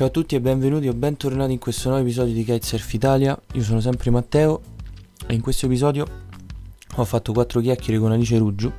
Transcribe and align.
Ciao 0.00 0.08
a 0.08 0.12
tutti 0.12 0.34
e 0.34 0.40
benvenuti 0.40 0.88
o 0.88 0.94
bentornati 0.94 1.52
in 1.52 1.58
questo 1.58 1.90
nuovo 1.90 2.02
episodio 2.02 2.32
di 2.32 2.42
Kitesurf 2.42 2.90
Italia. 2.94 3.38
Io 3.52 3.62
sono 3.62 3.80
sempre 3.80 4.08
Matteo 4.08 4.62
e 5.26 5.34
in 5.34 5.42
questo 5.42 5.66
episodio 5.66 6.06
ho 6.94 7.04
fatto 7.04 7.34
quattro 7.34 7.60
chiacchiere 7.60 8.00
con 8.00 8.10
Alice 8.10 8.38
Ruggiu, 8.38 8.72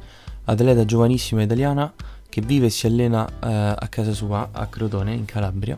atleta 0.45 0.83
giovanissima 0.83 1.43
italiana 1.43 1.93
che 2.27 2.41
vive 2.41 2.65
e 2.65 2.69
si 2.71 2.87
allena 2.87 3.27
eh, 3.29 3.75
a 3.77 3.87
casa 3.87 4.13
sua 4.13 4.49
a 4.51 4.65
Crotone 4.65 5.13
in 5.13 5.25
Calabria 5.25 5.77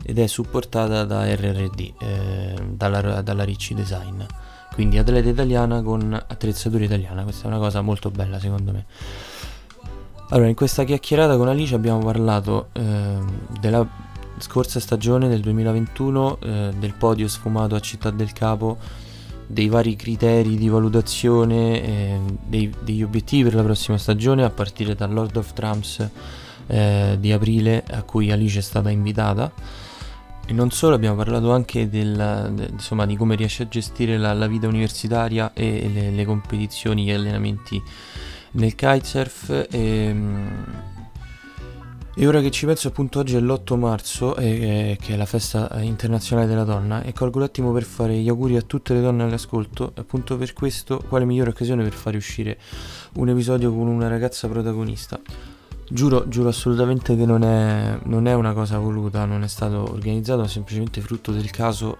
ed 0.00 0.16
è 0.16 0.28
supportata 0.28 1.02
da 1.02 1.24
RRD, 1.24 1.92
eh, 1.98 2.54
dalla, 2.70 3.20
dalla 3.20 3.42
Ricci 3.42 3.74
Design. 3.74 4.22
Quindi 4.74 4.98
atleta 4.98 5.28
italiana 5.28 5.82
con 5.82 6.12
attrezzatura 6.14 6.84
italiana, 6.84 7.24
questa 7.24 7.46
è 7.46 7.46
una 7.48 7.58
cosa 7.58 7.80
molto 7.80 8.12
bella 8.12 8.38
secondo 8.38 8.70
me. 8.70 8.84
Allora, 10.28 10.48
in 10.48 10.54
questa 10.54 10.84
chiacchierata 10.84 11.36
con 11.36 11.48
Alice 11.48 11.74
abbiamo 11.74 11.98
parlato 11.98 12.68
eh, 12.74 13.18
della 13.58 14.03
scorsa 14.38 14.80
stagione 14.80 15.28
del 15.28 15.40
2021, 15.40 16.38
eh, 16.40 16.72
del 16.78 16.94
podio 16.94 17.28
sfumato 17.28 17.74
a 17.74 17.80
Città 17.80 18.10
del 18.10 18.32
Capo, 18.32 18.78
dei 19.46 19.68
vari 19.68 19.96
criteri 19.96 20.56
di 20.56 20.68
valutazione, 20.68 21.82
eh, 21.82 22.20
dei, 22.46 22.72
degli 22.82 23.02
obiettivi 23.02 23.44
per 23.44 23.54
la 23.54 23.62
prossima 23.62 23.98
stagione 23.98 24.44
a 24.44 24.50
partire 24.50 24.94
dal 24.94 25.12
Lord 25.12 25.36
of 25.36 25.52
Trumps 25.52 26.08
eh, 26.66 27.16
di 27.20 27.32
aprile 27.32 27.84
a 27.90 28.02
cui 28.02 28.30
Alice 28.30 28.58
è 28.58 28.62
stata 28.62 28.90
invitata. 28.90 29.52
E 30.46 30.52
non 30.52 30.70
solo, 30.70 30.94
abbiamo 30.94 31.16
parlato 31.16 31.52
anche 31.52 31.88
del, 31.88 32.52
de, 32.54 32.68
insomma, 32.70 33.06
di 33.06 33.16
come 33.16 33.34
riesce 33.34 33.62
a 33.62 33.68
gestire 33.68 34.18
la, 34.18 34.34
la 34.34 34.46
vita 34.46 34.66
universitaria 34.66 35.52
e 35.54 35.90
le, 35.92 36.10
le 36.10 36.24
competizioni, 36.24 37.04
gli 37.04 37.10
allenamenti 37.10 37.82
nel 38.52 38.74
kitesurf 38.74 39.50
e, 39.50 39.66
ehm, 39.70 40.64
e, 42.16 42.26
ora 42.26 42.40
che 42.40 42.50
ci 42.50 42.66
penso 42.66 42.88
appunto 42.88 43.18
oggi 43.18 43.36
è 43.36 43.40
l'8 43.40 43.78
marzo 43.78 44.36
eh, 44.36 44.96
che 45.00 45.14
è 45.14 45.16
la 45.16 45.26
festa 45.26 45.70
internazionale 45.80 46.46
della 46.48 46.64
donna 46.64 47.02
e 47.02 47.12
colgo 47.12 47.38
l'attimo 47.38 47.72
per 47.72 47.84
fare 47.84 48.16
gli 48.16 48.28
auguri 48.28 48.56
a 48.56 48.62
tutte 48.62 48.94
le 48.94 49.00
donne 49.00 49.24
all'ascolto 49.24 49.92
appunto 49.96 50.36
per 50.36 50.52
questo 50.52 51.02
quale 51.08 51.24
migliore 51.24 51.50
occasione 51.50 51.82
per 51.82 51.92
fare 51.92 52.16
uscire 52.16 52.58
un 53.14 53.28
episodio 53.28 53.72
con 53.72 53.86
una 53.86 54.08
ragazza 54.08 54.48
protagonista 54.48 55.20
Giuro, 55.86 56.26
giuro 56.28 56.48
assolutamente 56.48 57.14
che 57.14 57.26
non 57.26 57.44
è, 57.44 57.98
non 58.04 58.26
è 58.26 58.32
una 58.32 58.54
cosa 58.54 58.78
voluta, 58.78 59.26
non 59.26 59.42
è 59.42 59.48
stato 59.48 59.82
organizzato, 59.92 60.42
è 60.42 60.48
semplicemente 60.48 61.02
frutto 61.02 61.30
del 61.30 61.50
caso 61.50 61.98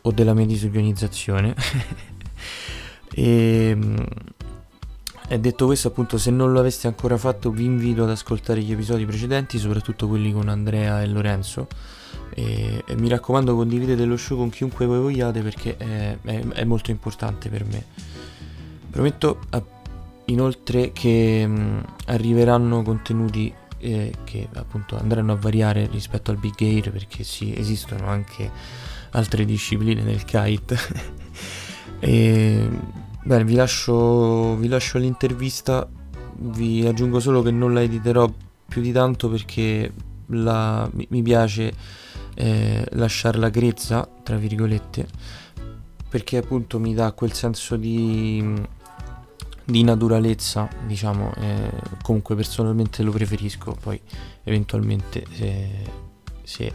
o 0.00 0.12
della 0.12 0.32
mia 0.32 0.46
disorganizzazione. 0.46 1.54
e, 3.12 3.76
e 5.26 5.40
detto 5.40 5.64
questo, 5.66 5.88
appunto, 5.88 6.18
se 6.18 6.30
non 6.30 6.52
lo 6.52 6.60
aveste 6.60 6.86
ancora 6.86 7.16
fatto, 7.16 7.50
vi 7.50 7.64
invito 7.64 8.02
ad 8.02 8.10
ascoltare 8.10 8.60
gli 8.60 8.72
episodi 8.72 9.06
precedenti, 9.06 9.58
soprattutto 9.58 10.06
quelli 10.06 10.32
con 10.32 10.48
Andrea 10.48 11.02
e 11.02 11.06
Lorenzo. 11.06 11.66
E, 12.34 12.82
e 12.86 12.96
mi 12.96 13.08
raccomando, 13.08 13.54
condividete 13.54 14.04
lo 14.04 14.16
show 14.16 14.36
con 14.36 14.50
chiunque 14.50 14.86
voi 14.86 14.98
vogliate 14.98 15.40
perché 15.40 15.76
è, 15.76 16.18
è, 16.20 16.40
è 16.48 16.64
molto 16.64 16.90
importante 16.90 17.48
per 17.48 17.64
me. 17.64 17.84
Prometto 18.90 19.40
inoltre 20.26 20.92
che 20.92 21.46
mh, 21.46 21.84
arriveranno 22.06 22.82
contenuti 22.82 23.52
eh, 23.78 24.12
che 24.24 24.48
appunto 24.54 24.96
andranno 24.98 25.32
a 25.32 25.36
variare 25.36 25.86
rispetto 25.90 26.30
al 26.30 26.38
big 26.38 26.54
air 26.60 26.90
perché 26.90 27.24
sì, 27.24 27.54
esistono 27.56 28.08
anche 28.08 28.50
altre 29.10 29.44
discipline 29.46 30.02
nel 30.02 30.24
kite. 30.24 30.78
e 32.00 32.68
Bene, 33.26 33.44
vi 33.44 33.54
lascio, 33.54 34.54
vi 34.56 34.68
lascio 34.68 34.98
l'intervista, 34.98 35.88
vi 36.40 36.86
aggiungo 36.86 37.20
solo 37.20 37.40
che 37.40 37.50
non 37.50 37.72
la 37.72 37.80
editerò 37.80 38.30
più 38.68 38.82
di 38.82 38.92
tanto 38.92 39.30
perché 39.30 39.90
la, 40.26 40.86
mi 40.92 41.22
piace 41.22 41.72
eh, 42.34 42.86
lasciarla 42.90 43.48
grezza, 43.48 44.06
tra 44.22 44.36
virgolette, 44.36 45.06
perché 46.06 46.36
appunto 46.36 46.78
mi 46.78 46.92
dà 46.92 47.12
quel 47.12 47.32
senso 47.32 47.76
di, 47.76 48.44
di 49.64 49.82
naturalezza, 49.82 50.68
diciamo, 50.86 51.32
eh, 51.38 51.70
comunque 52.02 52.34
personalmente 52.34 53.02
lo 53.02 53.10
preferisco, 53.10 53.74
poi 53.80 53.98
eventualmente 54.42 55.24
se, 55.32 55.70
se 56.42 56.72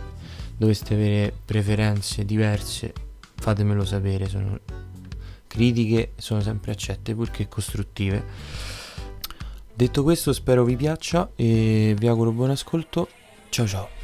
doveste 0.58 0.96
avere 0.96 1.32
preferenze 1.46 2.26
diverse 2.26 2.92
fatemelo 3.36 3.86
sapere, 3.86 4.28
sono 4.28 4.60
critiche 5.50 6.14
sono 6.18 6.40
sempre 6.42 6.72
accette 6.72 7.16
purché 7.16 7.50
costruttive. 7.50 8.24
Detto 9.74 10.04
questo 10.04 10.32
spero 10.32 10.64
vi 10.64 10.76
piaccia 10.76 11.32
e 11.36 11.96
vi 11.98 12.08
auguro 12.08 12.32
buon 12.32 12.52
ascolto. 12.52 13.10
Ciao 13.50 13.68
ciao. 13.68 13.99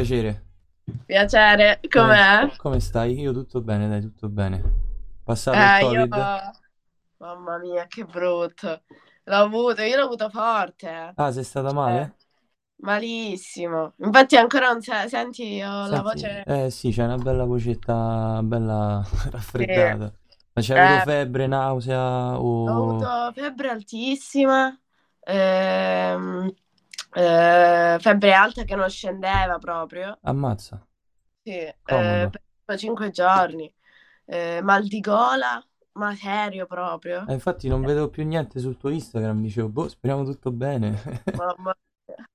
Piacere. 0.00 0.42
Piacere, 1.04 1.78
com'è? 1.90 2.48
Come 2.56 2.78
stai? 2.80 3.18
Io 3.18 3.32
tutto 3.32 3.60
bene, 3.62 3.88
dai, 3.88 4.00
tutto 4.00 4.28
bene. 4.28 4.62
Passato 5.24 5.62
il 5.64 5.72
Eh, 5.72 5.84
io... 5.88 6.06
Covid? 6.06 6.32
Mamma 7.18 7.58
mia, 7.58 7.86
che 7.86 8.04
brutto. 8.04 8.82
L'ho 9.24 9.36
avuto, 9.36 9.82
io 9.82 9.96
l'ho 9.96 10.04
avuto 10.04 10.30
forte. 10.30 11.16
Ah, 11.16 11.30
sei 11.32 11.44
stata 11.44 11.70
Cioè, 11.72 11.72
male? 11.72 12.16
malissimo. 12.76 13.94
Infatti 13.98 14.36
ancora 14.36 14.72
non 14.72 14.80
se- 14.82 15.08
senti, 15.08 15.60
ho 15.62 15.86
la 15.86 16.02
Senti, 16.02 16.02
voce... 16.02 16.44
eh 16.44 16.70
sì, 16.70 16.90
c'è 16.90 17.04
una 17.04 17.18
bella 17.18 17.44
vocetta, 17.44 18.40
bella 18.44 19.04
raffreddata. 19.30 20.04
Ma 20.52 20.62
c'hai 20.62 20.76
avuto 20.76 21.00
Eh, 21.00 21.00
febbre, 21.00 21.46
nausea 21.46 22.38
ho 22.64 22.72
o... 22.78 22.78
avuto 22.78 23.32
febbre 23.34 23.68
altissima, 23.70 24.78
ehm, 25.20 26.52
eh, 27.12 27.96
febbre 28.00 28.32
alta 28.32 28.64
che 28.64 28.76
non 28.76 28.88
scendeva 28.88 29.58
proprio. 29.58 30.18
Ammazza, 30.22 30.86
Sì, 31.42 31.56
eh, 31.58 31.74
per 31.84 32.78
5 32.78 33.10
giorni. 33.10 33.72
Eh, 34.24 34.60
mal 34.62 34.86
di 34.86 35.00
gola, 35.00 35.62
ma 35.92 36.14
serio 36.14 36.66
proprio. 36.66 37.24
Eh, 37.26 37.32
infatti 37.32 37.68
non 37.68 37.82
vedevo 37.82 38.08
più 38.08 38.24
niente 38.24 38.60
sul 38.60 38.76
tuo 38.76 38.90
Instagram, 38.90 39.40
dicevo, 39.40 39.68
boh, 39.68 39.88
speriamo 39.88 40.24
tutto 40.24 40.52
bene. 40.52 41.22
Mamma 41.36 41.74
mia. 42.06 42.28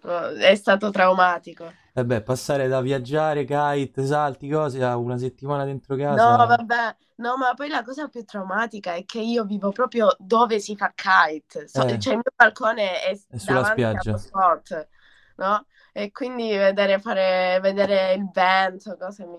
È 0.48 0.54
stato 0.54 0.90
traumatico. 0.90 1.82
E 1.96 2.04
beh, 2.04 2.22
passare 2.22 2.68
da 2.68 2.80
viaggiare, 2.80 3.44
kite, 3.44 4.04
salti, 4.06 4.48
cose, 4.48 4.82
a 4.84 4.96
una 4.96 5.16
settimana 5.18 5.64
dentro 5.64 5.96
No, 6.06 6.22
casa... 6.26 6.46
vabbè, 6.46 6.96
no, 7.16 7.36
ma 7.38 7.54
poi 7.54 7.68
la 7.68 7.82
cosa 7.82 8.08
più 8.08 8.24
traumatica 8.24 8.94
è 8.94 9.04
che 9.06 9.20
io 9.20 9.44
vivo 9.44 9.72
proprio 9.72 10.14
dove 10.18 10.60
si 10.60 10.76
fa 10.76 10.92
kite. 10.94 11.66
So- 11.66 11.84
Eh, 11.84 11.98
cioè 11.98 12.12
il 12.14 12.20
mio 12.22 12.32
balcone 12.36 13.00
è 13.02 13.18
è 13.28 13.36
sulla 13.38 13.64
spiaggia. 13.64 14.18
spot, 14.18 14.88
no? 15.36 15.66
E 15.92 16.10
quindi 16.12 16.48
vedere, 16.56 17.00
fare, 17.00 17.58
vedere 17.60 18.12
il 18.14 18.28
vento, 18.30 18.96
cose 18.98 19.24
mi... 19.26 19.38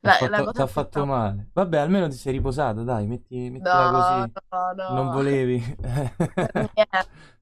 T'ha 0.00 0.10
La, 0.12 0.20
la 0.28 0.66
fatto, 0.66 0.66
fatto 0.66 1.04
male. 1.06 1.48
Vabbè, 1.52 1.78
almeno 1.78 2.08
ti 2.08 2.16
sei 2.16 2.32
riposata, 2.32 2.82
dai, 2.82 3.06
metti, 3.06 3.48
mettila 3.50 3.88
No, 3.88 3.88
così. 3.88 4.30
no, 4.52 4.72
Non 4.86 5.08
no, 5.08 5.10
volevi. 5.10 5.62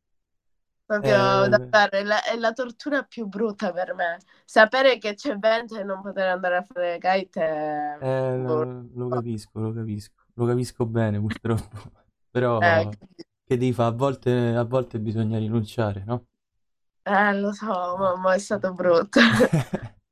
Proprio 0.92 1.47
Eh, 1.47 1.48
davvero, 1.48 1.97
è 1.97 2.03
la, 2.04 2.22
è 2.22 2.36
la 2.36 2.53
tortura 2.53 3.03
più 3.03 3.26
brutta 3.26 3.72
per 3.72 3.94
me. 3.94 4.19
Sapere 4.44 4.98
che 4.98 5.14
c'è 5.14 5.36
vento 5.38 5.76
e 5.78 5.84
non 5.84 6.03
poter 6.03 6.28
andare 6.28 6.56
a 6.56 6.62
fare 6.62 6.98
kite 6.98 7.41
è... 7.41 7.98
Eh, 7.98 8.36
boh, 8.44 8.64
lo, 8.64 8.88
lo 8.94 9.08
capisco, 9.08 9.60
lo 9.60 9.72
capisco. 9.72 10.14
Lo 10.34 10.47
capisco 10.47 10.86
bene, 10.86 11.20
purtroppo. 11.20 11.92
Però, 12.31 12.60
eh, 12.60 12.88
che 13.44 13.56
devi 13.56 13.72
fare? 13.72 13.90
A 13.94 13.96
volte, 13.96 14.31
a 14.56 14.64
volte 14.64 14.99
bisogna 15.00 15.38
rinunciare, 15.38 16.05
no? 16.05 16.26
eh, 17.05 17.32
lo 17.34 17.52
so, 17.52 17.96
ma, 18.19 18.34
è 18.34 18.38
stato 18.38 18.72
brutto. 18.75 19.20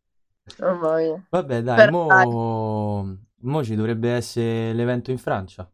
Mamma 0.58 0.96
mia. 0.96 1.22
Vabbè, 1.32 1.62
dai, 1.62 1.84
Però 1.84 1.93
dai, 2.06 2.26
mo, 2.26 3.19
mo 3.43 3.64
ci 3.64 3.75
dovrebbe 3.76 4.10
essere 4.10 4.72
l'evento 4.72 5.10
in 5.12 5.19
Francia. 5.19 5.70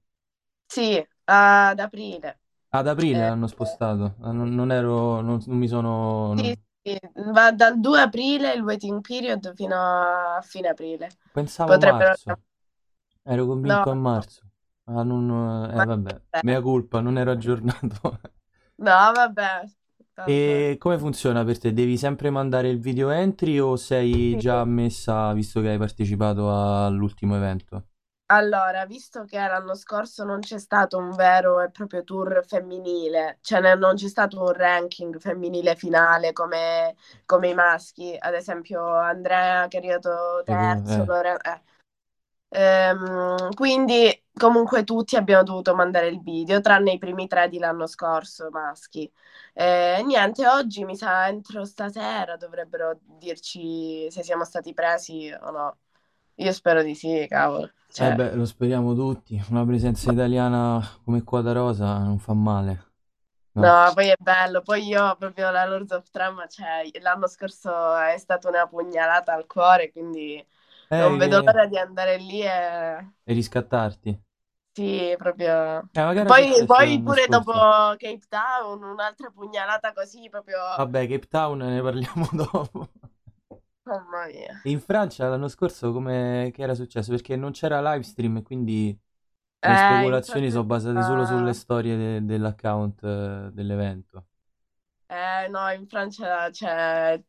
sì, 0.66 1.04
ad 1.24 1.78
aprile. 1.80 2.38
Ad 2.70 2.86
aprile 2.86 3.22
Eh, 3.22 3.26
l'hanno 3.26 3.48
spostato. 3.48 4.14
Ah, 4.20 4.30
Non, 4.32 4.54
non 4.54 4.70
ero, 4.70 5.20
non, 5.20 5.42
non 5.46 5.56
mi 5.58 5.66
sono... 5.68 6.32
sì, 6.34 6.52
non- 6.52 6.62
sì, 6.82 6.98
va 7.32 7.50
dal 7.52 7.80
2 7.80 8.00
aprile 8.00 8.52
il 8.54 8.62
waiting 8.62 9.00
period 9.00 9.54
fino 9.54 9.74
a 9.76 10.40
fine 10.42 10.68
aprile. 10.68 11.08
Pensavo 11.30 11.74
a 11.76 11.78
Potrebbero... 11.78 12.16
marzo. 12.18 12.40
Ero 13.22 13.46
No, 13.62 13.78
convinto 13.78 13.90
a 13.90 13.94
marzo. 13.94 14.42
Ah, 14.84 15.02
non... 15.04 15.70
Eh, 15.72 15.82
ma 15.82 15.84
vabbè, 15.84 16.22
vabbè. 16.32 16.42
mea 16.42 16.60
colpa, 16.62 17.00
non 17.00 17.18
ero 17.18 17.30
aggiornato. 17.32 18.20
No, 18.78 19.12
vabbè, 19.12 19.64
tanto... 20.14 20.68
E 20.68 20.76
come 20.78 20.98
funziona 20.98 21.42
per 21.42 21.58
te? 21.58 21.72
Devi 21.72 21.96
sempre 21.96 22.28
mandare 22.28 22.68
il 22.68 22.78
video 22.80 23.08
entry 23.08 23.58
o 23.58 23.76
sei 23.76 24.36
Sì. 24.36 24.36
già 24.36 24.60
ammessa 24.60 25.32
visto 25.32 25.62
che 25.62 25.70
hai 25.70 25.78
partecipato 25.78 26.52
all'ultimo 26.84 27.34
evento? 27.34 27.86
Allora, 28.28 28.86
visto 28.86 29.24
che 29.24 29.36
l'anno 29.38 29.74
scorso 29.76 30.24
non 30.24 30.40
c'è 30.40 30.58
stato 30.58 30.98
un 30.98 31.12
vero 31.14 31.60
e 31.60 31.70
proprio 31.70 32.02
tour 32.02 32.44
femminile, 32.44 33.38
cioè 33.40 33.60
ne- 33.60 33.76
non 33.76 33.94
c'è 33.94 34.08
stato 34.08 34.42
un 34.42 34.52
ranking 34.52 35.16
femminile 35.20 35.76
finale 35.76 36.32
come, 36.32 36.96
come 37.24 37.50
i 37.50 37.54
maschi, 37.54 38.16
ad 38.18 38.34
esempio 38.34 38.84
Andrea 38.84 39.68
che 39.68 39.76
è 39.76 39.80
arrivato 39.80 40.42
terzo, 40.44 41.02
eh. 41.02 41.06
Lore- 41.06 41.38
eh. 41.40 41.60
Ehm, 42.50 43.54
quindi 43.54 44.24
comunque 44.34 44.84
tutti 44.84 45.16
abbiamo 45.16 45.42
dovuto 45.44 45.74
mandare 45.74 46.08
il 46.08 46.20
video, 46.22 46.60
tranne 46.60 46.92
i 46.92 46.98
primi 46.98 47.28
tre 47.28 47.48
di 47.48 47.58
l'anno 47.58 47.86
scorso 47.86 48.50
maschi. 48.50 49.10
Eh, 49.54 50.02
niente, 50.06 50.46
oggi 50.48 50.84
mi 50.84 50.96
sa 50.96 51.28
entro 51.28 51.64
stasera 51.64 52.36
dovrebbero 52.36 52.98
dirci 53.02 54.10
se 54.10 54.22
siamo 54.24 54.44
stati 54.44 54.72
presi 54.74 55.32
o 55.40 55.50
no. 55.50 55.78
Io 56.36 56.52
spero 56.52 56.82
di 56.82 56.94
sì, 56.94 57.26
cavolo. 57.28 57.70
Cioè, 57.88 58.06
Eh 58.06 58.12
beh, 58.12 58.34
lo 58.34 58.44
speriamo 58.46 58.94
tutti. 58.94 59.40
Una 59.50 59.64
presenza 59.64 60.10
italiana 60.10 60.80
come 61.04 61.22
quota 61.22 61.52
rosa 61.52 61.98
non 62.02 62.18
fa 62.18 62.32
male. 62.34 62.92
No. 63.52 63.74
No, 63.74 63.90
poi 63.94 64.08
è 64.08 64.16
bello. 64.18 64.60
Poi 64.62 64.84
io 64.86 65.16
proprio 65.16 65.50
la 65.50 65.64
Lords 65.64 65.90
of 65.92 66.10
Trama, 66.10 66.46
cioè 66.46 66.82
l'anno 67.00 67.26
scorso 67.26 67.94
è 67.96 68.16
stata 68.18 68.48
una 68.48 68.66
pugnalata 68.66 69.32
al 69.32 69.46
cuore, 69.46 69.90
quindi 69.92 70.44
Eh, 70.90 70.96
non 70.96 71.16
vedo 71.16 71.42
che- 71.42 71.52
l'ora 71.52 71.66
di 71.66 71.78
andare 71.78 72.18
lì 72.18 72.42
e 72.42 73.12
E 73.24 73.32
riscattarti. 73.34 74.18
sì, 74.72 75.14
proprio. 75.16 75.88
Eh, 75.92 76.02
Poi, 76.24 76.64
poi 76.66 77.00
pure 77.02 77.28
scorso. 77.28 77.28
dopo 77.28 77.52
Cape 77.52 78.20
Town, 78.28 78.82
un'altra 78.82 79.30
pugnalata 79.30 79.92
così, 79.92 80.28
proprio. 80.28 80.58
Vabbè, 80.74 81.06
Cape 81.08 81.26
Town 81.28 81.58
ne 81.58 81.82
parliamo 81.82 82.28
dopo. 82.32 82.88
Mamma 83.86 84.26
mia. 84.26 84.54
In 84.62 84.80
Francia 84.80 85.28
l'anno 85.28 85.46
scorso 85.48 85.92
come 85.92 86.50
che 86.52 86.62
era 86.62 86.74
successo? 86.74 87.10
Perché 87.12 87.36
non 87.36 87.52
c'era 87.52 87.80
live 87.92 88.02
stream 88.02 88.38
e 88.38 88.42
quindi 88.42 88.98
le 89.62 89.76
Eh, 89.76 89.76
speculazioni 89.76 90.50
infatti, 90.50 90.50
sono 90.50 90.64
basate 90.64 91.02
solo 91.04 91.24
sulle 91.24 91.52
storie 91.54 91.96
de- 91.96 92.24
dell'account 92.24 93.02
eh, 93.04 93.50
dell'evento. 93.52 94.26
Eh, 95.08 95.48
no, 95.48 95.70
in 95.70 95.86
Francia 95.86 96.50
c'è 96.50 97.20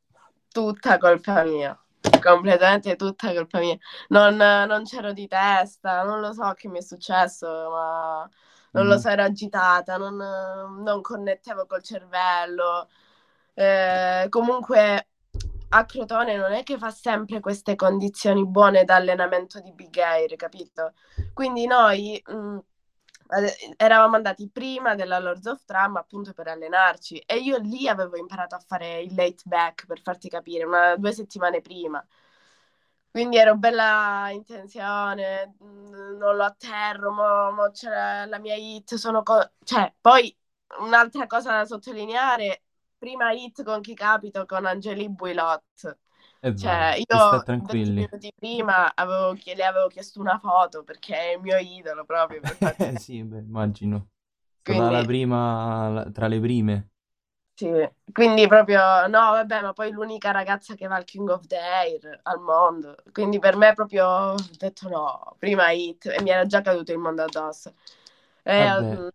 tutta 0.51 0.97
colpa 0.97 1.43
mia. 1.43 1.79
Completamente 2.21 2.95
tutta 2.95 3.33
colpa 3.33 3.59
mia. 3.59 3.77
Non, 4.09 4.35
non 4.35 4.83
c'ero 4.83 5.13
di 5.13 5.27
testa, 5.27 6.03
non 6.03 6.19
lo 6.19 6.33
so 6.33 6.53
che 6.53 6.67
mi 6.69 6.79
è 6.79 6.81
successo, 6.81 7.47
ma 7.71 8.29
non 8.71 8.87
lo 8.87 8.97
Mm. 8.97 8.97
so, 8.97 9.09
ero 9.09 9.23
agitata, 9.23 9.97
non, 9.97 10.15
non 10.83 11.01
connettevo 11.01 11.65
col 11.67 11.83
cervello. 11.83 12.89
Eh, 13.53 14.25
comunque 14.29 15.07
a 15.69 15.85
Crotone 15.85 16.35
non 16.37 16.53
è 16.53 16.63
che 16.63 16.77
fa 16.77 16.91
sempre 16.91 17.39
queste 17.39 17.75
condizioni 17.75 18.45
buone 18.45 18.83
d'allenamento 18.85 19.59
di 19.59 19.71
Big 19.73 19.97
Air, 19.97 20.35
capito? 20.35 20.93
Quindi 21.33 21.65
noi 21.67 22.21
mh, 22.25 22.57
ade- 23.27 23.55
eravamo 23.77 24.15
andati 24.15 24.49
prima 24.49 24.95
della 24.95 25.19
Lords 25.19 25.45
of 25.47 25.63
Tram 25.65 25.97
appunto 25.97 26.33
per 26.33 26.47
allenarci 26.47 27.17
e 27.19 27.37
io 27.37 27.57
lì 27.57 27.87
avevo 27.87 28.17
imparato 28.17 28.55
a 28.55 28.63
fare 28.65 29.01
il 29.01 29.13
late 29.15 29.43
back 29.45 29.85
per 29.85 30.01
farti 30.01 30.29
capire, 30.29 30.63
una, 30.65 30.95
due 30.95 31.11
settimane 31.11 31.61
prima. 31.61 32.05
Quindi 33.09 33.37
ero 33.37 33.55
bella 33.57 34.29
in 34.31 34.43
tensione, 34.45 35.55
mh, 35.59 36.17
non 36.17 36.35
lo 36.35 36.43
atterro, 36.43 37.11
mo, 37.11 37.51
mo 37.51 37.71
c'è 37.71 37.89
la, 37.89 38.25
la 38.27 38.37
mia 38.39 38.55
hit, 38.55 38.93
sono 38.95 39.23
co- 39.23 39.53
cioè, 39.63 39.91
poi 39.99 40.35
un'altra 40.79 41.25
cosa 41.25 41.51
da 41.51 41.65
sottolineare, 41.65 42.65
prima 42.97 43.31
hit 43.31 43.63
con 43.63 43.81
chi 43.81 43.93
capito 43.93 44.45
con 44.45 44.65
Angeli 44.65 45.09
Builot. 45.09 45.97
Cioè, 46.55 46.95
io 46.97 47.03
e 47.05 47.19
sta 47.19 47.37
20 47.37 47.43
tranquilli. 47.43 48.01
minuti 48.01 48.33
prima 48.35 48.91
avevo, 48.95 49.33
chie- 49.33 49.55
le 49.55 49.63
avevo 49.63 49.87
chiesto 49.87 50.19
una 50.19 50.39
foto 50.39 50.83
perché 50.83 51.15
è 51.15 51.35
il 51.35 51.41
mio 51.41 51.57
idolo 51.57 52.03
proprio. 52.03 52.41
Per 52.41 52.57
Eh 52.79 52.97
sì, 52.97 53.23
beh, 53.23 53.37
immagino. 53.39 54.09
Quindi- 54.63 54.91
la 54.91 55.03
prima, 55.05 55.89
la- 55.89 56.11
tra 56.11 56.27
le 56.27 56.39
prime. 56.39 56.89
Sì, 57.53 57.67
quindi 58.13 58.47
proprio 58.47 59.07
no, 59.07 59.31
vabbè, 59.31 59.61
ma 59.63 59.73
poi 59.73 59.89
l'unica 59.91 60.29
ragazza 60.29 60.75
che 60.75 60.85
va 60.85 60.95
al 60.95 61.05
King 61.05 61.27
of 61.29 61.47
the 61.47 61.57
Air 61.57 62.19
al 62.23 62.39
mondo. 62.39 62.95
Quindi 63.11 63.39
per 63.39 63.55
me 63.55 63.73
proprio 63.73 64.05
ho 64.07 64.35
detto 64.59 64.87
no, 64.89 65.35
prima 65.39 65.71
hit 65.71 66.05
e 66.05 66.21
mi 66.21 66.29
era 66.29 66.45
già 66.45 66.61
caduto 66.61 66.91
il 66.91 66.99
mondo 66.99 67.23
addosso. 67.23 67.73
E, 68.43 68.69
mm, 68.79 69.07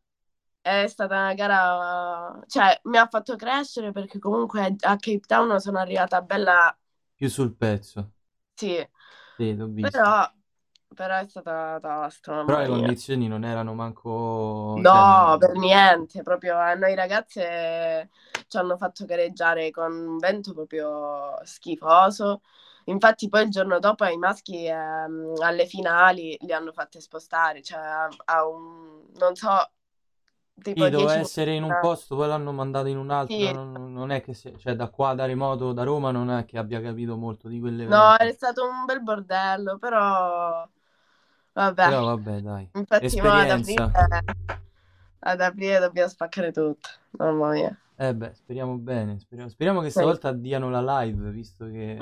è 0.63 0.87
stata 0.89 1.15
una 1.17 1.35
gara, 1.35 2.41
cioè 2.47 2.81
mi 2.85 2.97
ha 2.99 3.07
fatto 3.09 3.37
crescere 3.37 3.93
perché 3.93 4.19
comunque 4.19 4.63
a 4.81 4.97
Cape 4.97 5.21
Town 5.21 5.61
sono 5.61 5.79
arrivata 5.79 6.23
bella, 6.23 6.77
Più 7.15 7.29
sul 7.31 7.55
pezzo. 7.57 8.13
sì, 8.57 8.87
Sì, 9.39 9.55
l'ho 9.55 9.67
visto. 9.69 10.13
però, 10.13 10.31
però 10.95 11.19
è 11.21 11.29
stata 11.29 11.79
tosta, 11.81 12.45
Però 12.45 12.59
le 12.61 12.69
condizioni 12.69 13.27
non 13.29 13.45
erano 13.45 13.75
manco... 13.75 14.83
No, 14.85 15.37
cioè, 15.37 15.39
per 15.39 15.53
niente, 15.55 16.23
proprio 16.23 16.57
a 16.57 16.73
noi 16.75 16.95
ragazze 16.95 18.09
ci 18.49 18.57
hanno 18.57 18.79
fatto 18.79 19.05
gareggiare 19.05 19.71
con 19.71 19.93
un 19.93 20.17
vento 20.17 20.55
proprio 20.55 21.39
schifoso. 21.45 22.41
Infatti 22.87 23.29
poi 23.29 23.43
il 23.45 23.51
giorno 23.51 23.79
dopo 23.79 24.05
ai 24.05 24.17
maschi 24.17 24.65
ehm, 24.67 25.35
alle 25.43 25.67
finali 25.67 26.37
li 26.41 26.53
hanno 26.53 26.73
fatti 26.73 27.01
spostare, 27.03 27.63
cioè 27.63 27.79
a, 27.79 28.09
a 28.25 28.47
un, 28.49 29.05
non 29.17 29.35
so, 29.37 29.51
tipo 30.61 30.85
Sì, 30.85 30.91
doveva 30.91 31.13
10 31.15 31.19
essere 31.19 31.55
in 31.55 31.63
un 31.63 31.77
posto, 31.81 32.17
poi 32.17 32.29
l'hanno 32.29 32.53
mandato 32.53 32.89
in 32.89 32.97
un 32.99 33.11
altro. 33.11 33.37
Sì. 33.37 33.53
Non, 33.53 33.93
non 33.93 34.11
è 34.11 34.21
che 34.23 34.35
se, 34.35 34.55
cioè 34.59 34.75
da 34.75 34.89
qua, 34.89 35.15
da 35.15 35.27
remoto, 35.27 35.73
da 35.73 35.83
Roma, 35.83 36.11
non 36.11 36.31
è 36.31 36.45
che 36.45 36.59
abbia 36.59 36.81
capito 36.81 37.17
molto 37.17 37.49
di 37.49 37.59
No, 37.59 37.61
quell'evento. 37.61 38.23
è 38.25 38.33
stato 38.33 38.65
un 38.65 38.85
bel 38.85 39.03
bordello, 39.03 39.79
però 39.79 40.69
vabbè. 41.53 41.89
Però 41.89 42.05
vabbè, 42.05 42.41
dai. 42.41 42.69
Infatti 42.75 43.21
mo 43.21 43.29
ad 43.29 43.51
aprile, 43.51 43.85
ad 45.21 45.41
aprile 45.41 45.79
dobbiamo 45.79 46.09
spaccare 46.09 46.53
tutto, 46.53 46.89
mamma 47.11 47.51
mia. 47.51 47.77
Eh 47.97 48.15
beh, 48.15 48.35
speriamo 48.35 48.77
bene. 48.77 49.19
Speriamo, 49.21 49.51
speriamo 49.51 49.81
che 49.81 49.89
Sì. 49.91 49.99
stavolta 49.99 50.33
diano 50.33 50.71
la 50.71 51.03
live, 51.03 51.31
visto 51.31 51.67
che 51.67 51.97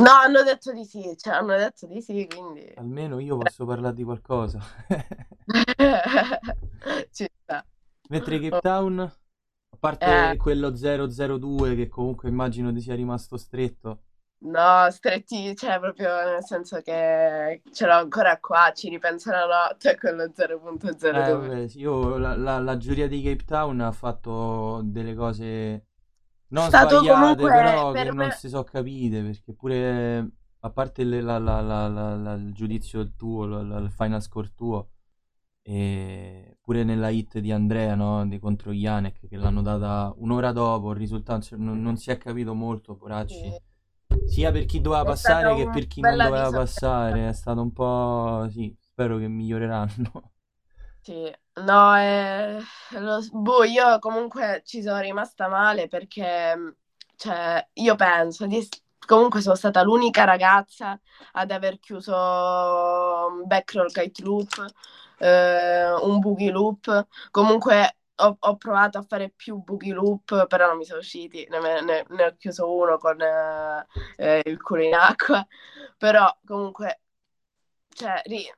No, 0.00 0.10
hanno 0.10 0.42
detto 0.42 0.72
di 0.72 0.84
sì, 0.84 1.14
cioè 1.16 1.34
hanno 1.34 1.56
detto 1.56 1.86
di 1.86 2.00
sì, 2.00 2.26
quindi 2.26 2.72
almeno 2.76 3.20
io 3.20 3.36
posso 3.36 3.64
parlare 3.64 3.94
di 3.94 4.02
qualcosa. 4.02 4.58
ci 7.12 7.28
sta. 7.42 7.64
Mentre 8.08 8.38
Cape 8.38 8.60
Town, 8.60 8.98
a 9.00 9.76
parte 9.78 10.30
Eh. 10.32 10.36
quello 10.36 10.70
002 10.76 11.74
che 11.74 11.88
comunque 11.88 12.28
immagino 12.28 12.72
ti 12.72 12.80
sia 12.80 12.94
rimasto 12.94 13.36
stretto. 13.36 14.02
No, 14.44 14.90
stretti, 14.90 15.56
cioè 15.56 15.78
proprio 15.80 16.08
nel 16.22 16.44
senso 16.44 16.82
che 16.82 17.62
ce 17.72 17.86
l'ho 17.86 17.94
ancora 17.94 18.38
qua, 18.40 18.72
ci 18.74 18.90
ripenso 18.90 19.30
la 19.30 19.46
notte 19.46 19.96
quello 19.96 20.24
Eh, 20.24 20.32
0.02. 20.34 21.32
vabbè, 21.48 21.68
sì, 21.68 21.78
io, 21.78 22.18
la, 22.18 22.36
la- 22.36 22.58
la 22.58 22.76
giuria 22.76 23.08
di 23.08 23.22
Cape 23.22 23.44
Town 23.44 23.80
ha 23.80 23.90
fatto 23.92 24.82
delle 24.84 25.14
cose 25.14 25.86
non 26.48 26.66
Stato 26.68 26.98
sbagliate, 26.98 27.42
però 27.42 27.92
che 27.92 28.02
per 28.02 28.06
non 28.12 28.26
me- 28.26 28.32
si 28.32 28.48
sono 28.50 28.64
capite, 28.64 29.22
perché 29.22 29.54
pure, 29.54 30.30
a 30.60 30.70
parte 30.70 31.04
la- 31.04 31.38
la- 31.38 31.60
la- 31.62 31.88
la- 31.88 32.14
la- 32.16 32.34
il 32.34 32.52
giudizio 32.52 33.14
tuo, 33.16 33.44
il 33.46 33.90
final 33.96 34.20
score 34.20 34.52
tuo, 34.54 34.90
e 35.66 36.58
pure 36.60 36.84
nella 36.84 37.08
hit 37.08 37.38
di 37.38 37.50
Andrea, 37.50 37.94
no, 37.94 38.26
di 38.26 38.38
contro 38.38 38.70
Janek, 38.72 39.26
che 39.28 39.36
l'hanno 39.36 39.62
data 39.62 40.12
un'ora 40.18 40.52
dopo, 40.52 40.90
il 40.92 40.98
risultato 40.98 41.56
non, 41.56 41.80
non 41.80 41.96
si 41.96 42.10
è 42.10 42.18
capito 42.18 42.54
molto, 42.54 42.96
poracci. 42.96 43.50
Sì. 43.50 43.62
Sia 44.26 44.52
per 44.52 44.66
chi 44.66 44.80
doveva 44.80 45.02
È 45.02 45.06
passare 45.06 45.54
che 45.54 45.70
per 45.70 45.86
chi 45.86 46.00
non 46.00 46.16
doveva 46.16 46.50
passare, 46.50 47.28
è 47.28 47.32
stato 47.32 47.62
un 47.62 47.72
po'... 47.72 48.46
sì, 48.50 48.74
spero 48.78 49.16
che 49.18 49.28
miglioreranno. 49.28 50.32
Sì, 51.00 51.30
no, 51.62 51.96
eh, 51.98 52.58
lo- 52.92 53.20
boh, 53.30 53.64
io 53.64 53.98
comunque 53.98 54.62
ci 54.64 54.80
sono 54.82 55.00
rimasta 55.00 55.48
male 55.48 55.86
perché, 55.86 56.76
cioè, 57.16 57.68
io 57.74 57.94
penso 57.94 58.46
di, 58.46 58.66
comunque 59.06 59.42
sono 59.42 59.54
stata 59.54 59.82
l'unica 59.82 60.24
ragazza 60.24 60.98
ad 61.32 61.50
aver 61.50 61.78
chiuso 61.78 62.14
un 62.16 63.46
backroll 63.46 63.88
kite 63.92 64.22
loop, 64.22 64.64
eh, 65.24 65.92
un 66.02 66.18
boogie 66.18 66.50
loop, 66.50 67.06
comunque 67.30 67.96
ho, 68.16 68.36
ho 68.38 68.56
provato 68.56 68.98
a 68.98 69.02
fare 69.02 69.30
più 69.34 69.56
boogie 69.62 69.92
loop, 69.92 70.46
però 70.46 70.66
non 70.68 70.76
mi 70.78 70.84
sono 70.84 71.00
usciti, 71.00 71.46
ne, 71.50 71.58
ne- 71.82 72.04
ne 72.08 72.24
ho 72.26 72.34
chiuso 72.36 72.72
uno 72.72 72.98
con 72.98 73.20
eh, 73.20 74.42
il 74.44 74.60
culo 74.62 74.82
in 74.82 74.94
acqua, 74.94 75.46
però 75.96 76.26
comunque, 76.46 77.00
cioè, 77.88 78.20
ri- 78.26 78.50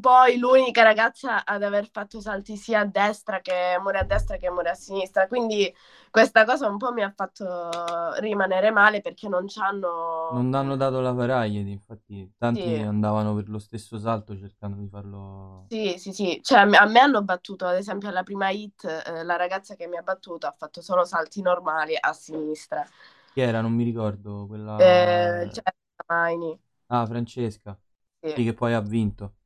poi 0.00 0.38
l'unica 0.38 0.82
ragazza 0.82 1.44
ad 1.44 1.62
aver 1.62 1.88
fatto 1.90 2.20
salti 2.20 2.56
sia 2.56 2.80
a 2.80 2.84
destra 2.86 3.40
che 3.40 3.78
muri 3.82 3.98
a 3.98 4.04
destra 4.04 4.36
che 4.36 4.50
muri 4.50 4.68
a 4.68 4.74
sinistra. 4.74 5.26
Quindi 5.28 5.72
questa 6.10 6.44
cosa 6.44 6.68
un 6.68 6.78
po' 6.78 6.92
mi 6.92 7.02
ha 7.02 7.12
fatto 7.14 8.14
rimanere 8.20 8.70
male 8.70 9.00
perché 9.00 9.28
non 9.28 9.46
c'hanno. 9.46 9.88
Non 10.28 10.54
hanno 10.54 10.76
dato 10.76 11.00
la 11.00 11.10
Variety, 11.10 11.68
infatti 11.72 12.32
tanti 12.38 12.78
Sì. 12.78 12.80
andavano 12.80 13.34
per 13.34 13.48
lo 13.48 13.58
stesso 13.58 13.98
salto 13.98 14.38
cercando 14.38 14.76
di 14.80 14.86
farlo... 14.88 15.68
Sì, 15.68 15.98
sì, 15.98 16.12
sì. 16.12 16.38
Cioè, 16.42 16.60
a 16.60 16.64
me- 16.86 16.98
hanno 16.98 17.22
battuto, 17.24 17.66
ad 17.66 17.74
esempio, 17.76 18.08
alla 18.08 18.22
prima 18.22 18.50
hit, 18.50 18.84
eh, 18.84 19.24
la 19.24 19.34
ragazza 19.36 19.74
che 19.74 19.88
mi 19.88 19.96
ha 19.96 20.02
battuto 20.02 20.46
ha 20.46 20.54
fatto 20.56 20.80
solo 20.80 21.04
salti 21.04 21.42
normali 21.42 21.96
a 21.98 22.12
sinistra. 22.12 22.86
Chi 23.32 23.40
era? 23.40 23.60
Non 23.60 23.72
mi 23.72 23.84
ricordo, 23.84 24.46
quella... 24.48 25.44
Eh, 25.44 25.62
Maini. 26.08 26.58
Ah, 26.88 27.06
Francesca, 27.06 27.78
Sì. 28.22 28.34
sì, 28.34 28.42
che 28.44 28.54
poi 28.54 28.72
ha 28.74 28.80
vinto. 28.80 29.36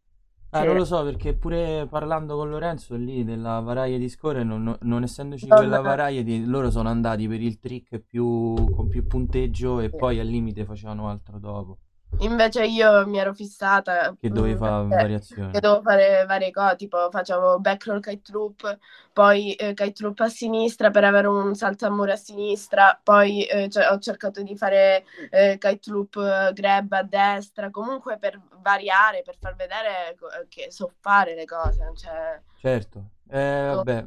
Eh, 0.52 0.64
non 0.64 0.76
lo 0.76 0.84
so 0.84 1.04
perché 1.04 1.34
pure 1.34 1.86
parlando 1.88 2.36
con 2.36 2.50
Lorenzo 2.50 2.96
lì 2.96 3.22
della 3.24 3.60
Variety 3.60 4.08
Score, 4.08 4.42
non, 4.42 4.76
non- 4.80 5.02
essendoci 5.04 5.46
Non- 5.46 5.58
quella 5.58 5.80
Variety, 5.80 6.44
loro 6.44 6.70
sono 6.72 6.88
andati 6.88 7.28
per 7.28 7.40
il 7.40 7.60
trick 7.60 7.98
più, 8.00 8.54
con 8.72 8.88
più 8.88 9.06
punteggio 9.06 9.78
e 9.78 9.88
Sì. 9.90 9.96
poi 9.96 10.18
al 10.18 10.26
limite 10.26 10.64
facevano 10.64 11.08
altro 11.08 11.38
dopo, 11.38 11.78
Invece 12.18 12.64
io 12.66 13.06
mi 13.06 13.18
ero 13.18 13.32
fissata 13.34 14.14
che 14.20 14.30
dovevi 14.30 14.56
mm, 14.56 14.58
fare 14.58 14.74
perché- 14.88 14.96
variazioni. 14.96 15.50
che 15.50 15.60
dovevo 15.60 15.82
fare 15.82 16.24
varie 16.26 16.50
cose, 16.50 16.76
tipo 16.76 17.08
facevo 17.10 17.58
backroll 17.60 18.00
kite 18.00 18.30
loop, 18.32 18.78
poi 19.12 19.54
eh, 19.54 19.72
kite 19.74 20.02
loop 20.02 20.20
a 20.20 20.28
sinistra 20.28 20.90
per 20.90 21.02
avere 21.04 21.26
un 21.28 21.54
salto 21.54 21.86
a 21.86 21.90
muro 21.90 22.12
a 22.12 22.16
sinistra, 22.16 22.98
poi 23.02 23.44
eh, 23.46 23.68
cioè, 23.68 23.90
ho 23.90 23.98
cercato 23.98 24.42
di 24.42 24.56
fare 24.56 25.04
eh, 25.30 25.56
kite 25.58 25.90
loop 25.90 26.16
eh, 26.16 26.52
grab 26.52 26.92
a 26.92 27.02
destra, 27.02 27.70
comunque 27.70 28.18
per 28.18 28.38
variare, 28.62 29.22
per 29.22 29.36
far 29.40 29.56
vedere 29.56 30.14
co- 30.18 30.28
che 30.48 30.70
so 30.70 30.92
fare 31.00 31.34
le 31.34 31.44
cose, 31.46 31.90
cioè, 31.96 32.40
Certo, 32.54 33.10
eh, 33.28 33.74
vabbè, 33.74 34.06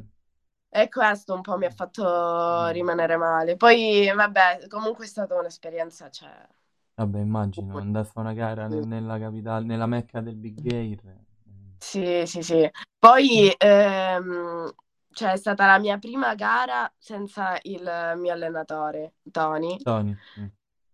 e 0.69 0.89
questo 0.89 1.33
un 1.35 1.41
po' 1.41 1.57
mi 1.57 1.65
ha 1.65 1.69
fatto 1.69 2.67
rimanere 2.69 3.15
male. 3.17 3.55
Poi, 3.55 4.11
vabbè, 4.13 4.67
comunque 4.67 5.05
è 5.05 5.07
stata 5.07 5.35
un'esperienza, 5.37 6.09
cioè... 6.09 6.29
vabbè, 6.95 7.19
immagino, 7.19 7.77
andare 7.79 8.05
a 8.05 8.09
fare 8.09 8.27
una 8.27 8.35
gara 8.35 8.67
nel- 8.67 8.87
nella 8.87 9.19
capitale, 9.19 9.65
nella 9.65 9.85
mecca 9.87 10.21
del 10.21 10.35
Big 10.35 10.65
Air. 10.71 10.99
eh, 11.07 11.25
Sì, 11.77 12.23
sì, 12.25 12.41
sì. 12.41 12.69
Poi 12.97 13.53
ehm, 13.57 14.73
cioè, 15.11 15.31
è 15.33 15.37
stata 15.37 15.65
la 15.67 15.77
mia 15.79 15.97
prima 15.99 16.33
gara 16.35 16.91
senza 16.97 17.57
il 17.63 17.81
mio 18.17 18.33
allenatore, 18.33 19.15
Tony. 19.31 19.77
Tony, 19.85 20.17
mm. 20.37 20.49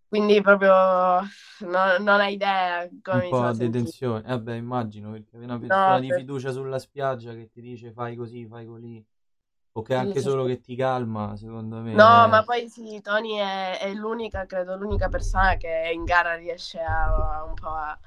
Quindi 0.08 0.40
proprio 0.42 0.72
no- 1.60 1.98
non 2.00 2.20
hai 2.20 2.34
idea 2.34 2.88
come 3.02 3.22
un 3.22 3.22
mi 3.22 3.28
po' 3.28 3.36
sono 3.36 3.52
sentita. 3.52 3.78
tensione, 3.78 4.26
eh 4.28 4.40
beh, 4.40 4.56
immagino, 4.56 5.10
perché 5.12 5.36
una 5.36 5.58
persona 5.58 5.96
No, 5.96 6.00
di 6.00 6.06
per- 6.08 6.18
fiducia 6.18 6.52
sulla 6.52 6.78
spiaggia 6.78 7.32
che 7.34 7.48
ti 7.50 7.60
dice 7.60 7.92
fai 7.92 8.16
così, 8.16 8.46
fai 8.46 8.66
così, 8.66 9.04
o 9.72 9.82
che 9.82 9.94
anche 9.94 10.20
solo 10.22 10.44
che 10.44 10.60
ti 10.60 10.76
calma, 10.76 11.36
secondo 11.36 11.80
me 11.80 11.92
No, 11.92 12.28
è- 12.28 12.28
ma 12.28 12.44
poi 12.44 12.68
sì, 12.68 13.00
Tony 13.00 13.36
è, 13.36 13.78
è 13.80 13.92
l'unica, 13.94 14.46
credo, 14.46 14.76
l'unica 14.76 15.08
persona 15.08 15.56
che 15.56 15.90
in 15.92 16.04
gara 16.04 16.36
riesce 16.36 16.78
a, 16.80 17.38
a 17.40 17.44
un 17.44 17.54
po' 17.54 17.68
a, 17.68 17.98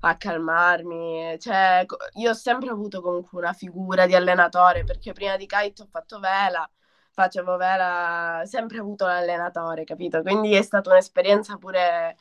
a 0.00 0.16
calmarmi. 0.16 1.36
Cioè, 1.40 1.84
io 2.14 2.30
ho 2.30 2.34
sempre 2.34 2.68
avuto 2.70 3.00
comunque 3.02 3.36
una 3.38 3.52
figura 3.52 4.06
di 4.06 4.14
allenatore, 4.14 4.84
perché 4.84 5.12
prima 5.12 5.36
di 5.36 5.46
kite 5.46 5.82
ho 5.82 5.86
fatto 5.90 6.20
vela, 6.20 6.68
facevo 7.10 7.56
vela, 7.56 8.42
sempre 8.44 8.78
avuto 8.78 9.06
l'allenatore, 9.06 9.82
capito? 9.84 10.22
Quindi 10.22 10.54
è 10.54 10.62
stata 10.62 10.90
un'esperienza 10.90 11.56
pure, 11.56 12.16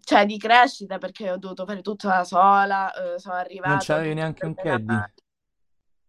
cioè, 0.00 0.26
di 0.26 0.36
crescita, 0.36 0.98
perché 0.98 1.30
ho 1.30 1.38
dovuto 1.38 1.64
fare 1.64 1.80
tutto 1.80 2.08
da 2.08 2.24
sola, 2.24 2.92
eh, 3.14 3.18
sono 3.18 3.36
arrivata... 3.36 3.74
non 3.74 3.78
c'avevi 3.78 4.14
neanche 4.14 4.46
un 4.46 4.54
caddy? 4.56 5.04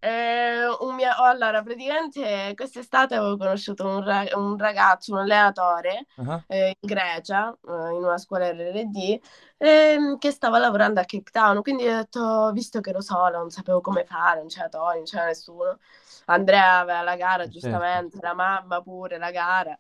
Eh, 0.06 0.66
un 0.82 0.96
mio- 0.96 1.12
oh, 1.18 1.24
allora, 1.24 1.62
praticamente 1.64 2.52
quest'estate 2.56 3.16
avevo 3.16 3.38
conosciuto 3.38 3.88
un, 3.88 4.04
ra- 4.04 4.26
un 4.34 4.58
ragazzo, 4.58 5.14
un 5.14 5.20
allenatore 5.20 6.08
Ah, 6.18 6.44
eh, 6.48 6.76
in 6.78 6.90
Grecia, 6.90 7.52
eh, 7.66 7.72
in 7.96 8.04
una 8.04 8.18
scuola 8.18 8.50
RRD, 8.52 9.20
ehm, 9.58 10.18
che 10.18 10.32
stava 10.32 10.58
lavorando 10.60 11.00
a 11.00 11.06
Cape 11.06 11.32
Town. 11.32 11.62
Quindi 11.62 11.88
ho 11.88 11.96
detto, 11.96 12.52
visto 12.52 12.82
che 12.82 12.90
ero 12.90 13.00
sola, 13.02 13.38
non 13.38 13.50
sapevo 13.50 13.80
come 13.80 14.04
fare, 14.06 14.40
non 14.40 14.48
c'era 14.48 14.68
Tony, 14.68 14.96
non 14.98 15.04
c'era 15.06 15.26
nessuno. 15.26 15.80
Andrea 16.26 16.80
aveva 16.80 17.02
la 17.02 17.16
gara, 17.16 17.44
certo. 17.44 17.50
giustamente, 17.54 18.18
la 18.22 18.34
mamma 18.34 18.82
pure 18.82 19.18
la 19.18 19.32
gara. 19.32 19.78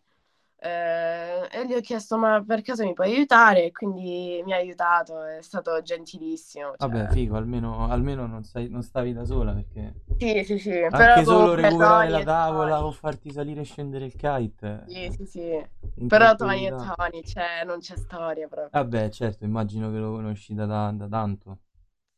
Eh, 0.64 1.48
e 1.52 1.66
gli 1.68 1.74
ho 1.74 1.82
chiesto, 1.82 2.18
ma 2.18 2.42
per 2.46 2.62
caso 2.62 2.86
mi 2.86 2.94
puoi 2.94 3.14
aiutare? 3.14 3.66
E 3.66 3.72
quindi 3.72 4.42
mi 4.46 4.54
ha 4.54 4.56
aiutato, 4.56 5.22
è 5.22 5.42
stato 5.42 5.82
gentilissimo. 5.82 6.74
cioè. 6.78 6.88
Vabbè, 6.88 7.12
figo, 7.12 7.36
almeno, 7.36 7.88
almeno 7.90 8.26
non, 8.28 8.44
sei- 8.44 8.70
non 8.70 8.82
stavi 8.82 9.12
da 9.12 9.26
sola 9.26 9.54
perché 9.54 9.94
Sì, 10.18 10.44
sì, 10.46 10.58
sì, 10.58 10.72
anche 10.72 10.90
però 10.90 11.24
solo 11.26 11.54
recuperare 11.54 12.10
la 12.10 12.24
tavola 12.24 12.86
o 12.86 12.92
farti 12.92 13.32
salire 13.32 13.62
e 13.62 13.64
scendere 13.66 14.06
il 14.06 14.16
kite, 14.16 14.84
Sì, 14.88 15.04
eh, 15.06 15.12
sì, 15.12 15.26
sì. 15.26 15.68
in 15.96 16.08
Però 16.08 16.36
Tony 16.36 16.66
e. 16.66 16.70
Tony, 16.70 17.24
cioè, 17.24 17.64
non 17.66 17.80
c'è 17.80 17.98
storia 17.98 18.48
proprio. 18.48 18.70
Vabbè, 18.72 19.10
certo, 19.10 19.44
immagino 19.44 19.92
che 19.92 19.98
lo 19.98 20.12
conosci 20.12 20.54
da, 20.54 20.66
da- 20.66 20.92
da 20.92 21.08
tanto. 21.10 21.60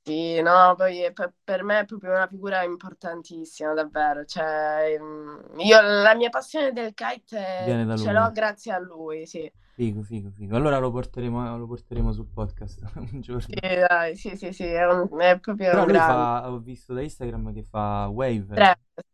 Sì, 0.07 0.39
no, 0.41 0.75
poi 0.77 1.11
per, 1.13 1.33
per 1.43 1.63
me 1.63 1.79
è 1.79 1.85
proprio 1.85 2.11
una 2.11 2.27
figura 2.27 2.61
importantissima, 2.63 3.73
davvero. 3.73 4.23
Cioè, 4.23 4.97
mm, 4.99 5.59
io 5.61 5.81
la 5.81 6.13
mia 6.13 6.29
passione 6.29 6.71
del 6.71 6.93
kite 6.93 7.81
ce 7.93 8.11
l'ho 8.11 8.31
grazie 8.31 8.71
a 8.71 8.77
lui, 8.79 9.25
sì. 9.25 9.51
Figo, 9.75 10.01
figo, 10.03 10.31
figo. 10.31 10.55
Allora 10.55 10.79
lo 10.79 10.89
porteremo, 10.91 11.55
lo 11.57 11.67
porteremo 11.67 12.11
sul 12.11 12.25
podcast 12.27 12.81
un 13.13 13.21
giorno. 13.21 13.47
Sì, 13.47 13.59
dai, 13.87 14.15
sì, 14.15 14.35
sì, 14.37 14.51
sì, 14.53 14.63
è, 14.63 14.85
un- 14.87 15.19
è 15.21 15.39
proprio 15.39 15.69
Però 15.69 15.85
lui 15.85 15.99
grande. 15.99 16.01
fa, 16.01 16.49
ho 16.51 16.59
visto 16.59 16.93
da 16.93 17.01
Instagram 17.01 17.53
che 17.53 17.63
fa 17.63 18.07
wave, 18.07 18.75
Strapless, 18.75 19.05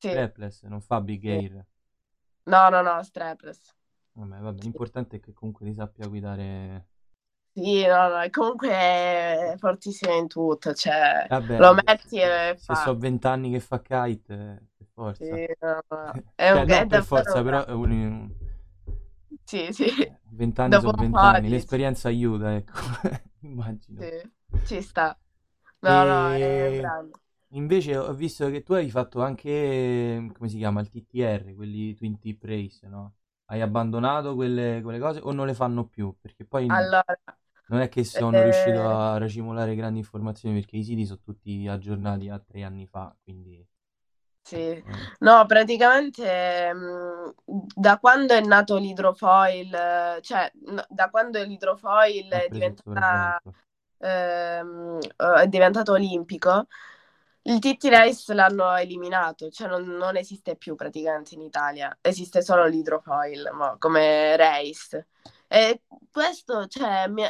sì. 0.00 0.10
strapless, 0.10 0.64
non 0.64 0.80
fa 0.82 1.00
big 1.00 1.24
Sì. 1.26 1.40
air. 1.40 1.66
No, 2.46 2.68
no, 2.70 2.82
no, 2.82 3.02
strapless. 3.02 3.74
Vabbè, 4.12 4.38
vabbè, 4.40 4.60
Sì. 4.60 4.62
l'importante 4.62 5.16
è 5.16 5.20
che 5.20 5.32
comunque 5.32 5.66
ti 5.66 5.74
sappia 5.74 6.06
guidare. 6.06 6.86
Sì, 7.52 7.84
no, 7.86 8.08
no, 8.08 8.30
comunque 8.30 8.68
è 8.70 9.54
fortissimo 9.58 10.14
in 10.16 10.28
tutto, 10.28 10.72
cioè, 10.72 11.28
Vabbè, 11.28 11.56
lo 11.56 11.74
metti 11.74 12.18
se, 12.18 12.20
e 12.20 12.56
se 12.56 12.74
fa. 12.74 12.74
so 12.74 12.96
20 12.96 13.26
anni 13.26 13.50
che 13.52 13.60
fa 13.60 13.80
kite, 13.80 14.32
eh, 14.34 14.62
per 14.76 14.86
forza. 14.92 15.40
Sì, 15.40 15.46
no, 15.60 15.80
no, 15.88 16.14
è, 16.34 16.50
Cioè, 16.50 16.64
un, 16.64 16.66
non 16.66 16.82
è 16.82 16.86
per 16.88 17.02
davvero 17.02 17.04
forza, 17.04 17.42
un 17.42 17.44
però 17.44 17.64
è 17.66 17.72
un- 17.72 18.30
Sì, 19.44 19.72
sì, 19.72 19.86
20 20.30 20.60
anni 20.60 20.78
dopo 20.78 20.80
sono 20.80 21.02
un 21.02 21.08
20 21.08 21.10
po' 21.10 21.20
anni, 21.24 21.48
dici, 21.48 21.48
l'esperienza 21.48 22.08
aiuta, 22.08 22.54
ecco, 22.56 22.72
immagino. 23.42 24.08
sì, 24.08 24.30
ci 24.62 24.80
sta. 24.82 25.18
No, 25.80 26.04
no, 26.04 26.32
è 26.32 26.66
un 26.68 26.74
E 26.74 26.80
grande. 26.80 27.18
invece 27.48 27.96
ho 27.96 28.12
visto 28.14 28.48
che 28.50 28.62
tu 28.62 28.74
hai 28.74 28.90
fatto 28.90 29.22
anche, 29.22 30.30
come 30.36 30.48
si 30.48 30.56
chiama, 30.58 30.80
il 30.80 30.90
TTR, 30.90 31.54
quelli 31.54 31.94
Twin 31.94 32.18
Tip 32.18 32.42
Race, 32.44 32.86
no? 32.88 33.16
Hai 33.46 33.60
abbandonato 33.62 34.34
quelle, 34.34 34.80
quelle 34.82 34.98
cose 34.98 35.20
o 35.20 35.32
non 35.32 35.46
le 35.46 35.54
fanno 35.54 35.86
più? 35.86 36.14
Perché 36.20 36.44
poi 36.44 36.68
Allora, 36.68 37.04
non 37.70 37.80
è 37.80 37.88
che 37.88 38.04
sono 38.04 38.42
riuscito 38.42 38.82
eh, 38.82 38.86
a 38.86 39.16
racimolare 39.18 39.74
grandi 39.74 39.98
informazioni 40.00 40.60
perché 40.60 40.76
i 40.76 40.84
siti 40.84 41.06
sono 41.06 41.20
tutti 41.24 41.66
aggiornati 41.68 42.28
a 42.28 42.38
tre 42.38 42.62
anni 42.64 42.86
fa, 42.86 43.16
quindi... 43.22 43.66
sì. 44.42 44.82
eh, 44.86 45.10
No, 45.20 45.46
praticamente 45.46 46.72
mh, 46.74 47.34
da 47.74 47.98
quando 47.98 48.34
è 48.34 48.40
nato 48.40 48.76
l'idrofoil, 48.76 49.72
eh, 49.74 50.18
cioè 50.22 50.50
n- 50.66 50.84
da 50.88 51.10
quando 51.10 51.42
l'idrofoil 51.42 52.32
ha 52.32 52.40
è 52.40 52.48
preso 52.48 52.70
il 52.70 52.76
diventata, 52.78 52.82
sopravvento. 52.82 53.54
ehm, 53.98 54.98
eh, 55.16 55.42
è 55.42 55.46
diventato 55.48 55.92
olimpico, 55.92 56.66
il 57.42 57.58
TT 57.58 57.84
Race 57.88 58.34
l'hanno 58.34 58.74
eliminato, 58.76 59.50
cioè 59.50 59.68
non, 59.68 59.84
non 59.86 60.16
esiste 60.16 60.56
più 60.56 60.74
praticamente 60.74 61.34
in 61.34 61.40
Italia, 61.42 61.96
esiste 62.00 62.42
solo 62.42 62.66
l'idrofoil, 62.66 63.50
ma 63.54 63.76
come 63.78 64.36
race. 64.36 65.08
E 65.48 65.82
questo, 66.12 66.66
cioè, 66.66 67.08
mi 67.08 67.24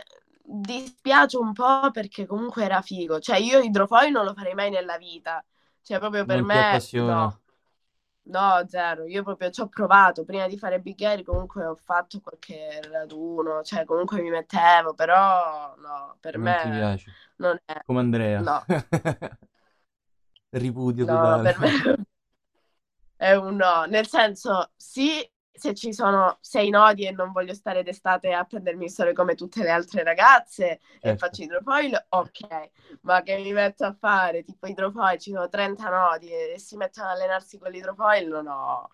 dispiace 0.52 1.36
un 1.36 1.52
po' 1.52 1.90
perché 1.92 2.26
comunque 2.26 2.64
era 2.64 2.82
figo, 2.82 3.20
cioè 3.20 3.36
io 3.38 3.60
idrofoil 3.60 4.10
non 4.12 4.24
lo 4.24 4.34
farei 4.34 4.54
mai 4.54 4.70
nella 4.70 4.96
vita, 4.98 5.44
cioè 5.82 5.98
proprio 5.98 6.24
per 6.24 6.42
Non 6.42 6.46
ti 6.48 6.58
me 6.66 6.86
no. 6.92 7.40
No, 8.24 8.64
zero, 8.68 9.06
io 9.06 9.22
proprio 9.24 9.50
ci 9.50 9.60
ho 9.62 9.68
provato, 9.68 10.24
prima 10.24 10.46
di 10.46 10.56
fare 10.58 10.80
Big 10.80 11.00
Air 11.02 11.22
comunque 11.24 11.64
ho 11.64 11.74
fatto 11.74 12.20
qualche 12.20 12.80
raduno, 12.82 13.62
cioè 13.62 13.84
comunque 13.84 14.20
mi 14.22 14.30
mettevo, 14.30 14.94
però 14.94 15.74
no, 15.76 16.16
per 16.20 16.38
Non 16.38 16.56
ti 16.56 16.70
me 16.70 16.70
piace? 16.70 17.14
non 17.36 17.58
è, 17.64 17.74
Come 17.86 18.00
Andrea. 18.00 18.44
no, 18.44 18.68
Ripudio 20.52 21.06
no, 21.06 21.08
totale. 21.08 21.48
per 21.48 21.58
me 21.58 21.68
è 23.16 23.32
un 23.34 23.56
no, 23.56 23.84
nel 23.84 24.06
senso 24.06 24.72
sì, 24.76 25.28
se 25.60 25.74
ci 25.74 25.92
sono 25.92 26.38
sei 26.40 26.70
nodi 26.70 27.06
e 27.06 27.12
non 27.12 27.32
voglio 27.32 27.54
stare 27.54 27.82
d'estate 27.82 28.32
a 28.32 28.44
prendermi 28.44 28.84
il 28.86 28.90
sole 28.90 29.12
come 29.12 29.34
tutte 29.34 29.62
le 29.62 29.70
altre 29.70 30.02
ragazze 30.02 30.80
e 31.00 31.14
Certo. 31.14 31.16
faccio 31.16 31.42
idrofoil, 31.42 32.06
ok, 32.10 32.70
ma 33.02 33.22
che 33.22 33.36
mi 33.38 33.52
metto 33.52 33.84
a 33.84 33.92
fare 33.98 34.42
tipo 34.44 34.66
idrofoil, 34.66 35.18
ci 35.18 35.30
sono 35.32 35.48
30 35.48 35.88
nodi 35.90 36.30
e 36.32 36.58
si 36.58 36.76
mettono 36.76 37.08
ad 37.08 37.16
allenarsi 37.16 37.58
con 37.58 37.70
l'idrofoil, 37.70 38.28
no, 38.28 38.40
no, 38.42 38.90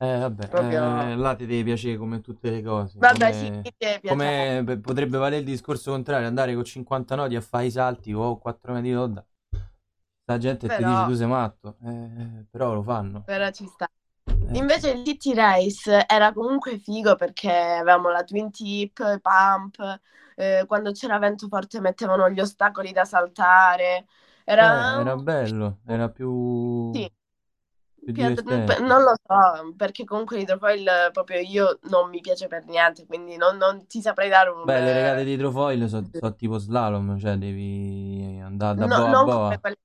Eh, 0.00 0.18
vabbè, 0.18 0.44
proprio... 0.48 1.12
eh, 1.12 1.16
là 1.16 1.34
ti 1.34 1.44
deve 1.46 1.64
piacere 1.64 1.96
come 1.96 2.20
tutte 2.20 2.50
le 2.50 2.62
cose. 2.62 2.98
Vabbè, 2.98 3.32
sì, 3.32 3.50
Come, 3.50 3.64
mi 3.64 3.72
deve 3.76 4.00
piacere. 4.00 4.52
come 4.62 4.78
potrebbe 4.80 5.18
valere 5.18 5.38
il 5.40 5.44
discorso 5.44 5.90
contrario, 5.90 6.28
andare 6.28 6.54
con 6.54 6.62
50 6.64 7.16
nodi 7.16 7.34
a 7.34 7.40
fare 7.40 7.66
i 7.66 7.70
salti 7.72 8.12
o 8.12 8.38
4 8.38 8.72
metri 8.74 8.92
d'onda. 8.92 9.26
La 10.26 10.38
gente 10.38 10.70
ti 10.72 10.84
dice 10.84 11.02
Però, 11.02 11.10
tu 11.10 11.14
sei 11.14 11.26
matto, 11.26 11.76
eh, 11.82 12.46
però 12.50 12.72
lo 12.74 12.82
fanno. 12.82 13.26
però 13.26 13.50
ci 13.52 13.66
sta. 13.66 13.88
Eh, 14.48 14.58
Invece 14.58 14.90
il 14.90 15.02
TT 15.02 15.34
Race 15.34 16.06
era 16.08 16.32
comunque 16.32 16.78
figo 16.78 17.16
perché 17.16 17.50
avevamo 17.52 18.08
la 18.10 18.24
twin 18.24 18.50
tip, 18.50 19.20
pump, 19.20 20.00
eh, 20.36 20.64
quando 20.66 20.92
c'era 20.92 21.18
vento 21.18 21.48
forte 21.48 21.80
mettevano 21.80 22.30
gli 22.30 22.40
ostacoli 22.40 22.92
da 22.92 23.04
saltare. 23.04 24.06
eh, 24.58 24.64
Era 24.64 24.98
era 25.00 25.16
un... 25.16 25.16
bello, 25.16 25.80
era 25.86 26.08
più... 26.10 26.30
Sì, 26.92 27.10
più 28.10 28.12
divertente. 28.14 28.80
non 28.80 29.02
lo 29.02 29.14
so, 29.24 29.72
perché 29.76 30.04
comunque 30.04 30.36
l'idrofoil 30.38 31.10
proprio 31.12 31.38
io 31.40 31.78
non 31.84 32.08
mi 32.10 32.20
piace 32.20 32.46
per 32.48 32.64
niente, 32.66 33.06
quindi 33.06 33.36
non, 33.36 33.56
non 33.56 33.86
ti 33.86 34.00
saprei 34.00 34.28
dare 34.28 34.50
un... 34.50 34.66
Beh, 34.66 34.80
le 34.82 34.92
regate 34.92 35.24
eh, 35.24 35.24
di 35.24 35.32
idrofoil 35.32 35.88
sono 35.88 36.34
tipo 36.36 36.58
slalom, 36.58 37.18
cioè 37.18 37.36
devi 37.36 38.38
andare 38.42 38.76
da 38.76 38.86
no- 38.86 39.02
boa 39.12 39.12
a 39.12 39.16
boa. 39.16 39.34
come 39.40 39.60
quelle 39.60 39.76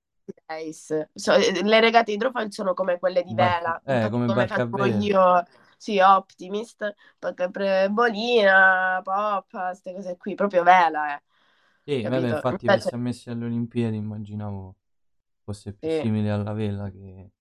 So- 1.16 1.34
le 1.38 1.80
regate 1.80 2.12
idrofoil 2.12 2.52
sono 2.52 2.74
come 2.74 3.00
quelle 3.00 3.24
di 3.24 3.34
Barca- 3.40 3.74
vela, 3.74 3.82
eh, 3.86 4.08
infatti 4.08 4.10
come 4.10 4.26
come 4.26 4.32
barca 4.32 4.64
a 4.64 4.68
facevo 4.68 4.78
vela. 4.78 5.10
io, 5.10 5.44
sì, 5.78 6.00
Optimist, 6.00 6.94
perché 7.20 7.50
pre- 7.50 7.90
bolina, 7.90 9.00
poppa, 9.04 9.68
queste 9.68 9.94
cose 9.94 10.18
qui, 10.18 10.36
proprio 10.36 10.64
vela, 10.64 11.16
eh, 11.16 11.22
Sì, 11.86 12.08
vabbè, 12.08 12.28
capito? 12.28 12.30
infatti 12.30 12.68
Invece, 12.68 12.70
fosse 12.70 12.96
messi 12.96 13.30
alle 13.30 13.46
Olimpiadi 13.46 13.98
immaginavo 13.98 14.76
fosse 15.44 15.74
più 15.74 15.90
sì. 15.90 15.90
simile 15.90 16.32
alla 16.32 16.54
vela 16.54 16.90
che... 16.92 17.32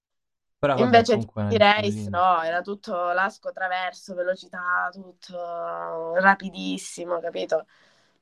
Però 0.59 0.77
vabbè, 0.79 1.05
Invece 1.05 1.07
comunque 1.07 1.43
è 1.43 1.45
una 1.47 1.53
di 1.53 1.59
race 1.59 2.09
disciplina. 2.09 2.11
no, 2.11 2.41
era 2.43 2.63
tutto 2.63 3.13
lasco 3.13 3.53
traverso, 3.53 4.15
velocità, 4.15 4.89
tutto 4.91 6.15
rapidissimo, 6.15 7.21
capito? 7.21 7.67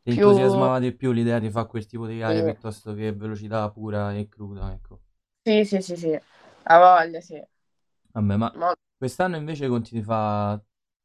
Ti 0.03 0.11
Più 0.13 0.27
entusiasmava 0.27 0.79
di 0.79 0.93
più 0.95 1.11
l'idea 1.13 1.39
di 1.39 1.51
fare 1.51 1.67
quel 1.69 1.87
tipo 1.87 2.07
di 2.07 2.19
gare 2.19 2.43
sì, 2.43 2.43
piuttosto 2.43 2.93
che 2.95 3.13
velocità 3.15 3.71
pura 3.71 4.15
e 4.15 4.29
cruda, 4.29 4.73
ecco. 4.73 5.01
sì, 5.45 5.65
sì, 5.65 5.81
sì, 5.83 5.97
sì. 5.97 6.19
Ha 6.65 6.79
voglia, 6.79 7.21
sì. 7.21 7.43
Vabbè, 8.13 8.37
ma 8.37 8.59
Mo- 8.59 8.77
quest'anno 8.97 9.37
invece 9.37 9.69
conti 9.69 9.95
di 9.95 10.03
fare 10.03 10.65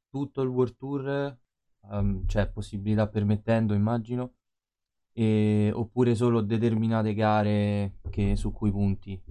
tutto 0.10 0.42
il 0.42 0.50
World 0.50 0.76
Tour, 0.78 1.38
ehm, 1.92 2.26
cioè 2.28 2.50
possibilità 2.50 3.08
permettendo, 3.08 3.74
immagino, 3.74 4.36
e- 5.14 5.72
oppure 5.74 6.16
solo 6.16 6.42
determinate 6.42 7.14
gare 7.14 7.98
che- 8.10 8.36
su 8.36 8.52
cui 8.52 8.72
punti? 8.72 9.22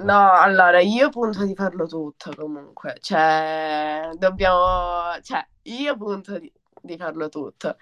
No, 0.00 0.30
allora 0.32 0.80
io 0.80 1.08
punto 1.10 1.44
di 1.44 1.54
farlo 1.56 1.86
tutto 1.86 2.32
comunque, 2.36 2.96
cioè 3.00 4.10
dobbiamo, 4.16 5.20
cioè 5.22 5.44
io 5.62 5.96
punto 5.96 6.38
di, 6.38 6.52
di 6.80 6.96
farlo 6.96 7.28
tutto. 7.28 7.76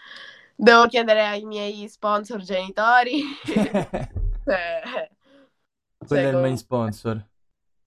Devo 0.57 0.87
chiedere 0.87 1.23
ai 1.27 1.45
miei 1.45 1.87
sponsor 1.89 2.41
genitori, 2.41 3.23
cioè, 3.45 5.11
Quello 6.07 6.29
è 6.29 6.33
il 6.33 6.37
main 6.39 6.57
sponsor, 6.57 7.23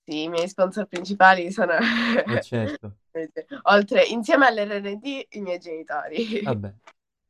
sì, 0.03 0.23
i 0.23 0.29
miei 0.29 0.47
sponsor 0.47 0.85
principali 0.85 1.51
sono, 1.51 1.73
eh 1.73 2.41
certo. 2.41 2.97
oltre, 3.63 4.03
insieme 4.05 4.47
all'RRD, 4.47 5.25
i 5.29 5.41
miei 5.41 5.57
genitori. 5.57 6.41
Vabbè, 6.41 6.73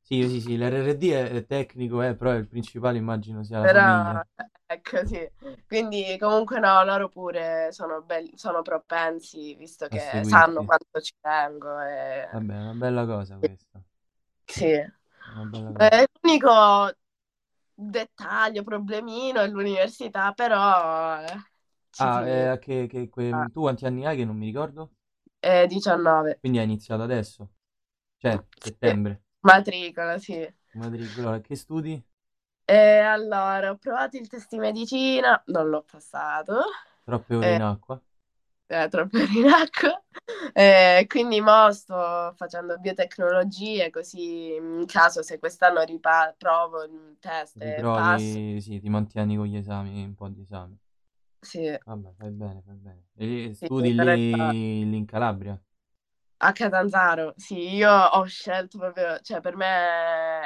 sì, 0.02 0.28
sì, 0.28 0.42
sì, 0.42 0.58
l'RRD 0.58 1.12
è, 1.12 1.46
tecnico, 1.46 2.02
eh, 2.02 2.16
però 2.16 2.34
il 2.34 2.48
principale 2.48 2.98
immagino 2.98 3.44
sia 3.44 3.60
la 3.60 3.66
Però, 3.66 3.80
famiglia. 3.82 4.28
ecco, 4.66 5.06
sì. 5.06 5.30
Quindi 5.68 6.18
comunque 6.20 6.60
no, 6.60 6.84
loro 6.84 7.10
pure 7.10 7.72
sono, 7.72 8.02
belli, 8.02 8.32
sono 8.36 8.62
propensi, 8.62 9.56
visto 9.56 9.88
che 9.88 10.24
sanno 10.24 10.66
quanto 10.66 11.00
ci 11.00 11.14
tengo. 11.22 11.80
E... 11.80 12.28
Vabbè, 12.32 12.54
è 12.54 12.60
una 12.60 12.74
bella 12.74 13.06
cosa 13.06 13.38
questa. 13.38 13.82
Sì. 14.46 14.98
Cosa. 15.34 15.88
Eh, 15.92 16.08
l'unico 16.22 16.92
dettaglio, 17.74 18.64
problemino 18.64 19.42
è 19.42 19.48
l'università, 19.48 20.34
però 20.34 21.22
eh, 21.22 21.38
ci 21.92 22.12
Ah, 22.12 22.26
si- 22.28 22.50
eh, 22.54 22.60
che, 22.60 22.88
che- 22.88 23.10
que- 23.10 23.32
Ah. 23.32 23.48
tu 23.52 23.62
quanti 23.62 23.86
anni 23.86 24.06
hai 24.06 24.16
che 24.18 24.26
non 24.26 24.38
mi 24.38 24.46
ricordo? 24.48 24.94
eh, 25.42 25.68
19. 25.68 26.40
Quindi 26.40 26.58
hai 26.58 26.66
iniziato 26.66 27.04
adesso? 27.04 27.50
Cioè, 28.18 28.44
Sì. 28.62 28.74
settembre, 28.78 29.24
Matricola, 29.42 30.18
sì. 30.20 30.48
matricola. 30.74 31.42
Che 31.42 31.56
studi? 31.56 32.04
E 32.66 33.00
allora, 33.00 33.72
ho 33.72 33.78
provato 33.78 34.18
il 34.18 34.28
test 34.28 34.50
di 34.50 34.58
medicina, 34.60 35.42
non 35.48 35.70
l'ho 35.70 35.84
passato. 35.84 36.62
Troppe 37.04 37.36
ore 37.36 37.52
Eh, 37.52 37.60
in 37.60 37.62
acqua? 37.62 38.02
Eh, 38.70 38.88
troppo 38.90 39.18
in 39.18 39.48
acqua. 39.48 40.02
Eh, 40.54 41.06
quindi 41.08 41.42
mo 41.42 41.72
sto 41.72 42.34
facendo 42.38 42.78
biotecnologie, 42.78 43.90
così 43.90 44.54
in 44.56 44.86
caso 44.88 45.24
se 45.24 45.40
quest'anno 45.40 45.82
ripa- 45.84 46.34
provo 46.38 46.84
il 46.84 47.18
test 47.20 47.62
e 47.62 47.90
passo, 47.92 48.40
Riprovi, 48.40 48.60
sì, 48.60 48.80
ti 48.80 48.90
mantieni 48.90 49.36
con 49.38 49.46
gli 49.46 49.56
esami, 49.58 50.04
un 50.04 50.16
po' 50.16 50.30
di 50.30 50.42
esami. 50.42 50.76
sì, 51.42 51.78
Vabbè, 51.84 52.14
fai 52.18 52.30
bene, 52.32 52.62
fai 52.66 52.76
bene. 52.78 53.04
E 53.16 53.54
sì, 53.54 53.68
studi 53.68 53.94
lì, 53.94 54.90
lì 54.90 54.96
in 54.98 55.06
Calabria? 55.06 55.62
A 56.42 56.54
Catanzaro, 56.54 57.34
sì, 57.36 57.76
io 57.76 57.92
ho 57.92 58.24
scelto 58.26 58.78
proprio, 58.78 59.20
cioè 59.22 59.42
per 59.42 59.58
me 59.58 59.66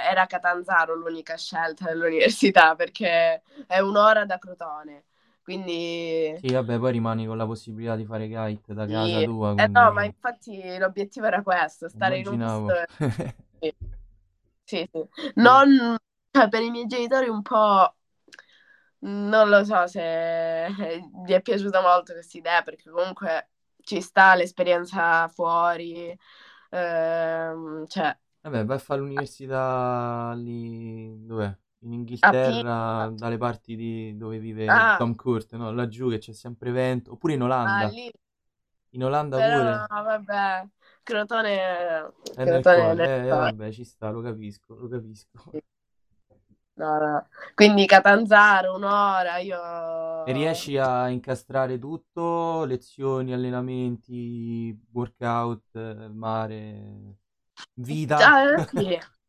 era 0.10 0.26
Catanzaro 0.26 0.96
l'unica 0.96 1.38
scelta 1.38 1.86
dell'università 1.86 2.74
perché 2.76 3.44
è 3.68 3.78
un'ora 3.80 4.26
da 4.26 4.40
Crotone, 4.40 5.06
quindi 5.44 6.34
Sì, 6.36 6.52
vabbè, 6.52 6.78
poi 6.78 6.92
rimani 6.92 7.26
con 7.26 7.38
la 7.38 7.46
possibilità 7.48 7.96
di 7.96 8.06
fare 8.06 8.28
kite 8.28 8.74
da 8.76 8.86
casa 8.88 9.22
sì. 9.22 9.24
tua, 9.24 9.56
Eh 9.56 9.70
no, 9.74 9.92
ma 9.94 10.04
quindi 10.04 10.06
infatti 10.06 10.78
l'obiettivo 10.78 11.26
era 11.28 11.42
questo, 11.44 11.88
stare 11.90 12.18
in 12.20 12.28
un 12.28 12.40
immaginavo. 12.40 12.66
posto... 12.66 12.74
Sì, 13.60 13.74
sì, 14.64 14.90
sì. 14.92 15.08
Non, 15.36 15.98
cioè, 16.32 16.50
per 16.50 16.62
i 16.64 16.70
miei 16.72 16.88
genitori 16.88 17.30
un 17.30 17.42
po', 17.42 17.96
non 19.00 19.50
lo 19.50 19.64
so 19.66 19.86
se 19.88 20.70
gli 21.26 21.32
è 21.34 21.42
piaciuta 21.42 21.82
molto 21.82 22.14
questa 22.14 22.38
idea, 22.38 22.62
perché 22.64 22.90
comunque 22.90 23.50
ci 23.82 24.02
sta 24.02 24.36
l'esperienza 24.36 25.28
fuori, 25.28 26.18
ehm, 26.70 27.86
cioè 27.88 28.18
Vabbè, 28.42 28.66
vai 28.66 28.76
a 28.78 28.80
fare 28.80 29.00
l'università 29.02 30.34
lì, 30.36 31.26
dov'è? 31.26 31.58
In 31.84 31.94
a 32.22 32.32
Inghilterra, 32.32 33.10
dalle 33.16 33.38
parti 33.38 33.76
di 33.76 34.16
dove 34.18 34.40
vive 34.40 34.68
Ah, 34.68 34.96
Tom 34.96 35.16
Cruise, 35.16 35.56
no? 35.58 35.72
Laggiù 35.72 36.10
che 36.10 36.18
c'è 36.18 36.34
sempre 36.34 36.72
vento, 36.72 37.12
oppure 37.14 37.34
in 37.34 37.42
ah, 37.64 37.84
Olanda. 37.84 37.88
lì, 37.88 38.12
In 38.92 39.04
Olanda 39.04 39.42
però 39.42 39.50
pure, 39.52 39.88
vabbè, 40.04 40.68
Crotone, 41.04 42.12
è 42.36 42.46
nel 42.46 42.64
Crotone 42.64 42.92
è 42.92 42.94
cuore. 42.94 42.96
nel 42.96 43.10
Eh, 43.24 43.28
eh, 43.28 43.34
vabbè, 43.36 43.72
ci 43.72 43.84
sta, 43.84 44.10
lo 44.12 44.22
capisco, 44.22 44.76
lo 44.76 44.88
capisco. 44.88 45.52
No, 46.76 47.00
no. 47.00 47.28
Quindi 47.56 47.86
Catanzaro, 47.86 48.76
un'ora, 48.76 49.38
E 50.26 50.32
io... 50.32 50.32
riesci 50.32 50.78
a 50.78 51.10
incastrare 51.10 51.78
tutto? 51.80 52.64
Lezioni, 52.66 53.34
allenamenti, 53.34 54.78
workout, 54.92 55.76
eh, 55.76 56.08
mare, 56.10 57.18
vita? 57.74 58.20
Ah, 58.26 58.58
sì. 58.74 59.00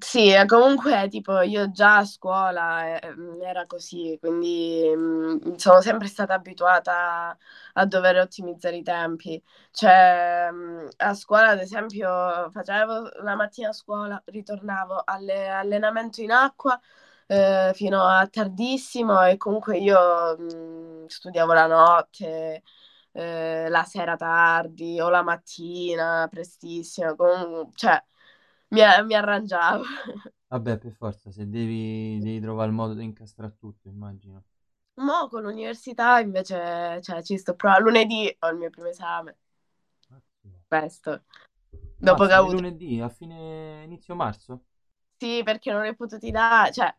Sì, 0.00 0.32
comunque 0.46 1.06
tipo 1.08 1.40
io 1.42 1.70
già 1.70 1.98
a 1.98 2.04
scuola 2.04 2.98
eh, 2.98 3.08
mm, 3.14 3.40
era 3.40 3.66
così, 3.66 4.16
quindi 4.20 4.82
mm, 4.96 5.54
sono 5.54 5.80
sempre 5.80 6.08
stata 6.08 6.34
abituata 6.34 7.36
a 7.74 7.86
dover 7.86 8.16
ottimizzare 8.18 8.76
i 8.78 8.82
tempi. 8.82 9.40
Cioè, 9.70 10.48
mm, 10.50 10.86
a 10.96 11.14
scuola, 11.14 11.50
ad 11.50 11.60
esempio, 11.60 12.50
facevo 12.50 13.10
la 13.22 13.36
mattina 13.36 13.68
a 13.68 13.72
scuola, 13.72 14.20
ritornavo 14.26 15.02
alle- 15.04 15.48
allenamento 15.48 16.20
in 16.20 16.32
acqua 16.32 16.78
eh, 17.28 17.70
fino 17.74 18.02
a 18.04 18.26
tardissimo 18.26 19.22
e 19.24 19.36
comunque 19.36 19.78
io 19.78 20.36
mm, 20.36 21.06
studiavo 21.06 21.52
la 21.52 21.66
notte, 21.68 22.62
eh, 23.12 23.68
la 23.68 23.84
sera 23.84 24.16
tardi 24.16 25.00
o 25.00 25.08
la 25.10 25.22
mattina 25.22 26.26
prestissimo, 26.30 27.14
comunque, 27.16 27.72
cioè 27.76 28.02
mi, 28.70 28.80
mi 29.06 29.14
arrangiavo. 29.14 29.84
Vabbè, 30.48 30.78
per 30.78 30.92
forza, 30.92 31.30
se 31.30 31.48
devi, 31.48 32.18
devi 32.20 32.40
trovare 32.40 32.68
il 32.68 32.74
modo 32.74 32.94
di 32.94 33.04
incastrare 33.04 33.56
tutto, 33.56 33.88
immagino. 33.88 34.42
Mo' 34.98 35.28
con 35.28 35.40
l'università 35.42 36.18
invece, 36.20 37.00
cioè, 37.02 37.22
ci 37.22 37.38
sto 37.38 37.54
provando. 37.54 37.84
Lunedì 37.88 38.34
ho 38.40 38.48
il 38.48 38.56
mio 38.58 38.68
primo 38.70 38.88
esame, 38.88 39.36
Mazza. 40.08 40.50
questo. 40.68 41.24
Dopo 41.98 42.26
che 42.26 42.34
ho 42.34 42.38
avuto... 42.40 42.62
lunedì 42.62 43.00
a 43.00 43.08
fine 43.08 43.82
inizio 43.84 44.14
marzo? 44.14 44.64
Sì, 45.18 45.42
perché 45.44 45.72
non 45.72 45.84
è 45.84 45.94
potuti 45.94 46.30
dare... 46.30 46.72
Cioè, 46.72 46.94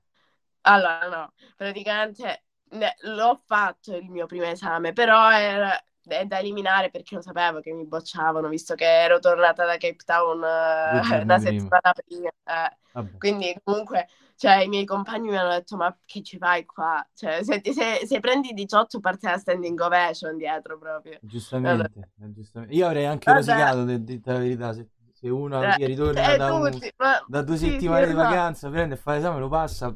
allora 0.61 1.07
no, 1.07 1.33
praticamente 1.55 2.45
ne- 2.71 2.95
l'ho 3.01 3.41
fatto 3.45 3.95
il 3.95 4.09
mio 4.09 4.25
primo 4.25 4.45
esame, 4.45 4.91
però 4.93 5.29
era 5.31 5.71
è 6.07 6.25
da 6.25 6.39
eliminare 6.39 6.89
perché 6.89 7.15
lo 7.15 7.21
sapevo 7.21 7.59
che 7.61 7.71
mi 7.73 7.85
bocciavano, 7.85 8.47
visto 8.49 8.75
che 8.75 8.85
ero 8.85 9.19
tornata 9.19 9.65
da 9.65 9.77
Cape 9.77 10.03
Town 10.05 10.43
eh, 10.43 11.21
una 11.23 11.39
settimana 11.39 11.91
prima. 12.05 12.29
eh. 12.29 12.77
Quindi 13.17 13.55
comunque, 13.63 14.07
cioè, 14.35 14.57
i 14.63 14.67
miei 14.67 14.85
compagni 14.85 15.29
mi 15.29 15.37
hanno 15.37 15.49
detto, 15.51 15.75
ma 15.75 15.95
che 16.05 16.21
ci 16.21 16.37
fai 16.37 16.65
qua? 16.65 17.05
Cioè, 17.13 17.43
se, 17.43 17.61
se- 17.73 18.05
se 18.05 18.19
prendi 18.19 18.53
18 18.53 18.99
parte 18.99 19.27
la 19.29 19.37
standing 19.37 19.79
ovation 19.79 20.37
dietro 20.37 20.77
proprio. 20.77 21.19
Giustamente, 21.19 21.99
eh, 22.21 22.31
giustamente. 22.31 22.73
Io 22.75 22.85
avrei 22.85 23.05
anche 23.05 23.31
Vabbè. 23.31 23.33
rosicato, 23.33 23.83
de- 23.85 24.03
detta 24.03 24.33
la 24.33 24.39
verità, 24.39 24.73
se, 24.73 24.87
se 25.13 25.29
uno 25.29 25.61
Eh, 25.63 25.75
ritorna 25.85 26.33
eh, 26.33 26.37
da, 26.37 26.53
un- 26.53 26.83
da 27.25 27.41
due 27.41 27.57
sì, 27.57 27.79
sì, 27.81 27.87
settimane 27.87 28.05
di 28.07 28.13
lo 28.13 28.17
so. 28.17 28.23
vacanza, 28.29 28.69
prende 28.69 28.93
e 28.95 28.97
fa 28.97 29.13
l'esame, 29.13 29.39
lo 29.39 29.49
passa. 29.49 29.93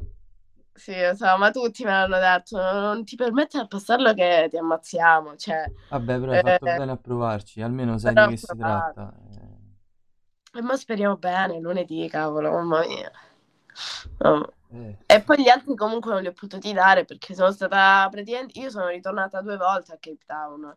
Sì, 0.74 0.98
lo 1.00 1.14
so, 1.14 1.36
ma 1.38 1.50
tutti 1.50 1.84
me 1.84 1.90
l'hanno 1.90 2.18
detto, 2.18 2.56
non 2.58 3.04
ti 3.04 3.14
permettere 3.16 3.62
di 3.64 3.68
passarlo 3.68 4.14
che 4.14 4.46
ti 4.50 4.56
ammazziamo, 4.56 5.36
cioè... 5.36 5.70
Vabbè, 5.90 6.18
però 6.18 6.32
hai 6.32 6.40
fatto 6.40 6.66
eh, 6.66 6.72
bene 6.72 6.90
a 6.90 6.96
provarci, 6.96 7.60
almeno 7.62 7.96
sai 7.96 8.14
però 8.14 8.24
di 8.24 8.26
ho 8.26 8.32
che 8.32 8.36
si 8.36 8.56
provato. 8.56 8.96
tratta. 8.96 9.14
eh. 9.30 9.60
E 10.58 10.60
mo 10.66 10.74
speriamo 10.76 11.16
bene, 11.18 11.58
lunedì, 11.60 12.08
cavolo, 12.08 12.52
mamma 12.52 12.86
mia. 12.86 13.10
Oh. 14.24 14.46
Eh, 14.72 14.96
E 15.06 15.22
poi 15.22 15.42
gli 15.42 15.48
altri 15.48 15.74
comunque 15.76 16.12
non 16.12 16.22
li 16.22 16.28
ho 16.28 16.32
potuti 16.32 16.72
dare 16.72 17.04
perché 17.04 17.34
sono 17.34 17.50
stata 17.52 18.08
praticamente... 18.10 18.58
Io 18.60 18.70
sono 18.70 18.88
ritornata 18.88 19.40
due 19.42 19.56
volte 19.56 19.92
a 19.92 19.98
Cape 19.98 20.24
Town. 20.26 20.76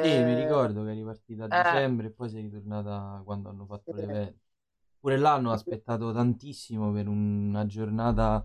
Sì, 0.00 0.22
mi 0.22 0.32
Eh, 0.32 0.34
ricordo 0.34 0.84
che 0.84 0.90
eri 0.92 1.02
partita 1.02 1.44
a 1.44 1.48
eh, 1.50 1.50
dicembre 1.50 2.06
e 2.08 2.10
poi 2.10 2.28
sei 2.30 2.42
ritornata 2.42 3.20
quando 3.24 3.48
hanno 3.48 3.66
fatto 3.66 3.96
l'evento. 3.96 4.38
Pure 5.00 5.16
là 5.18 5.34
hanno 5.34 5.52
aspettato 5.52 6.12
tantissimo 6.12 6.92
per 6.92 7.08
una 7.08 7.66
giornata. 7.66 8.44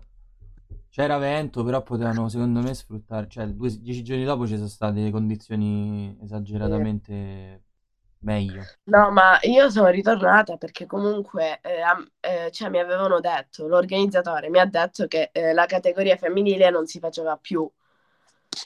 C'era 0.94 1.18
vento, 1.18 1.64
però 1.64 1.82
potevano 1.82 2.28
secondo 2.28 2.60
me 2.62 2.72
sfruttare. 2.72 3.26
Cioè, 3.28 3.46
due- 3.48 3.78
dieci 3.80 4.02
giorni 4.04 4.24
dopo 4.24 4.46
ci 4.46 4.54
sono 4.56 4.68
state 4.68 5.10
condizioni 5.10 6.16
esageratamente 6.22 7.64
meglio. 8.20 8.70
No, 8.84 9.10
ma 9.10 9.38
io 9.42 9.70
sono 9.70 9.88
ritornata 9.88 10.56
perché 10.56 10.86
comunque 10.86 11.58
eh, 11.62 11.80
eh, 12.20 12.50
cioè, 12.50 12.68
mi 12.68 12.78
avevano 12.78 13.18
detto, 13.20 13.66
l'organizzatore 13.66 14.50
mi 14.50 14.58
ha 14.58 14.66
detto 14.66 15.06
che 15.06 15.30
eh, 15.32 15.52
la 15.52 15.66
categoria 15.66 16.16
femminile 16.16 16.70
non 16.70 16.86
si 16.86 16.98
faceva 16.98 17.36
più 17.36 17.70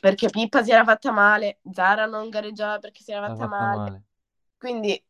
perché 0.01 0.29
Pippa 0.29 0.63
si 0.63 0.71
era 0.71 0.85
fatta 0.85 1.11
male, 1.13 1.61
Zara 1.73 2.07
non 2.07 2.29
gareggiava 2.29 2.79
perché 2.79 3.03
si 3.03 3.13
era 3.13 3.23
fatta 3.23 3.47
fatta 3.47 3.67
male. 3.69 3.69
male. 3.69 4.03
Quindi 4.59 5.03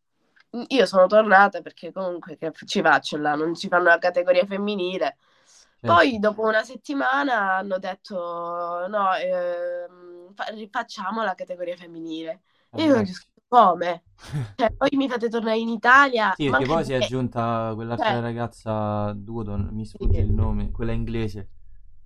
mh, 0.51 0.63
io 0.69 0.87
sono 0.87 1.07
tornata 1.07 1.61
perché 1.63 1.93
comunque 1.93 2.37
che 2.37 2.53
ci 2.67 2.81
faccio 2.83 3.17
là, 3.19 3.35
non 3.35 3.55
ci 3.55 3.69
fanno 3.69 3.85
la 3.85 3.99
categoria 3.99 4.47
femminile. 4.47 5.17
Certo. 5.81 5.89
Poi 5.93 6.19
dopo 6.19 6.43
una 6.43 6.63
settimana 6.65 7.57
hanno 7.57 7.79
detto 7.79 8.87
no, 8.89 9.15
ehm, 9.15 10.35
fa- 10.35 10.45
rifacciamo 10.47 11.23
la 11.23 11.35
categoria 11.35 11.77
femminile. 11.77 12.43
E 12.75 12.83
io 12.85 12.97
ho 12.97 12.97
Vabbè. 12.97 13.03
detto, 13.03 13.43
come? 13.49 14.05
Cioè, 14.55 14.73
poi 14.73 14.91
mi 14.95 15.09
fate 15.09 15.29
tornare 15.29 15.59
in 15.59 15.69
Italia, 15.69 16.37
Sì, 16.37 16.45
perché 16.45 16.65
poi 16.67 16.85
si 16.85 16.93
è 16.93 16.97
perché, 16.97 16.97
aggiunta 16.97 17.73
quell'altra 17.75 18.19
cioè, 18.19 18.21
ragazza 18.21 19.13
Dudon, 19.13 19.69
mi 19.73 19.85
sfugge 19.85 20.21
il 20.23 20.31
nome, 20.33 20.71
quella 20.71 20.93
inglese. 20.93 21.49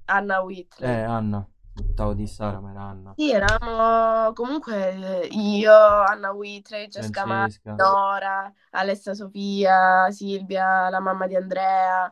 Anna 0.06 0.42
Eh, 0.80 0.86
Whitley. 0.86 1.02
Anna. 1.04 1.48
Buttavo 1.72 2.12
di 2.14 2.26
Sara, 2.26 2.60
ma 2.60 2.70
era 2.72 2.82
Anna. 2.82 3.16
Sì, 3.16 3.30
eravamo 3.30 4.32
comunque 4.32 5.22
eh, 5.24 5.26
io, 5.28 5.72
Anna 5.74 6.32
Whitley, 6.32 6.88
Jessica 6.88 7.26
Mari, 7.26 7.52
Francesca. 7.62 7.76
Nora, 7.76 8.50
Alessa 8.70 9.12
Sofia, 9.14 10.10
Silvia, 10.10 10.88
la 10.88 10.98
mamma 10.98 11.26
di 11.26 11.36
Andrea, 11.36 12.10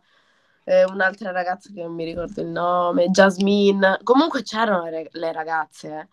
eh, 0.70 0.84
un'altra 0.84 1.30
ragazza 1.32 1.70
che 1.72 1.82
non 1.82 1.94
mi 1.94 2.04
ricordo 2.04 2.40
il 2.40 2.48
nome, 2.48 3.08
Jasmine. 3.10 3.98
Comunque 4.02 4.42
c'erano 4.42 4.84
le, 4.88 5.08
le 5.10 5.32
ragazze. 5.32 5.88
eh. 5.88 6.08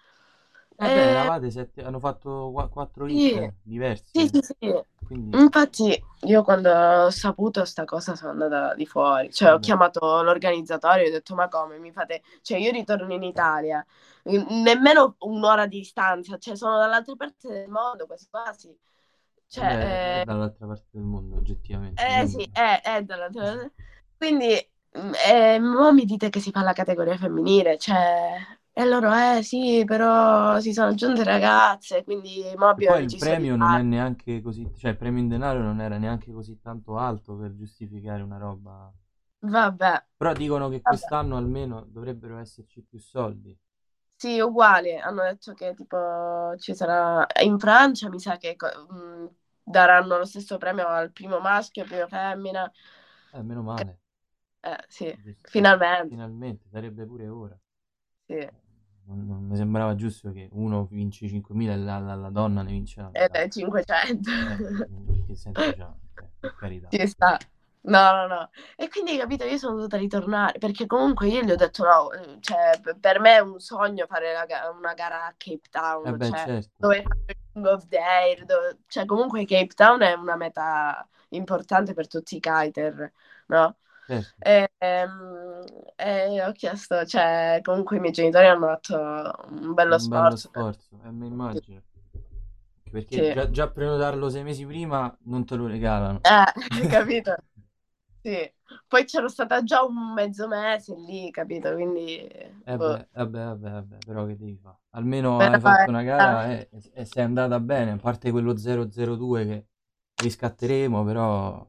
Eh 0.80 0.89
beh, 0.91 1.02
Eh, 1.02 1.10
eravate 1.10 1.50
sette, 1.52 1.84
hanno 1.84 2.00
fatto 2.00 2.50
qua- 2.52 2.70
quattro 2.70 3.08
sì, 3.08 3.30
hit 3.32 3.54
diversi, 3.63 4.28
sì, 4.28 4.28
sì, 4.28 4.39
sì. 4.60 4.84
quindi 5.06 5.39
Infatti 5.39 6.02
io 6.22 6.43
quando 6.43 6.72
ho 7.06 7.10
saputo 7.10 7.65
sta 7.65 7.84
cosa 7.86 8.15
sono 8.15 8.32
andata 8.32 8.74
di 8.76 8.86
fuori, 8.86 9.32
cioè 9.32 9.54
ho 9.54 9.60
chiamato 9.60 10.22
l'organizzatore 10.24 11.04
e 11.06 11.08
ho 11.10 11.12
detto 11.12 11.36
ma 11.36 11.48
come 11.50 11.78
mi 11.80 11.91
fate, 11.91 12.22
cioè 12.41 12.58
io 12.58 12.72
ritorno 12.72 13.13
in 13.13 13.24
Italia, 13.24 13.86
nemmeno 14.24 15.15
un'ora 15.20 15.67
di 15.67 15.80
distanza, 15.80 16.38
cioè 16.38 16.56
sono 16.56 16.78
dall'altra 16.78 17.15
parte 17.15 17.48
del 17.50 17.67
mondo 17.70 18.06
quasi 18.06 18.28
quasi, 18.30 18.78
cioè 19.48 19.78
è 20.13 20.20
eh, 20.20 20.22
dall'altra 20.22 20.67
parte 20.67 20.88
del 20.91 21.04
mondo, 21.04 21.36
oggettivamente, 21.38 22.04
eh 22.06 22.26
sì, 22.28 22.43
quindi 22.43 22.50
è, 22.52 22.82
è 22.84 23.04
dall'altra 23.04 23.43
parte, 23.43 23.74
quindi 24.17 24.45
mm, 24.97 25.12
eh, 25.30 25.60
mo 25.60 25.91
mi 25.93 26.06
dite 26.06 26.30
che 26.30 26.39
si 26.39 26.51
fa 26.51 26.62
la 26.62 26.73
categoria 26.73 27.17
femminile, 27.17 27.77
cioè 27.77 28.36
e 28.71 28.86
loro 28.86 29.12
eh 29.13 29.41
sì, 29.43 29.84
però 29.86 30.60
si 30.60 30.71
sono 30.73 30.89
aggiunte 30.89 31.23
ragazze, 31.23 32.03
quindi 32.03 32.53
mo 32.58 32.67
abbiamo 32.69 32.97
poi 32.97 33.03
il 33.03 33.15
premio 33.15 33.56
non 33.56 33.73
è 33.75 33.82
neanche 33.84 34.41
così, 34.41 34.71
cioè 34.77 34.91
il 34.91 34.97
premio 34.97 35.19
in 35.21 35.27
denaro 35.27 35.62
non 35.62 35.80
era 35.80 35.97
neanche 35.97 36.32
così 36.32 36.60
tanto 36.60 36.97
alto 36.97 37.36
per 37.36 37.53
giustificare 37.53 38.23
una 38.23 38.38
roba. 38.38 38.91
vabbè, 39.41 40.06
Però 40.15 40.36
dicono 40.36 40.69
che 40.69 40.84
vabbè. 40.84 40.86
quest'anno 40.86 41.38
almeno 41.38 41.84
dovrebbero 41.84 42.38
esserci 42.38 42.84
più 42.84 42.99
soldi. 42.99 43.58
Sì, 44.15 44.39
uguali. 44.39 44.95
Hanno 44.97 45.21
detto 45.23 45.53
che 45.53 45.73
tipo 45.75 46.56
ci 46.58 46.73
sarà 46.73 47.25
in 47.43 47.60
Francia, 47.60 48.10
mi 48.10 48.19
sa 48.19 48.38
che 48.38 48.56
mh, 48.89 49.27
daranno 49.63 50.17
lo 50.17 50.25
stesso 50.25 50.58
premio 50.58 50.88
al 50.88 51.12
primo 51.12 51.39
maschio 51.39 51.84
e 51.84 51.86
al 51.86 51.91
primo 51.91 52.08
femmina. 52.08 52.71
Eh, 53.32 53.41
meno 53.43 53.62
male, 53.63 53.99
eh, 54.73 54.84
sì, 54.88 55.17
giusto, 55.21 55.47
finalmente. 55.49 56.10
finalmente, 56.10 56.65
sarebbe 56.69 57.06
pure 57.06 57.27
ora. 57.27 57.58
Sì. 58.25 58.34
Eh, 58.34 58.51
Non, 59.08 59.25
non 59.25 59.43
mi 59.45 59.56
sembrava 59.56 59.95
giusto 59.95 60.32
che 60.32 60.49
uno 60.51 60.86
vince 60.86 61.27
5.000 61.30 61.73
e 61.73 61.77
la, 61.77 61.97
la- 61.99 62.15
la 62.15 62.30
donna 62.30 62.62
ne 62.62 62.71
vince 62.71 63.01
la 63.01 63.10
E 63.13 63.27
dai, 63.30 63.49
500. 63.49 64.30
Eh, 64.30 65.25
che 65.27 65.36
senso 65.36 65.62
c'ha? 65.77 65.95
Cioè, 66.13 66.27
per 66.39 66.56
carità. 66.56 66.88
Ci 66.89 67.08
sta. 67.08 67.38
No, 67.82 68.12
no, 68.12 68.27
no. 68.27 68.49
E 68.75 68.89
quindi, 68.89 69.15
capito, 69.17 69.45
io 69.45 69.58
sono 69.58 69.75
dovuta 69.75 69.95
ritornare 69.95 70.58
perché 70.60 70.86
comunque 70.88 71.27
io 71.30 71.41
gli 71.41 71.51
ho 71.51 71.56
detto 71.56 71.86
no, 71.86 72.12
eh, 72.12 72.38
cioè, 72.41 72.71
per 72.99 73.19
me 73.21 73.36
è 73.36 73.39
un 73.39 73.60
sogno 73.60 74.06
fare 74.08 74.34
la 74.34 74.45
una 74.71 74.93
gara 74.93 75.25
a 75.25 75.34
Cape 75.38 75.56
Eh 75.56 75.69
Town, 75.69 76.17
beh, 76.17 76.25
cioè, 76.25 76.38
certo. 76.38 76.69
dove 76.75 77.01
fanno 77.03 77.23
il 77.27 77.36
King 77.53 77.65
of 77.65 77.88
the 77.88 77.97
Air, 77.99 78.45
dove- 78.45 78.80
cioè, 78.88 79.06
comunque 79.06 79.45
Cape 79.45 79.73
Town 79.73 80.01
è 80.01 80.13
una 80.13 80.36
meta 80.36 81.08
importante 81.30 81.93
per 81.93 82.08
tutti 82.08 82.36
i 82.36 82.39
kiter, 82.41 83.13
no? 83.47 83.77
Certo. 84.08 84.43
E, 84.43 84.70
ehm, 84.78 85.63
e 85.96 86.43
ho 86.43 86.52
chiesto, 86.54 87.06
cioè, 87.06 87.60
comunque 87.63 87.98
i 87.98 88.00
miei 88.00 88.13
genitori 88.13 88.48
hanno 88.48 88.67
fatto 88.67 88.96
un 89.50 89.74
bello 89.74 89.98
Un 89.98 90.08
bello 90.08 90.36
sforzo. 90.36 90.50
per- 90.50 90.67
sforzo, 90.76 91.02
eh, 91.04 91.12
mi 91.12 91.26
immagino. 91.26 91.84
Perché 92.89 93.24
Sì. 93.24 93.28
già, 93.30 93.50
già 93.50 93.70
prenotarlo 93.70 94.30
sei 94.30 94.43
mesi 94.43 94.65
prima 94.65 95.15
non 95.24 95.46
te 95.46 95.56
lo 95.56 95.67
regalano. 95.67 96.24
Eh, 96.24 96.46
capito? 96.88 97.36
Sì. 98.22 98.52
Poi 98.88 99.06
c'ero 99.06 99.28
stata 99.30 99.63
già 99.63 99.84
un 99.84 100.13
mezzo 100.13 100.48
mese 100.48 100.96
lì, 100.96 101.32
capito? 101.32 101.74
Quindi, 101.74 102.28
Eh 102.70 102.78
boh. 102.78 102.80
beh, 102.80 103.08
vabbè, 103.13 103.43
vabbè, 103.46 103.70
vabbè, 103.72 103.98
però 104.04 104.26
che 104.26 104.36
devi 104.36 104.58
fare? 104.62 104.78
Almeno 104.91 105.39
Però 105.39 105.52
hai 105.52 105.60
fatto 105.62 105.88
è- 105.88 105.89
una 105.89 106.04
gara 106.04 106.52
e, 106.52 106.70
e 106.93 107.06
sei 107.06 107.24
andata 107.24 107.60
bene, 107.62 107.91
a 107.91 107.96
parte 107.98 108.30
quello 108.32 108.58
002 108.58 109.46
che 109.46 109.67
riscatteremo, 110.17 111.04
però... 111.06 111.65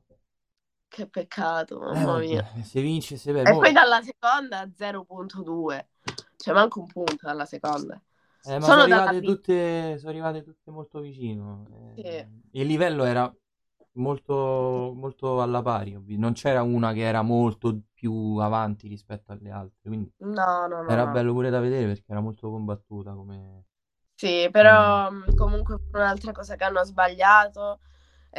Che 0.88 1.06
peccato, 1.08 1.78
Eh 1.90 2.04
mamma 2.04 2.18
mia. 2.18 2.44
se 2.64 2.80
vince, 2.82 3.16
se 3.16 3.32
beh, 3.32 3.46
E 3.50 3.50
mo- 3.52 3.56
poi 3.56 3.72
dalla 3.72 4.02
seconda 4.02 4.68
0.2, 4.76 5.90
cioè 6.36 6.54
manco 6.54 6.80
un 6.80 6.86
punto 6.86 7.26
dalla 7.26 7.46
seconda. 7.46 8.00
Eh, 8.42 8.58
ma 8.58 8.68
Sono 8.68 8.80
arrivate 8.80 9.20
tutte, 9.22 9.98
sono 9.98 10.10
arrivate 10.10 10.42
tutte 10.42 10.70
molto 10.70 11.00
vicino. 11.00 11.66
Sì. 11.96 12.02
eh, 12.02 12.28
Il 12.52 12.66
livello 12.66 13.04
era 13.04 13.32
molto, 13.92 14.92
molto 14.94 15.42
alla 15.42 15.60
pari, 15.62 15.96
non 16.16 16.32
c'era 16.32 16.62
una 16.62 16.92
che 16.92 17.00
era 17.02 17.22
molto 17.22 17.82
più 17.92 18.36
avanti 18.38 18.88
rispetto 18.88 19.32
alle 19.32 19.50
altre, 19.50 19.78
quindi 19.88 20.10
No, 20.20 20.68
no, 20.68 20.82
no, 20.82 20.94
era 20.94 21.06
bello 21.06 21.32
pure 21.32 21.50
da 21.50 21.60
vedere 21.60 21.86
perché 21.86 22.10
era 22.12 22.20
molto 22.20 22.48
combattuta 22.50 23.12
come... 23.14 23.64
Sì, 24.14 24.48
però 24.50 25.10
mh, 25.10 25.34
comunque 25.36 25.78
un'altra 25.92 26.32
cosa 26.32 26.56
che 26.56 26.64
hanno 26.64 26.82
sbagliato 26.84 27.78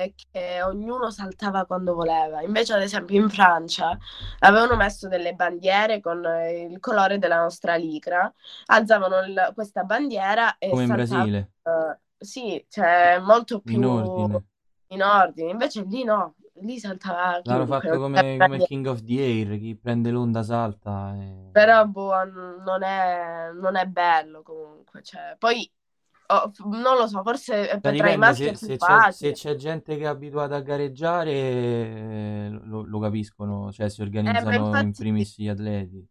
è 0.04 0.14
che 0.16 0.62
ognuno 0.62 1.10
saltava 1.12 1.66
quando 1.66 1.94
voleva. 1.94 2.42
Invece, 2.42 2.74
ad 2.74 2.82
esempio, 2.82 3.20
in 3.22 3.30
Francia 3.30 3.98
avevano 4.40 4.76
messo 4.76 5.08
delle 5.08 5.34
bandiere 5.34 6.00
con 6.00 6.24
eh, 6.26 6.64
il 6.64 6.80
colore 6.80 7.18
della 7.20 7.42
nostra 7.42 7.76
licra, 7.76 8.32
alzavano 8.68 9.20
il- 9.20 9.52
questa 9.54 9.84
bandiera 9.84 10.58
e 10.58 10.70
come 10.70 10.82
in 10.84 10.88
saltavano. 10.88 11.24
Brasile, 11.24 11.52
eh, 11.64 11.98
sì, 12.18 12.66
cioè 12.70 13.20
molto 13.20 13.62
più 13.62 13.78
in 13.78 13.86
ordine. 13.86 14.44
in 14.88 15.04
ordine. 15.04 15.52
Invece 15.52 15.84
lì 15.84 16.04
no, 16.04 16.36
lì 16.62 16.80
saltava 16.80 17.40
L'hanno 17.44 17.66
fatto 17.66 18.00
come, 18.00 18.38
come. 18.40 18.58
King 18.66 18.88
of 18.88 19.04
the 19.04 19.20
Air, 19.20 19.58
chi 19.60 19.76
prende 19.76 20.10
l'onda 20.12 20.44
salta. 20.44 21.16
e- 21.16 21.48
Però 21.52 21.86
boh, 21.86 22.24
non 22.64 22.84
è, 22.84 23.52
non 23.54 23.76
è 23.76 23.86
bello 23.86 24.42
comunque. 24.44 25.02
Cioè, 25.04 25.36
poi 25.38 25.70
oh, 26.30 26.52
non 26.66 26.98
lo 26.98 27.08
so, 27.08 27.22
forse 27.24 27.80
per 27.82 27.96
tra 27.96 28.10
i 28.12 28.18
maschi 28.18 28.50
se, 28.50 28.50
è 28.50 28.56
più 28.58 28.68
se 28.68 28.78
c'è, 28.78 29.06
se 29.08 29.32
c'è 29.32 29.56
gente 29.56 29.96
che 29.98 30.04
è 30.04 30.06
abituata 30.08 30.56
a 30.58 30.62
gareggiare, 30.62 31.32
eh, 31.32 32.50
lo, 32.64 32.82
lo 32.84 33.00
capiscono, 33.00 33.72
cioè 33.72 33.90
si 33.90 34.02
Eh, 34.24 34.32
organizzano 34.32 34.78
in 34.82 34.96
infatti, 34.96 34.96
primis 34.96 35.38
gli 35.38 35.48
atleti, 35.48 36.06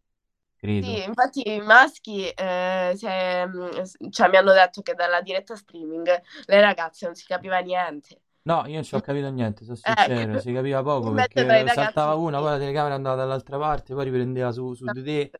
credo. 0.55 1.01
sì, 1.01 1.03
infatti 1.03 1.41
i 1.53 1.59
maschi 1.61 2.27
eh, 2.29 2.93
se- 2.95 3.49
s- 3.85 3.97
cioè, 4.09 4.29
mi 4.29 4.37
hanno 4.37 4.53
detto 4.53 4.81
che 4.81 4.93
dalla 4.93 5.21
diretta 5.21 5.55
streaming 5.55 6.21
le 6.45 6.61
ragazze 6.61 7.05
non 7.05 7.15
si 7.15 7.25
capiva 7.25 7.59
niente. 7.59 8.21
No, 8.43 8.65
io 8.65 8.73
non 8.75 8.83
ci 8.83 8.95
ho 8.95 9.01
capito 9.01 9.29
niente, 9.29 9.63
sono 9.63 9.75
Eh, 9.83 10.27
sincero, 10.27 10.37
si 10.39 10.51
capiva 10.51 10.81
poco 10.81 11.13
in 11.13 11.27
perché 11.27 11.67
saltava 11.69 12.15
ragazzi 12.15 12.15
una, 12.15 12.39
poi 12.39 12.51
la 12.51 12.57
telecamera 12.57 12.95
andava 12.95 13.15
dall'altra 13.17 13.57
parte, 13.59 13.93
poi 13.93 14.05
riprendeva 14.05 14.51
su, 14.51 14.73
su 14.73 14.89
di 14.89 15.03
te, 15.03 15.35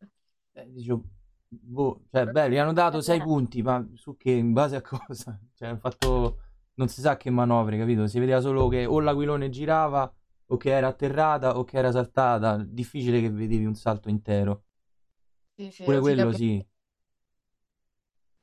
e 0.54 0.72
dicevo, 0.72 1.04
boh, 1.50 2.02
cioè 2.12 2.28
bello, 2.28 2.54
gli 2.54 2.58
hanno 2.58 2.74
dato 2.74 3.02
sei 3.02 3.20
Eh, 3.20 3.22
punti, 3.22 3.62
ma 3.62 3.86
su 3.96 4.16
che, 4.18 4.32
in 4.32 4.54
base 4.54 4.76
a 4.78 4.82
cosa? 4.82 5.40
Cioè, 5.56 5.70
hanno 5.70 5.78
fatto, 5.80 6.40
non 6.76 6.88
si 6.90 7.02
sa 7.02 7.18
che 7.18 7.30
manovre, 7.30 7.78
capito? 7.78 8.08
Si 8.08 8.20
vedeva 8.20 8.42
solo 8.42 8.68
che 8.68 8.86
o 8.86 9.00
l'aquilone 9.00 9.50
girava, 9.50 10.12
o 10.48 10.58
che 10.58 10.72
era 10.72 10.88
atterrata, 10.88 11.58
o 11.58 11.64
che 11.64 11.78
era 11.78 11.92
saltata, 11.92 12.58
difficile 12.58 13.22
che 13.22 13.30
vedevi 13.30 13.66
un 13.66 13.76
salto 13.76 14.10
intero, 14.10 14.64
sì, 15.56 15.70
sì, 15.72 15.84
pure 15.84 16.00
quello 16.00 16.32
capiva. 16.32 16.40
sì. 16.40 16.66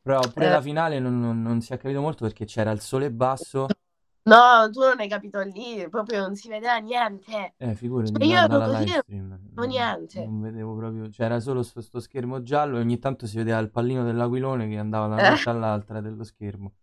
Però 0.00 0.30
pure 0.30 0.48
Eh, 0.48 0.50
la 0.50 0.60
finale 0.62 0.98
non, 1.00 1.18
non- 1.20 1.42
non 1.42 1.60
si 1.60 1.72
è 1.72 1.76
capito 1.78 2.00
molto 2.00 2.24
perché 2.24 2.44
c'era 2.44 2.70
il 2.70 2.80
sole 2.80 3.10
basso 3.12 3.78
No, 4.26 4.68
tu 4.72 4.80
non 4.80 4.98
hai 5.00 5.08
capito 5.08 5.40
lì, 5.42 5.88
proprio 5.88 6.20
non 6.22 6.34
si 6.34 6.48
vedeva 6.48 6.76
niente. 6.78 7.54
Eh, 7.58 7.74
figurati, 7.74 8.12
Cioè, 8.12 8.26
io 8.26 8.34
da- 8.34 8.46
ero 8.46 8.48
dalla 8.58 8.66
così, 8.70 8.84
live 8.84 8.90
non 8.90 9.02
stream. 9.02 9.28
vedevo 9.42 9.54
Non, 9.54 9.68
niente. 9.68 10.20
non 10.24 10.40
vedevo 10.42 10.76
proprio, 10.76 11.08
c'era 11.08 11.40
solo 11.40 11.62
sto, 11.62 11.80
sto 11.80 12.00
schermo 12.00 12.42
giallo 12.42 12.76
e 12.76 12.80
ogni 12.80 12.98
tanto 12.98 13.26
si 13.26 13.36
vedeva 13.36 13.58
il 13.58 13.70
pallino 13.70 14.04
dell'aquilone 14.04 14.68
che 14.68 14.76
andava 14.78 15.06
da 15.06 15.14
una 15.16 15.24
Eh. 15.24 15.28
parte 15.28 15.48
all'altra 15.50 16.00
dello 16.00 16.24
schermo. 16.24 16.74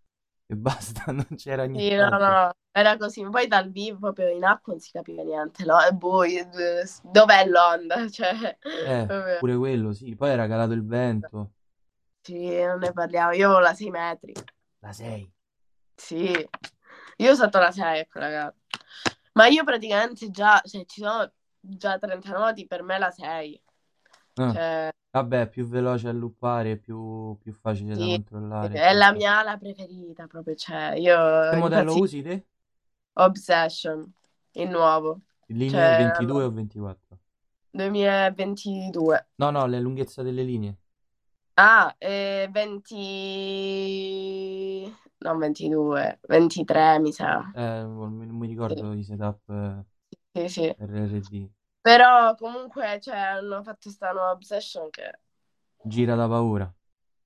E 0.48 0.56
basta, 1.06 1.12
non 1.12 1.28
c'era 1.36 1.66
Sì, 1.72 1.90
no, 1.96 2.08
nient'altro. 2.10 2.18
no, 2.18 2.52
era 2.72 2.98
così. 2.98 3.28
Poi 3.30 3.48
dal 3.48 3.70
vivo, 3.72 3.98
proprio 4.00 4.30
in 4.30 4.44
acqua, 4.44 4.74
non 4.74 4.82
si 4.82 4.92
capiva 4.92 5.24
niente. 5.24 5.66
No? 5.66 5.78
Buio, 5.94 6.50
eh, 6.54 6.86
dov'è 7.04 7.46
l'onda? 7.48 8.08
Cioè, 8.10 8.58
Eh, 8.80 9.06
proprio- 9.08 9.38
pure 9.40 9.56
quello, 9.58 9.94
sì. 9.94 10.16
Poi 10.16 10.30
era 10.30 10.48
calato 10.48 10.74
il 10.74 10.86
vento. 10.86 11.54
sì, 12.22 12.62
non 12.64 12.80
ne 12.80 12.92
parliamo. 12.94 13.34
Io 13.34 13.46
avevo 13.48 13.60
la 13.60 13.74
6 13.74 13.90
metri. 13.90 14.34
La 14.82 14.94
6. 14.94 15.32
Sì, 15.96 16.48
io 17.18 17.32
ho 17.32 17.36
stato 17.36 17.60
la 17.60 17.72
6, 17.72 18.00
ecco, 18.00 18.20
raga. 18.20 18.54
Ma 19.34 19.48
io 19.48 19.64
praticamente 19.64 20.30
già, 20.30 20.62
cioè, 20.66 20.86
ci 20.86 21.02
sono 21.02 21.32
già 21.60 21.98
30 21.98 22.38
nodi, 22.38 22.68
per 22.68 22.84
me 22.84 22.98
la 23.00 23.10
6. 23.12 23.62
Ah, 24.38 24.52
Cioè, 24.54 24.92
vabbè, 25.12 25.50
più 25.50 25.66
veloce 25.68 26.08
a 26.08 26.12
luppare, 26.12 26.78
più, 26.78 27.38
più 27.40 27.54
facile 27.54 27.96
da 27.96 28.06
Sì, 28.06 28.12
controllare. 28.12 28.74
è 28.80 28.94
la 28.94 29.12
mia 29.12 29.40
ala 29.40 29.58
preferita, 29.58 30.28
proprio, 30.28 30.56
cioè, 30.56 30.94
io 30.98 31.16
Che 31.50 31.58
modello 31.58 31.92
impazzisco. 31.92 32.04
usi 32.04 32.22
te? 32.22 32.46
Obsession, 33.16 34.12
il 34.54 34.70
nuovo, 34.70 35.20
Linee 35.48 35.70
Cioè, 35.70 35.96
22 35.98 36.44
o 36.44 36.52
24? 36.52 37.18
2022. 37.72 39.28
No, 39.38 39.52
no, 39.52 39.66
la 39.68 39.80
lunghezza 39.80 40.22
delle 40.24 40.44
linee. 40.44 40.78
Ah, 41.56 41.96
eh, 42.00 42.48
20... 42.52 42.96
non 45.24 45.38
22, 45.40 46.20
23 46.28 47.00
mi 47.00 47.12
sa. 47.12 47.44
Eh, 47.56 47.84
non 47.84 48.14
mi 48.14 48.26
non 48.26 48.38
mi 48.38 48.48
ricordo 48.48 48.94
i 48.94 49.04
setup 49.04 49.86
Sì, 50.34 50.48
sì. 50.50 50.76
RRD. 50.78 51.50
Però 51.82 52.36
comunque, 52.36 53.00
cioè, 53.02 53.16
hanno 53.18 53.62
fatto 53.64 53.90
sta 53.90 54.12
nuova 54.12 54.32
Obsession 54.32 54.90
che, 54.90 55.20
Gira 55.86 56.18
da 56.18 56.28
paura. 56.28 56.74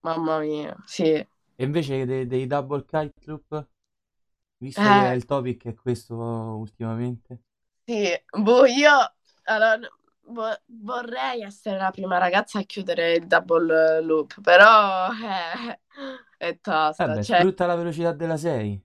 mamma 0.04 0.40
mia, 0.40 0.76
sì. 0.86 1.26
E 1.56 1.64
invece 1.66 2.06
dei, 2.06 2.26
dei 2.26 2.48
double 2.48 2.84
kite 2.86 3.14
loop, 3.26 3.68
visto 4.58 4.90
Eh. 4.90 4.92
che 4.92 5.14
il 5.16 5.26
topic 5.26 5.66
è 5.68 5.76
questo 5.76 6.16
ultimamente, 6.16 7.42
Sì, 7.86 8.10
boh, 8.32 8.66
io 8.66 8.92
allora, 9.44 9.80
vo- 10.26 10.62
vorrei 10.66 11.42
essere 11.44 11.78
la 11.78 11.90
prima 11.92 12.18
ragazza 12.18 12.60
a 12.60 12.64
chiudere 12.64 13.14
il 13.14 13.28
double 13.28 14.02
loop, 14.02 14.42
però 14.42 15.08
eh, 15.14 15.80
è 16.38 16.60
tosta. 16.60 17.18
vabbè, 17.18 17.22
Cioè, 17.22 17.46
sfrutta 17.46 17.66
la 17.66 17.74
velocità 17.76 18.12
della 18.14 18.38
6. 18.38 18.80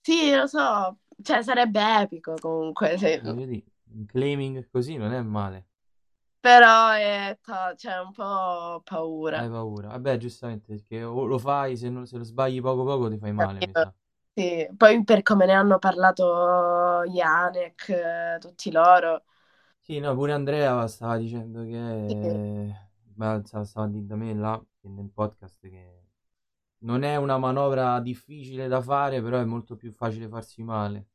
sì, 0.00 0.32
lo 0.34 0.46
so, 0.46 0.98
cioè, 1.22 1.42
sarebbe 1.42 1.80
epico 2.00 2.34
comunque, 2.40 2.96
se- 2.98 3.20
Voglio 3.20 3.44
dire, 3.46 3.64
un 3.92 4.06
claiming 4.06 4.68
così 4.70 4.96
non 4.96 5.12
è 5.12 5.20
male. 5.22 5.68
però 6.40 6.90
è 6.90 7.38
to- 7.42 7.74
c'è 7.76 7.98
un 8.00 8.12
po' 8.12 8.80
Hai 9.34 9.48
paura. 9.48 9.48
paura. 9.48 9.88
Vabbè, 9.88 10.16
giustamente, 10.18 10.66
perché 10.74 11.02
o 11.04 11.24
lo 11.24 11.38
fai, 11.38 11.76
se, 11.78 11.88
non- 11.90 12.06
se 12.06 12.18
lo 12.18 12.24
sbagli 12.24 12.60
poco 12.60 12.84
poco 12.84 13.08
ti 13.08 13.18
fai 13.18 13.32
male, 13.32 13.62
mi 13.62 13.74
sa. 13.74 13.94
Sì, 14.34 14.68
poi 14.76 15.02
per 15.04 15.22
come 15.22 15.46
ne 15.46 15.52
hanno 15.52 15.78
parlato 15.78 17.02
Janek, 17.06 17.88
eh, 17.88 18.38
tutti 18.40 18.70
loro, 18.70 19.24
Sì, 19.80 19.98
no, 20.00 20.14
pure 20.14 20.32
Andrea 20.32 20.86
stava 20.86 21.16
dicendo 21.16 21.64
che... 21.64 22.74
Ma 23.16 23.42
stava, 23.44 23.64
stava 23.64 23.86
a 23.86 23.88
dire 23.88 24.06
da 24.06 24.14
me 24.16 24.32
là, 24.34 24.62
nel 24.82 25.10
podcast, 25.10 25.58
che 25.68 26.04
non 26.80 27.02
è 27.02 27.16
una 27.16 27.38
manovra 27.38 28.00
difficile 28.00 28.68
da 28.68 28.80
fare, 28.82 29.20
però 29.22 29.38
è 29.40 29.44
molto 29.44 29.76
più 29.76 29.92
facile 29.92 30.28
farsi 30.28 30.62
male 30.62 31.08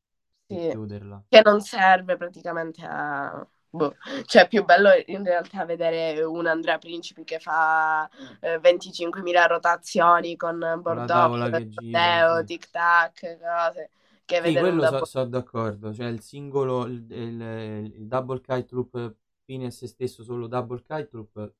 e 0.48 0.60
sì, 0.60 0.66
chiuderla. 0.66 1.24
che 1.28 1.42
non 1.44 1.62
serve 1.62 2.18
praticamente 2.18 2.86
a... 2.86 3.46
Boh. 3.70 3.96
Cioè, 4.26 4.44
è 4.44 4.48
più 4.48 4.64
bello 4.66 4.90
in 5.08 5.24
realtà 5.24 5.66
vedere 5.66 6.22
un 6.24 6.46
Andrea 6.46 6.78
Principi 6.78 7.24
che 7.24 7.40
fa 7.40 8.08
eh, 8.40 8.60
25.000 8.60 9.46
rotazioni 9.48 10.36
con 10.36 10.60
Bordeaux, 10.80 11.50
che 11.50 11.68
gira, 11.68 12.24
sì. 12.28 12.46
tic 12.46 12.70
tac, 12.70 13.38
cose, 13.40 13.90
che 14.26 14.42
Sì, 14.46 14.58
quello 14.58 14.86
so- 14.86 15.06
sono 15.06 15.26
d'accordo, 15.28 15.94
cioè 15.94 16.08
il 16.08 16.20
singolo, 16.22 16.86
il, 16.86 17.10
il- 17.12 17.94
il 17.96 18.08
double 18.08 18.42
kite 18.42 18.76
loop 18.76 19.16
fine 19.46 19.68
a 19.68 19.72
se 19.72 19.88
stesso, 19.88 20.22
solo 20.24 20.48
double 20.48 20.82
kite 20.82 21.10
loop, 21.14 21.54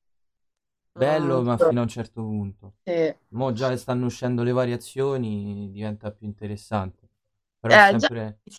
bello, 0.98 1.42
ma 1.42 1.56
sì. 1.58 1.64
fino 1.68 1.80
a 1.80 1.82
un 1.82 1.88
certo 1.88 2.22
punto. 2.22 2.74
Sì. 2.84 3.14
Mo' 3.28 3.52
già 3.52 3.68
che 3.70 3.76
stanno 3.76 4.06
uscendo 4.06 4.42
le 4.42 4.52
variazioni, 4.52 5.70
diventa 5.72 6.10
più 6.12 6.26
interessante. 6.26 7.08
Però 7.58 7.74
Eh, 7.74 7.76
è 7.76 7.98
già- 7.98 7.98
sempre... 8.08 8.40
Sì, 8.44 8.56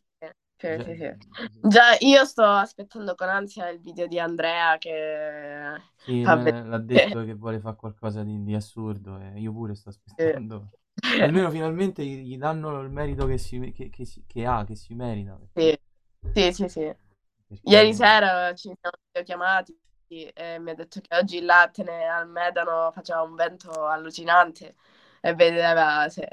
sì, 0.58 0.68
sì, 0.80 0.96
sì. 0.96 1.16
già- 1.18 1.18
Già, 1.70 1.98
io 2.00 2.26
sto 2.26 2.44
aspettando 2.44 3.14
con 3.16 3.28
ansia 3.30 3.70
il 3.70 3.80
video 3.82 4.08
di 4.08 4.20
Andrea 4.20 4.78
che 4.78 5.76
Sì, 5.98 6.22
fa 6.22 6.36
me- 6.36 6.44
vedere. 6.44 6.68
l'ha 6.68 6.78
detto 6.80 7.24
che 7.26 7.34
vuole 7.34 7.60
fare 7.60 7.76
qualcosa 7.76 8.24
di, 8.24 8.44
di 8.44 8.54
assurdo 8.54 9.20
e 9.20 9.40
io 9.40 9.52
pure 9.52 9.76
sto 9.76 9.90
aspettando. 9.90 10.70
Almeno 11.22 11.50
finalmente 11.50 12.06
gli, 12.06 12.22
gli 12.24 12.38
danno 12.38 12.80
il 12.82 12.90
merito 12.90 13.26
che, 13.26 13.38
si, 13.38 13.72
che, 13.72 13.90
che 13.90 14.06
si- 14.06 14.24
che 14.28 14.46
ha, 14.46 14.64
che 14.66 14.76
si 14.76 14.94
merita. 14.94 15.40
Sì, 15.54 15.78
sì, 16.34 16.52
sì, 16.54 16.68
sì. 16.70 16.96
perché- 17.48 17.70
Ieri 17.70 17.94
sera 17.94 18.54
ci 18.54 18.72
siamo 18.80 19.24
chiamati 19.24 19.78
e 20.24 20.60
mi 20.60 20.72
ha 20.72 20.76
detto 20.76 21.02
che 21.02 21.16
oggi 21.16 21.42
là 21.42 21.70
te 21.72 21.84
ne 21.84 22.08
al 22.08 22.28
Medano 22.30 22.92
faceva 22.92 23.22
un 23.22 23.36
vento 23.36 23.86
allucinante 23.86 24.76
e 25.22 25.34
vedeva 25.36 26.08
se 26.10 26.28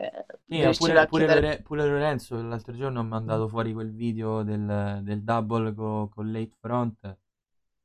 Sì, 0.46 0.74
pure, 0.76 1.04
pure 1.06 1.24
chiudere. 1.24 1.62
Pure 1.62 1.86
Lorenzo 1.86 2.40
l'altro 2.42 2.74
giorno 2.76 3.00
ha 3.00 3.02
mandato 3.02 3.48
fuori 3.48 3.72
quel 3.72 3.90
video 3.92 4.42
del, 4.42 5.00
del 5.02 5.22
double 5.22 5.72
co- 5.74 6.08
con 6.14 6.30
late 6.30 6.54
front. 6.60 7.16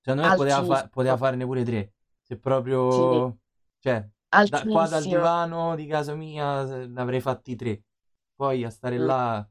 Secondo 0.01 0.23
me 0.27 0.33
poteva, 0.33 0.63
fa- 0.63 0.87
poteva 0.89 1.15
farne 1.17 1.45
pure 1.45 1.63
tre. 1.63 1.93
Se 2.23 2.37
proprio... 2.37 3.39
Cioè, 3.79 4.05
da, 4.43 4.67
qua 4.67 4.87
dal 4.87 5.05
divano 5.07 5.75
di 5.75 5.85
casa 5.87 6.13
mia 6.15 6.63
ne 6.87 6.99
avrei 7.01 7.21
fatti 7.21 7.55
tre. 7.55 7.83
Poi 8.35 8.63
a 8.65 8.69
stare 8.69 8.97
Mm. 8.97 8.99
là 8.99 9.47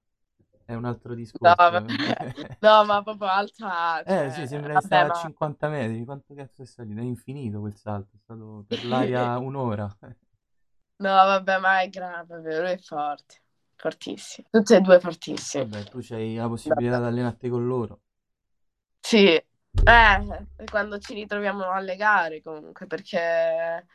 è 0.66 0.74
un 0.74 0.84
altro 0.84 1.14
No, 1.42 1.54
discorso. 1.54 1.70
vabbè. 1.70 1.94
No, 2.62 2.84
ma 2.84 3.02
proprio 3.02 3.28
alta. 3.28 4.04
Eh 4.08 4.30
cioè, 4.30 4.30
sì, 4.30 4.46
sembra 4.46 4.80
vabbè, 4.80 4.80
stava 4.80 5.06
a 5.08 5.10
ma 5.10 5.12
50 5.12 5.68
metri. 5.68 6.02
Quanto 6.04 6.32
cazzo 6.34 6.62
è 6.62 6.64
salito? 6.66 7.00
È 7.00 7.04
infinito 7.04 7.60
quel 7.60 7.74
salto. 7.76 8.16
È 8.16 8.18
stato 8.18 8.64
per 8.66 8.84
l'aria 8.84 9.36
un'ora. 9.38 9.94
no, 10.98 11.08
vabbè, 11.14 11.58
ma 11.58 11.80
è 11.82 11.88
grave, 11.88 12.40
vero? 12.40 12.66
È 12.66 12.78
forte, 12.78 13.42
fortissimo. 13.76 14.48
Tutti 14.50 14.74
e 14.74 14.80
due 14.80 15.00
fortissimi. 15.00 15.68
Vabbè, 15.68 15.88
tu 15.88 15.98
c'hai 16.00 16.36
la 16.36 16.46
possibilità 16.48 16.98
di 17.00 17.06
allenarti 17.06 17.48
con 17.48 17.66
loro. 17.66 18.00
Sì, 19.00 19.26
eh, 19.28 19.44
quando 20.70 20.98
ci 20.98 21.14
ritroviamo 21.14 21.70
alle 21.70 21.94
gare 21.96 22.42
comunque, 22.42 22.86
perché 22.86 23.86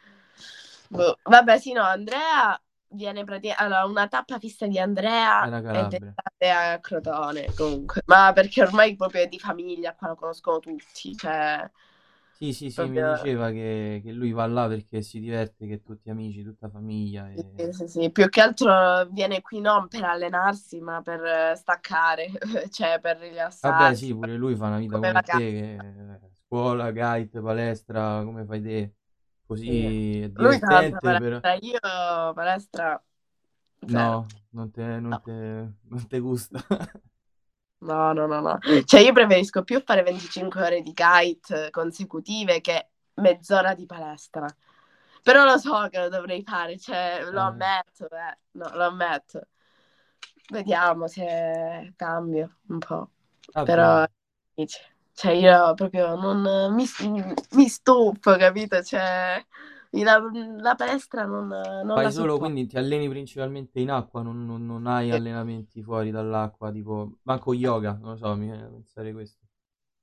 boh, 0.87 1.17
vabbè, 1.23 1.59
sì, 1.59 1.73
no, 1.73 1.83
Andrea 1.83 2.59
viene 2.91 3.23
praticamente 3.23 3.63
allora, 3.63 3.85
una 3.85 4.07
tappa 4.07 4.39
fissa 4.39 4.67
di 4.67 4.79
Andrea 4.79 5.51
è 5.69 5.85
d'estate 5.85 6.49
a 6.49 6.79
Crotone 6.79 7.53
comunque, 7.53 8.01
ma 8.05 8.31
perché 8.33 8.61
ormai 8.61 8.95
proprio 8.95 9.23
è 9.23 9.27
di 9.27 9.39
famiglia, 9.39 9.95
qua 9.95 10.09
lo 10.09 10.15
conoscono 10.15 10.59
tutti, 10.59 11.15
cioè 11.15 11.69
Sì, 12.33 12.53
sì, 12.53 12.71
sì, 12.71 12.89
mi 12.89 13.01
proprio 13.01 13.03
diceva 13.03 13.51
che, 13.51 14.01
che 14.03 14.11
lui 14.11 14.31
va 14.31 14.45
là 14.47 14.67
perché 14.67 15.01
si 15.03 15.19
diverte, 15.19 15.67
che 15.67 15.81
tutti 15.83 16.09
amici, 16.09 16.43
tutta 16.43 16.69
famiglia. 16.69 17.29
sì, 17.33 17.43
E... 17.55 17.71
sì, 17.71 17.87
sì, 17.87 18.11
più 18.11 18.27
che 18.29 18.41
altro 18.41 19.05
viene 19.11 19.41
qui 19.41 19.61
non 19.61 19.87
per 19.87 20.03
allenarsi, 20.03 20.79
ma 20.81 21.01
per 21.01 21.23
eh, 21.23 21.55
staccare, 21.55 22.29
cioè 22.71 22.99
per 22.99 23.17
Vabbè, 23.59 23.93
rilassarsi, 23.99 24.11
sì, 24.11 24.11
pure 24.13 24.35
lui 24.37 24.55
fa 24.55 24.67
una 24.67 24.77
vita 24.79 24.97
come 24.97 25.11
come 25.11 25.23
te, 25.23 25.37
che 25.51 26.19
scuola, 26.45 26.91
kite, 26.91 27.39
palestra, 27.41 28.23
come 28.23 28.43
fai 28.45 28.61
te. 28.61 28.95
Così 29.51 30.29
Sì. 30.31 30.33
divertente, 30.33 31.15
però... 31.15 31.41
palestra, 31.41 31.53
io 31.55 31.79
palestra 32.33 33.03
zero. 33.87 33.95
No, 33.95 34.27
non 34.53 34.71
te, 34.71 34.99
non 34.99 35.17
No. 35.17 35.21
te, 35.21 35.31
non 35.89 36.07
te 36.07 36.19
gusta. 36.19 36.59
No, 37.79 38.13
no, 38.13 38.27
no, 38.27 38.41
no. 38.41 38.59
Cioè 38.85 38.99
io 39.01 39.11
preferisco 39.13 39.63
più 39.63 39.81
fare 39.83 40.03
25 40.03 40.61
ore 40.63 40.81
di 40.81 40.93
kite 40.93 41.69
consecutive 41.71 42.61
che 42.61 42.89
mezz'ora 43.15 43.73
di 43.73 43.85
palestra. 43.87 44.45
Però 45.23 45.43
lo 45.45 45.57
so 45.57 45.87
che 45.89 45.99
lo 45.99 46.09
dovrei 46.09 46.43
fare, 46.43 46.77
cioè 46.77 47.23
lo 47.31 47.39
Eh. 47.39 47.41
ammetto, 47.41 48.05
eh. 48.09 48.37
No, 48.51 48.69
lo 48.75 48.83
ammetto. 48.85 49.47
Vediamo 50.51 51.07
se 51.07 51.93
cambio 51.95 52.57
un 52.67 52.79
po'. 52.79 53.09
Vabbè. 53.53 53.63
Però, 53.63 54.05
dici, 54.53 54.79
cioè 55.13 55.31
io 55.33 55.73
proprio 55.73 56.15
non 56.15 56.73
mi, 56.73 56.85
mi 57.51 57.67
stufo, 57.67 58.35
capito? 58.37 58.81
Cioè, 58.83 59.43
la, 59.91 60.19
la 60.57 60.75
palestra 60.75 61.25
non, 61.25 61.47
non 61.85 61.99
Fai 61.99 62.09
la 62.09 62.11
solo, 62.11 62.37
sopporto. 62.37 62.39
quindi 62.39 62.65
ti 62.67 62.77
alleni 62.77 63.09
principalmente 63.09 63.79
in 63.81 63.89
acqua, 63.91 64.21
non, 64.21 64.45
non- 64.45 64.65
non 64.65 64.87
hai 64.87 65.11
Sì. 65.11 65.11
allenamenti 65.11 65.83
fuori 65.83 66.09
dall'acqua, 66.09 66.71
tipo, 66.71 67.19
manco 67.23 67.53
yoga, 67.53 67.93
non 67.99 68.11
lo 68.11 68.15
so, 68.17 68.33
mi 68.35 68.45
viene 68.45 68.61
da 68.61 68.67
pensare 68.69 69.11
questo. 69.11 69.45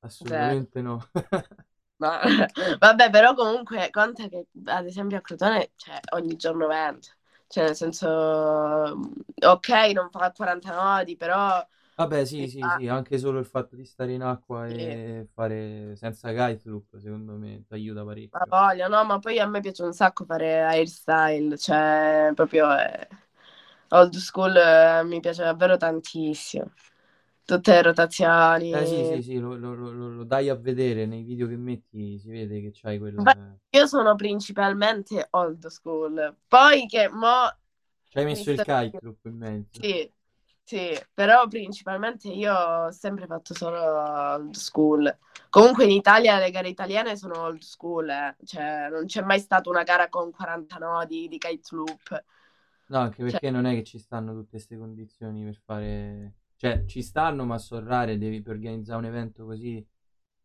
Assolutamente 0.01 0.83
no. 0.83 1.01
Ma- 1.97 2.21
vabbè, 2.79 3.11
però 3.11 3.35
comunque 3.35 3.91
conta 3.91 4.29
che 4.29 4.47
ad 4.67 4.87
esempio 4.87 5.19
a 5.19 5.21
Crotone 5.21 5.73
cioè, 5.77 5.99
ogni 6.15 6.37
giorno 6.37 6.67
vento, 6.69 7.09
cioè 7.49 7.65
nel 7.65 7.77
senso 7.77 8.07
ok, 9.41 9.69
non 9.95 10.11
fa 10.11 10.33
40 10.33 10.75
nodi, 10.75 11.17
però... 11.17 11.67
Vabbè, 11.99 12.25
sì, 12.25 12.47
sì, 12.49 12.69
fa- 12.69 12.71
sì, 12.71 12.87
anche 12.87 13.19
solo 13.19 13.41
il 13.41 13.45
fatto 13.45 13.75
di 13.75 13.85
stare 13.85 14.13
in 14.13 14.23
acqua 14.23 14.67
sì. 14.67 14.75
e 14.75 15.29
fare 15.35 15.97
senza 15.97 16.31
guide 16.33 16.61
loop, 16.65 16.97
secondo 16.99 17.33
me, 17.37 17.65
ti 17.67 17.75
aiuta 17.75 18.05
Ma 18.31 18.45
parecchio. 18.45 18.57
voglia, 18.61 18.89
no, 18.89 19.05
ma 19.05 19.19
poi 19.19 19.39
a 19.39 19.47
me 19.47 19.61
piace 19.61 19.83
un 19.83 19.93
sacco 19.95 20.25
fare 20.27 20.61
hairstyle, 20.63 21.57
cioè 21.57 22.31
proprio 22.35 22.71
eh, 22.77 23.09
old 23.89 24.15
school 24.17 24.55
eh, 24.57 25.03
mi 25.05 25.21
piace 25.21 25.43
davvero 25.45 25.77
tantissimo. 25.79 26.71
Tutte 27.45 27.73
le 27.73 27.83
Eh 28.71 28.85
sì, 28.87 29.03
rotazioni. 29.03 29.07
sì, 29.07 29.23
sì, 29.23 29.39
lo, 29.39 29.57
lo- 29.57 29.75
lo- 29.75 29.91
lo- 29.93 30.25
dai 30.25 30.49
a 30.51 30.55
vedere 30.55 31.07
nei 31.07 31.23
video 31.23 31.47
che 31.49 31.57
metti, 31.57 32.19
si 32.19 32.29
vede 32.31 32.61
che 32.61 32.71
c'hai 32.73 32.99
Infatti, 33.17 33.39
quel... 33.39 33.59
io 33.71 33.87
sono 33.87 34.15
principalmente 34.15 35.27
old 35.31 35.67
school. 35.69 36.37
Poi 36.47 36.87
che 36.87 37.09
mo 37.11 37.51
Ci 38.11 38.19
hai 38.19 38.25
messo 38.27 38.51
il 38.51 38.61
kite 38.61 38.99
loop 39.01 39.25
in 39.27 39.37
mezzo. 39.39 39.81
Sì, 39.81 40.13
sì, 40.69 40.91
però 41.15 41.47
principalmente 41.49 42.29
io 42.29 42.53
ho 42.55 42.91
sempre 42.91 43.27
fatto 43.27 43.55
solo 43.55 43.79
old 43.81 44.55
school. 44.55 45.17
Comunque 45.49 45.85
in 45.85 45.91
Italia 45.93 46.39
le 46.39 46.51
gare 46.51 46.69
italiane 46.69 47.17
sono 47.17 47.39
old 47.41 47.63
school, 47.63 48.07
eh. 48.11 48.37
Cioè 48.45 48.89
non 48.91 49.07
c'è 49.07 49.23
mai 49.23 49.41
stata 49.41 49.71
una 49.71 49.83
gara 49.83 50.09
con 50.11 50.31
40 50.31 50.77
nodi 50.77 51.27
di 51.29 51.39
kite 51.39 51.75
loop. 51.75 52.23
No, 52.87 52.99
anche 52.99 53.23
Cioè, 53.25 53.41
perché 53.41 53.51
non 53.51 53.67
è 53.67 53.75
che 53.75 53.85
ci 53.85 53.99
stanno 53.99 54.33
tutte 54.33 54.51
queste 54.51 54.77
condizioni 54.79 55.45
per 55.45 55.57
fare... 55.65 56.35
Cioè, 56.57 56.85
ci 56.87 57.03
stanno, 57.03 57.45
ma 57.45 57.57
sono 57.59 57.87
rare, 57.87 58.19
devi 58.19 58.41
per 58.43 58.55
organizzare 58.55 58.99
un 58.99 59.05
evento 59.05 59.45
così 59.45 59.87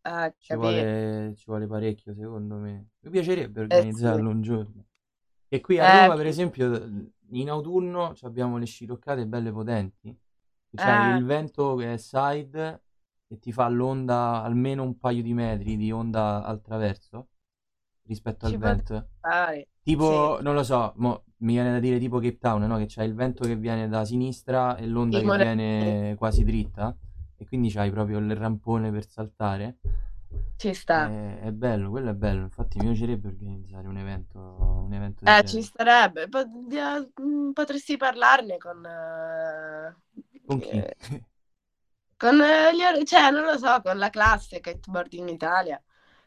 eh, 0.05 0.33
ci 0.37 0.55
vuole, 0.55 1.33
ci 1.35 1.45
vuole 1.47 1.67
parecchio, 1.67 2.13
secondo 2.13 2.55
me. 2.57 2.89
Mi 3.01 3.09
piacerebbe 3.09 3.61
Eh 3.69 3.87
sì. 3.91 4.07
organizzarlo 4.07 4.29
un 4.29 4.41
giorno. 4.41 4.85
E 5.47 5.61
qui 5.61 5.79
a 5.79 5.85
Eh, 5.85 5.89
Roma, 5.89 6.15
per 6.15 6.25
esempio, 6.27 7.13
in 7.41 7.49
autunno 7.49 8.13
abbiamo 8.21 8.57
le 8.57 8.65
sciroccate 8.65 9.25
belle 9.27 9.51
potenti. 9.51 10.15
C'hai 10.75 11.01
eh, 11.01 11.09
il 11.09 11.23
vento 11.23 11.75
che 11.75 11.93
è 11.93 11.97
side 11.97 12.81
e 13.27 13.39
ti 13.39 13.51
fa 13.51 13.67
l'onda 13.69 14.41
almeno 14.43 14.83
un 14.83 14.97
paio 14.97 15.21
di 15.21 15.33
metri 15.33 15.77
di 15.77 15.91
onda 15.91 16.43
al 16.43 16.61
traverso 16.61 17.27
rispetto 18.05 18.45
al 18.45 18.51
ci 18.51 18.57
potrebbe 18.57 18.83
vento. 18.85 19.07
stare. 19.19 19.67
Sì, 19.81 19.83
Tipo, 19.83 20.39
non 20.41 20.53
lo 20.55 20.63
so, 20.63 20.93
mo, 20.97 21.23
mi 21.37 21.53
viene 21.53 21.71
da 21.71 21.79
dire 21.79 21.99
tipo 21.99 22.17
Cape 22.19 22.37
Town, 22.37 22.63
no? 22.63 22.77
Che 22.77 22.85
c'hai 22.87 23.07
il 23.07 23.13
vento 23.15 23.43
che 23.45 23.55
viene 23.55 23.87
da 23.89 24.05
sinistra 24.05 24.77
e 24.77 24.87
l'onda 24.87 25.19
che 25.19 25.25
Morellini, 25.25 25.55
viene 25.55 26.15
quasi 26.17 26.43
dritta 26.43 26.95
e 27.37 27.45
quindi 27.45 27.69
c'hai 27.69 27.91
proprio 27.91 28.19
il 28.19 28.35
rampone 28.35 28.91
per 28.91 29.07
saltare. 29.09 29.77
Ci 30.57 30.73
sta. 30.73 31.01
È, 31.01 31.39
è 31.41 31.51
bello, 31.51 31.89
quello 31.89 32.11
è 32.11 32.13
bello. 32.13 32.43
Infatti 32.43 32.79
mi 32.79 32.87
piacerebbe 32.87 33.27
organizzare 33.27 33.87
un 33.87 33.97
evento, 33.97 34.39
un 34.39 34.93
evento 34.93 35.25
del 35.25 35.35
Eh, 35.35 35.43
ci 35.45 35.61
genere. 35.61 35.63
starebbe. 35.63 36.27
Po- 36.29 36.45
mm, 37.21 37.51
Potresti 37.51 37.97
parlarne 37.97 38.57
con... 38.57 38.85
eh, 38.85 39.95
Con 40.45 40.59
chi? 40.61 40.85
che- 40.85 40.95
con 42.17 42.39
eh, 42.41 42.75
gli 42.75 42.81
or- 42.83 43.03
cioè, 43.03 43.29
non 43.31 43.43
lo 43.43 43.57
so, 43.57 43.81
con 43.81 43.97
la 43.97 44.09
classe 44.09 44.59
Kiteboarding 44.59 45.29
Italia. 45.29 45.81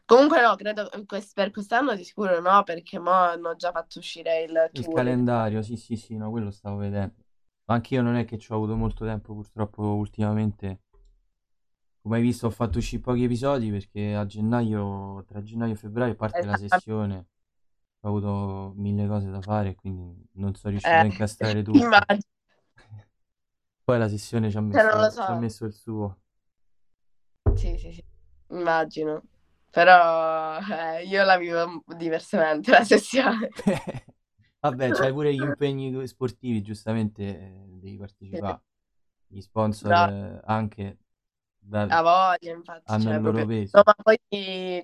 Comunque 0.05 0.41
no, 0.41 0.55
credo 0.55 0.87
che 0.89 1.05
quest- 1.05 1.33
per 1.33 1.51
quest'anno 1.51 1.95
di 1.95 2.03
sicuro 2.05 2.39
no, 2.39 2.63
perché 2.63 2.99
mo 2.99 3.11
hanno 3.11 3.55
già 3.55 3.71
fatto 3.71 3.99
uscire 3.99 4.43
il 4.43 4.69
Il 4.71 4.87
tour. 4.87 4.87
calendario, 4.87 5.61
sì, 5.61 5.75
sì, 5.75 5.95
sì, 5.97 6.15
no, 6.15 6.29
quello 6.29 6.51
stavo 6.51 6.77
vedendo. 6.77 7.15
Anch'io 7.65 8.01
non 8.01 8.15
è 8.15 8.23
che 8.25 8.37
ci 8.37 8.51
ho 8.51 8.55
avuto 8.55 8.75
molto 8.77 9.03
tempo, 9.05 9.33
purtroppo, 9.33 9.83
ultimamente. 9.95 10.83
Come 12.07 12.19
hai 12.19 12.23
visto, 12.23 12.47
ho 12.47 12.49
fatto 12.51 12.77
uscire 12.77 13.01
pochi 13.01 13.25
episodi 13.25 13.69
perché 13.69 14.15
a 14.15 14.25
gennaio, 14.25 15.25
tra 15.27 15.43
gennaio 15.43 15.73
e 15.73 15.75
febbraio 15.75 16.15
parte 16.15 16.45
la 16.45 16.55
sessione. 16.55 17.27
Ho 18.01 18.07
avuto 18.07 18.71
mille 18.77 19.07
cose 19.07 19.29
da 19.29 19.41
fare, 19.41 19.75
quindi 19.75 20.15
non 20.35 20.55
sono 20.55 20.71
riuscito 20.71 21.01
Eh, 21.01 21.03
a 21.03 21.07
incastrare 21.07 21.61
tutto. 21.63 22.07
immagino, 22.07 22.21
Poi 23.83 23.97
la 23.97 24.07
sessione 24.07 24.51
ci 24.51 24.57
ha 24.57 24.61
cioè, 24.71 24.83
non 24.83 24.99
lo 24.99 25.09
messo, 25.09 25.17
ci 25.19 25.31
ha 25.31 25.33
so. 25.33 25.33
messo 25.33 25.65
il 25.65 25.73
suo. 25.73 26.19
Sì, 27.55 27.75
sì, 27.77 27.91
sì, 27.91 28.03
immagino. 28.49 29.23
Però 29.71 30.59
eh, 30.59 31.03
io 31.05 31.23
la 31.23 31.37
vivo 31.37 31.83
diversamente 31.87 32.71
la 32.71 32.83
sessione. 32.83 33.49
Vabbè, 34.59 34.91
c'hai 34.91 35.11
pure 35.11 35.33
gli 35.33 35.41
impegni 35.41 36.07
sportivi, 36.07 36.61
giustamente 36.61 37.23
eh, 37.23 37.65
devi 37.79 37.97
partecipare. 37.97 38.61
Gli 39.27 39.41
sponsor 39.41 39.93
No, 39.93 40.07
eh, 40.07 40.41
anche 40.45 40.97
da- 41.67 41.89
a 41.89 42.01
voglia, 42.01 42.53
infatti, 42.53 42.83
hanno 42.85 43.03
cioè, 43.03 43.15
il 43.15 43.21
loro 43.21 43.31
proprio... 43.35 43.45
peso. 43.45 43.77
No, 43.77 43.81
ma 43.85 43.93
poi, 44.01 44.17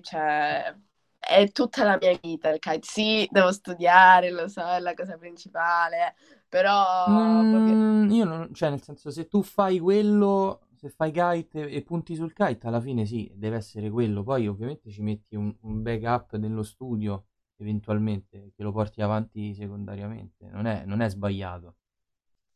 cioè, 0.02 0.74
è 1.18 1.50
tutta 1.52 1.84
la 1.84 1.96
mia 2.00 2.18
vita 2.20 2.50
il 2.50 2.58
kite. 2.58 2.80
Sì, 2.86 3.28
devo 3.30 3.52
studiare, 3.52 4.30
lo 4.30 4.48
so, 4.48 4.62
è 4.66 4.80
la 4.80 4.94
cosa 4.94 5.16
principale, 5.16 6.14
però 6.48 7.46
proprio... 7.46 7.76
Mm, 7.80 8.10
io 8.10 8.24
non, 8.24 8.54
cioè, 8.54 8.70
nel 8.70 8.82
senso, 8.82 9.10
se 9.10 9.26
tu 9.28 9.42
fai 9.42 9.78
quello, 9.78 10.66
se 10.76 10.88
fai 10.88 11.10
kite 11.12 11.68
e, 11.68 11.76
e 11.76 11.82
punti 11.82 12.14
sul 12.14 12.32
kite, 12.32 12.66
alla 12.66 12.80
fine 12.80 13.04
sì, 13.04 13.30
deve 13.34 13.56
essere 13.56 13.90
quello. 13.90 14.22
Poi 14.22 14.46
ovviamente 14.48 14.90
ci 14.90 15.02
metti 15.02 15.36
un, 15.36 15.54
un 15.62 15.82
backup 15.82 16.36
nello 16.36 16.62
studio, 16.62 17.26
eventualmente, 17.56 18.52
che 18.56 18.62
lo 18.62 18.72
porti 18.72 19.02
avanti 19.02 19.54
secondariamente. 19.54 20.48
Non 20.48 20.66
è, 20.66 20.84
non 20.86 21.00
è 21.00 21.08
sbagliato. 21.10 21.76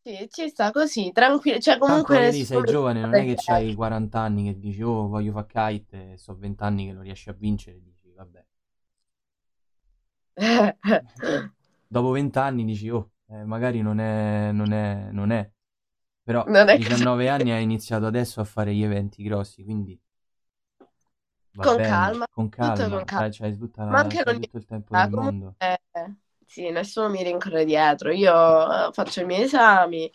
Sì, 0.08 0.28
ci 0.30 0.48
sta 0.48 0.70
così, 0.72 1.12
tranquillo. 1.12 1.58
Cioè, 1.60 1.76
Tanto 1.82 2.12
comunque 2.12 2.16
voglio 2.16 2.30
dire, 2.30 2.44
sei 2.44 2.62
giovane, 2.62 3.02
non 3.02 3.16
è 3.16 3.24
che 3.24 3.34
c'hai 3.36 3.74
40 3.74 4.20
anni 4.20 4.44
che 4.44 4.56
dici, 4.60 4.80
oh, 4.82 5.08
voglio 5.08 5.32
fare 5.32 5.46
kite, 5.80 6.12
e 6.12 6.16
so 6.16 6.36
20 6.36 6.62
anni 6.62 6.86
che 6.86 6.92
non 6.92 7.02
riesci 7.02 7.30
a 7.30 7.32
vincere, 7.32 7.80
dici, 7.82 8.12
vabbè. 8.14 8.44
Dopo 11.86 12.10
20 12.10 12.38
anni 12.38 12.64
dici, 12.64 12.88
oh, 12.90 13.12
eh, 13.28 13.44
magari 13.44 13.80
non 13.82 13.98
è, 14.00 14.52
non 14.52 14.72
è, 14.72 15.08
non 15.10 15.30
è. 15.30 15.50
Però 16.22 16.42
Non 16.46 16.68
a 16.68 16.68
è 16.68 16.80
così. 16.80 17.06
19 17.06 17.28
anni 17.28 17.50
hai 17.52 17.62
iniziato 17.62 18.06
adesso 18.06 18.40
a 18.40 18.44
fare 18.44 18.74
gli 18.74 18.82
eventi 18.82 19.22
grossi, 19.22 19.64
quindi 19.64 19.98
va 21.52 21.66
Con 21.66 21.78
bene, 21.78 22.16
calma, 22.16 22.26
con 22.30 22.48
tutto 22.56 22.82
calma, 22.82 22.88
con 22.88 23.04
calma. 23.04 23.28
c'hai, 23.28 23.30
c'hai 23.32 23.54
tutta 23.58 23.84
Ma 23.90 23.98
la- 23.98 24.00
anche 24.00 24.22
c'hai 24.22 24.34
non 24.34 24.38
tutto 24.38 24.56
il 24.56 24.64
tempo 24.64 24.94
del 24.94 25.10
mondo. 25.10 25.56
comunque, 25.60 25.78
sì, 26.48 26.70
nessuno 26.70 27.10
mi 27.10 27.22
rincorre 27.22 27.64
dietro. 27.66 28.10
Io 28.10 28.88
eh, 28.88 28.92
faccio 28.92 29.20
i 29.20 29.24
miei 29.26 29.42
esami 29.42 30.10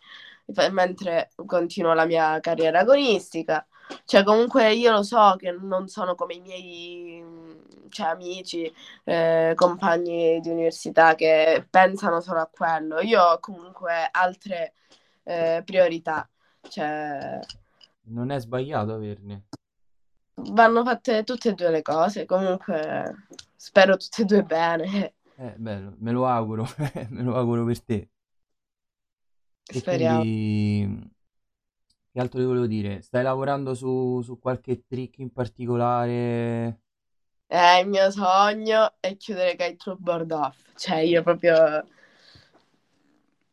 mentre 0.72 1.30
continuo 1.46 1.94
la 1.94 2.06
mia 2.06 2.40
carriera 2.40 2.80
agonistica. 2.80 3.66
Cioè, 4.06 4.24
comunque 4.24 4.74
io 4.74 4.92
lo 4.92 5.04
so 5.04 5.36
che 5.38 5.52
non 5.52 5.88
sono 5.88 6.16
come 6.16 6.34
i 6.36 6.40
miei 6.42 7.24
cioè, 7.90 8.08
amici, 8.08 8.72
eh, 9.04 9.54
compagni 9.56 10.40
di 10.40 10.50
università 10.50 11.14
che 11.16 11.68
pensano 11.70 12.20
solo 12.20 12.40
a 12.42 12.50
quello. 12.52 13.00
Io 13.02 13.22
ho 13.22 13.40
comunque 13.40 14.08
altre 14.12 14.74
eh, 15.24 15.62
priorità. 15.66 16.28
Cioè, 16.62 17.40
Non 18.06 18.32
è 18.32 18.40
sbagliato 18.40 18.94
averne. 18.94 19.44
vanno 20.52 20.84
fatte 20.84 21.24
tutte 21.24 21.50
e 21.50 21.54
due 21.54 21.70
le 21.72 21.82
cose. 21.82 22.26
Comunque, 22.26 23.28
spero 23.56 23.98
tutte 23.98 24.22
e 24.24 24.26
due 24.26 24.44
bene. 24.44 25.14
Eh, 25.44 25.56
bello, 25.60 25.96
me 26.00 26.12
lo 26.12 26.26
auguro, 26.28 26.66
me 27.10 27.24
lo 27.24 27.36
auguro 27.38 27.66
per 27.66 27.80
te. 27.84 28.10
E 29.78 29.80
Speriamo. 29.80 29.84
quindi, 29.84 30.88
che 32.12 32.20
altro 32.22 32.40
ti 32.40 32.46
volevo 32.46 32.66
dire? 32.68 33.02
Stai 33.02 33.24
lavorando 33.24 33.74
su, 33.74 34.22
su 34.22 34.40
qualche 34.40 34.86
trick 34.88 35.18
in 35.20 35.32
particolare? 35.34 36.80
Eh, 37.50 37.80
il 37.82 37.88
mio 37.88 38.10
sogno 38.12 38.96
è 39.00 39.16
chiudere 39.16 39.56
Kite 39.56 39.96
Board 39.98 40.32
Off. 40.32 40.58
Cioè, 40.76 40.98
io 40.98 41.22
proprio 41.24 41.86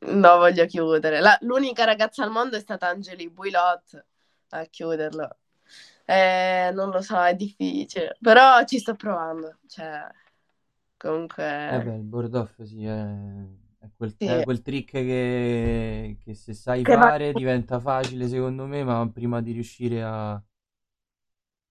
non 0.01 0.39
voglio 0.39 0.67
chiudere. 0.67 1.21
La- 1.21 1.37
l'unica 1.43 1.85
ragazza 1.85 2.23
al 2.25 2.31
mondo 2.31 2.57
è 2.57 2.61
stata 2.61 2.89
Angeli 2.89 3.29
Builot 3.31 4.05
a 4.51 4.65
chiuderlo. 4.65 5.37
Eh, 6.05 6.71
non 6.75 6.91
lo 6.91 7.01
so, 7.03 7.23
è 7.23 7.35
difficile. 7.35 8.17
Però 8.21 8.65
ci 8.65 8.79
sto 8.79 8.95
provando. 8.95 9.59
Cioè, 9.69 10.07
Eh 11.73 11.81
comunque... 11.81 11.81
beh, 11.81 11.97
il 11.97 12.03
board 12.03 12.35
off 12.35 12.63
sì, 12.63 12.85
è, 12.85 12.93
è 13.79 13.91
quel, 13.97 14.17
Sì. 14.19 14.25
è 14.25 14.43
quel 14.43 14.61
trick 14.61 14.91
che, 14.91 16.17
che 16.23 16.35
se 16.35 16.53
sai 16.53 16.85
Che 16.85 16.97
va- 16.97 17.13
fare 17.13 17.33
diventa 17.35 17.79
facile 17.81 18.29
secondo 18.29 18.67
me, 18.67 18.83
ma 18.85 19.09
prima 19.09 19.41
di 19.41 19.53
riuscire 19.53 20.03
a, 20.03 20.43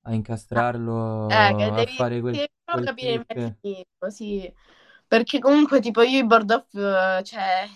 a 0.03 0.13
incastrarlo, 0.13 0.95
Eh, 1.31 1.53
che 1.55 1.71
a 1.81 1.85
devi, 1.85 1.93
fare 1.95 2.19
quel, 2.21 2.41
devi 2.41 2.49
quel 2.69 2.85
capire 2.85 3.13
il 3.13 3.25
trick... 3.27 3.55
meccanismo, 3.61 4.09
sì. 4.09 4.51
Perché 5.07 5.39
comunque, 5.39 5.79
tipo, 5.81 6.01
io 6.01 6.19
i 6.19 6.25
board 6.25 6.49
off, 6.51 6.73
eh, 6.75 7.21
cioè, 7.23 7.67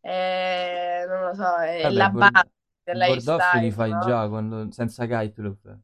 eh, 0.00 1.04
non 1.08 1.22
lo 1.28 1.34
so, 1.34 1.56
è 1.58 1.88
Vabbè, 1.88 1.96
la 1.96 2.08
board, 2.08 2.32
base 2.32 2.50
il 2.90 3.00
board 3.02 3.28
off 3.28 3.52
li 3.54 3.70
fai 3.70 3.98
no? 3.98 3.98
già 3.98 4.26
quando, 4.28 4.70
senza 4.72 5.06
kite 5.06 5.40
loop. 5.42 5.78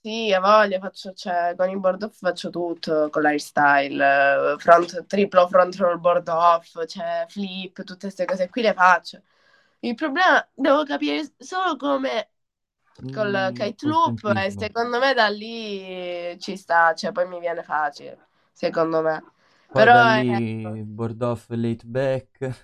Sì, 0.00 0.32
a 0.32 0.40
voglia, 0.40 0.78
faccio, 0.78 1.12
cioè, 1.12 1.54
con 1.56 1.68
il 1.68 1.78
board 1.80 2.02
off 2.04 2.18
faccio 2.18 2.50
tutto, 2.50 3.08
con 3.10 3.20
l'hairstyle, 3.22 4.54
eh, 4.54 4.58
front, 4.58 5.04
triplo 5.06 5.46
front 5.48 5.74
roll 5.76 5.98
board 6.00 6.28
off, 6.28 6.84
cioè, 6.86 7.26
flip, 7.28 7.82
tutte 7.82 8.06
queste 8.06 8.24
cose 8.24 8.48
qui 8.48 8.62
le 8.62 8.72
faccio. 8.74 9.20
Il 9.80 9.94
problema, 9.96 10.46
devo 10.54 10.84
capire 10.84 11.22
solo 11.38 11.76
come 11.76 12.30
col 13.10 13.50
Mm, 13.50 13.54
kite 13.54 13.86
loop 13.86 14.24
e 14.36 14.50
secondo 14.50 14.98
me 15.00 15.14
da 15.14 15.28
lì 15.28 16.38
ci 16.40 16.56
sta, 16.56 16.94
cioè 16.94 17.12
poi 17.12 17.26
mi 17.28 17.40
viene 17.40 17.62
facile, 17.64 18.28
secondo 18.52 19.02
me. 19.02 19.22
Poi 19.70 19.86
Però 19.86 19.92
lì 19.92 20.82
board 20.84 21.22
off 21.22 21.46
late 21.50 21.84
back. 21.86 22.54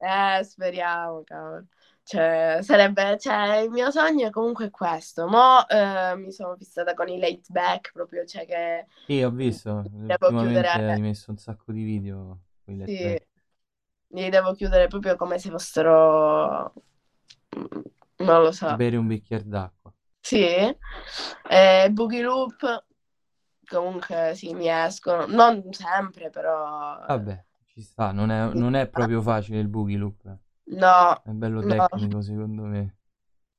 Eh, 0.00 0.42
speriamo, 0.44 1.22
cavolo. 1.24 1.66
Cioè, 2.08 2.60
sarebbe, 2.62 3.18
cioè, 3.18 3.58
il 3.58 3.70
mio 3.70 3.90
sogno 3.90 4.28
è 4.28 4.30
comunque 4.30 4.70
questo. 4.70 5.26
Mo 5.28 5.68
eh, 5.68 6.16
mi 6.16 6.32
sono 6.32 6.56
fissata 6.56 6.94
con 6.94 7.06
i 7.08 7.18
late 7.18 7.42
back, 7.50 7.92
proprio, 7.92 8.24
cioè 8.24 8.46
che 8.46 8.86
Sì, 9.06 9.22
ho 9.22 9.30
visto, 9.30 9.88
devo 10.06 10.32
chiudere, 10.32 10.90
hai 10.92 11.00
messo 11.00 11.30
un 11.30 11.38
sacco 11.38 11.72
di 11.72 11.82
video 11.82 12.42
con 12.64 12.74
i 12.74 12.76
sì, 12.84 12.94
letback. 13.00 13.22
li 14.14 14.30
devo 14.30 14.54
chiudere 14.54 14.88
proprio 14.88 15.16
come 15.16 15.38
se 15.38 15.50
fossero, 15.50 16.72
mm, 17.56 17.80
non 18.18 18.42
lo 18.42 18.52
so. 18.52 18.76
Bere 18.76 18.96
un 18.96 19.08
bicchiere 19.08 19.42
d'acqua. 19.48 19.92
Sì, 20.20 20.44
eh, 21.50 21.88
Boogie 21.90 22.22
Loop, 22.22 22.84
comunque 23.66 24.32
sì, 24.34 24.54
mi 24.54 24.68
escono, 24.68 25.26
non 25.26 25.72
sempre, 25.72 26.30
però 26.30 26.98
Vabbè, 27.06 27.44
ci 27.66 27.82
sta, 27.82 28.12
non 28.12 28.30
è, 28.30 28.52
non 28.54 28.74
è 28.74 28.88
proprio 28.88 29.20
facile 29.20 29.58
il 29.58 29.66
boogie 29.68 29.96
loop. 29.96 30.38
No, 30.70 31.22
È 31.22 31.30
bello 31.30 31.62
no, 31.62 31.64
tecnico, 31.64 32.20
secondo 32.22 32.64
me. 32.64 32.96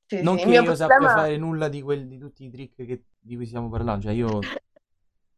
sì, 0.08 0.26
Non 0.26 0.40
sì, 0.40 0.42
il 0.42 0.48
che 0.48 0.50
mio 0.50 0.64
io 0.64 0.76
sappia 0.76 1.08
problema... 1.08 1.10
fare 1.10 1.38
nulla 1.38 1.70
di, 1.70 1.82
quel- 1.82 2.08
di 2.08 2.18
tutti 2.18 2.46
i 2.46 2.50
trick 2.52 2.76
che- 2.86 3.06
di 3.20 3.36
cui 3.36 3.46
stiamo 3.46 3.70
parlando, 3.70 4.04
cioè 4.04 4.14
io 4.14 4.54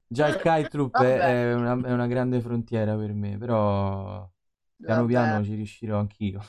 già 0.07 0.27
il 0.27 0.37
kite 0.39 0.77
loop 0.77 1.01
è, 1.01 1.21
Vabbè, 1.21 1.37
è 1.51 1.53
una, 1.55 1.73
è 1.89 1.91
una 1.93 2.07
grande 2.07 2.41
frontiera 2.41 2.95
per 2.97 3.13
me, 3.13 3.37
però 3.37 4.29
piano 4.83 5.05
vabbè. 5.07 5.07
piano 5.07 5.43
ci 5.43 5.55
riuscirò 5.55 5.99
anch'io. 5.99 6.41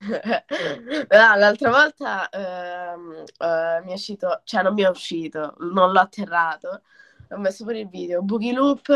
No, 1.10 1.36
l'altra 1.36 1.70
volta 1.70 2.28
ehm, 2.30 3.24
eh, 3.38 3.80
mi 3.84 3.90
è 3.92 3.94
uscito, 3.94 4.40
cioè 4.44 4.62
non 4.62 4.74
mi 4.74 4.82
è 4.82 4.88
uscito, 4.88 5.54
non 5.60 5.90
l'ho 5.92 6.00
atterrato, 6.00 6.82
ho 7.30 7.38
messo 7.38 7.64
pure 7.64 7.80
il 7.80 7.88
video, 7.88 8.22
Boogie 8.22 8.52
Loop, 8.52 8.88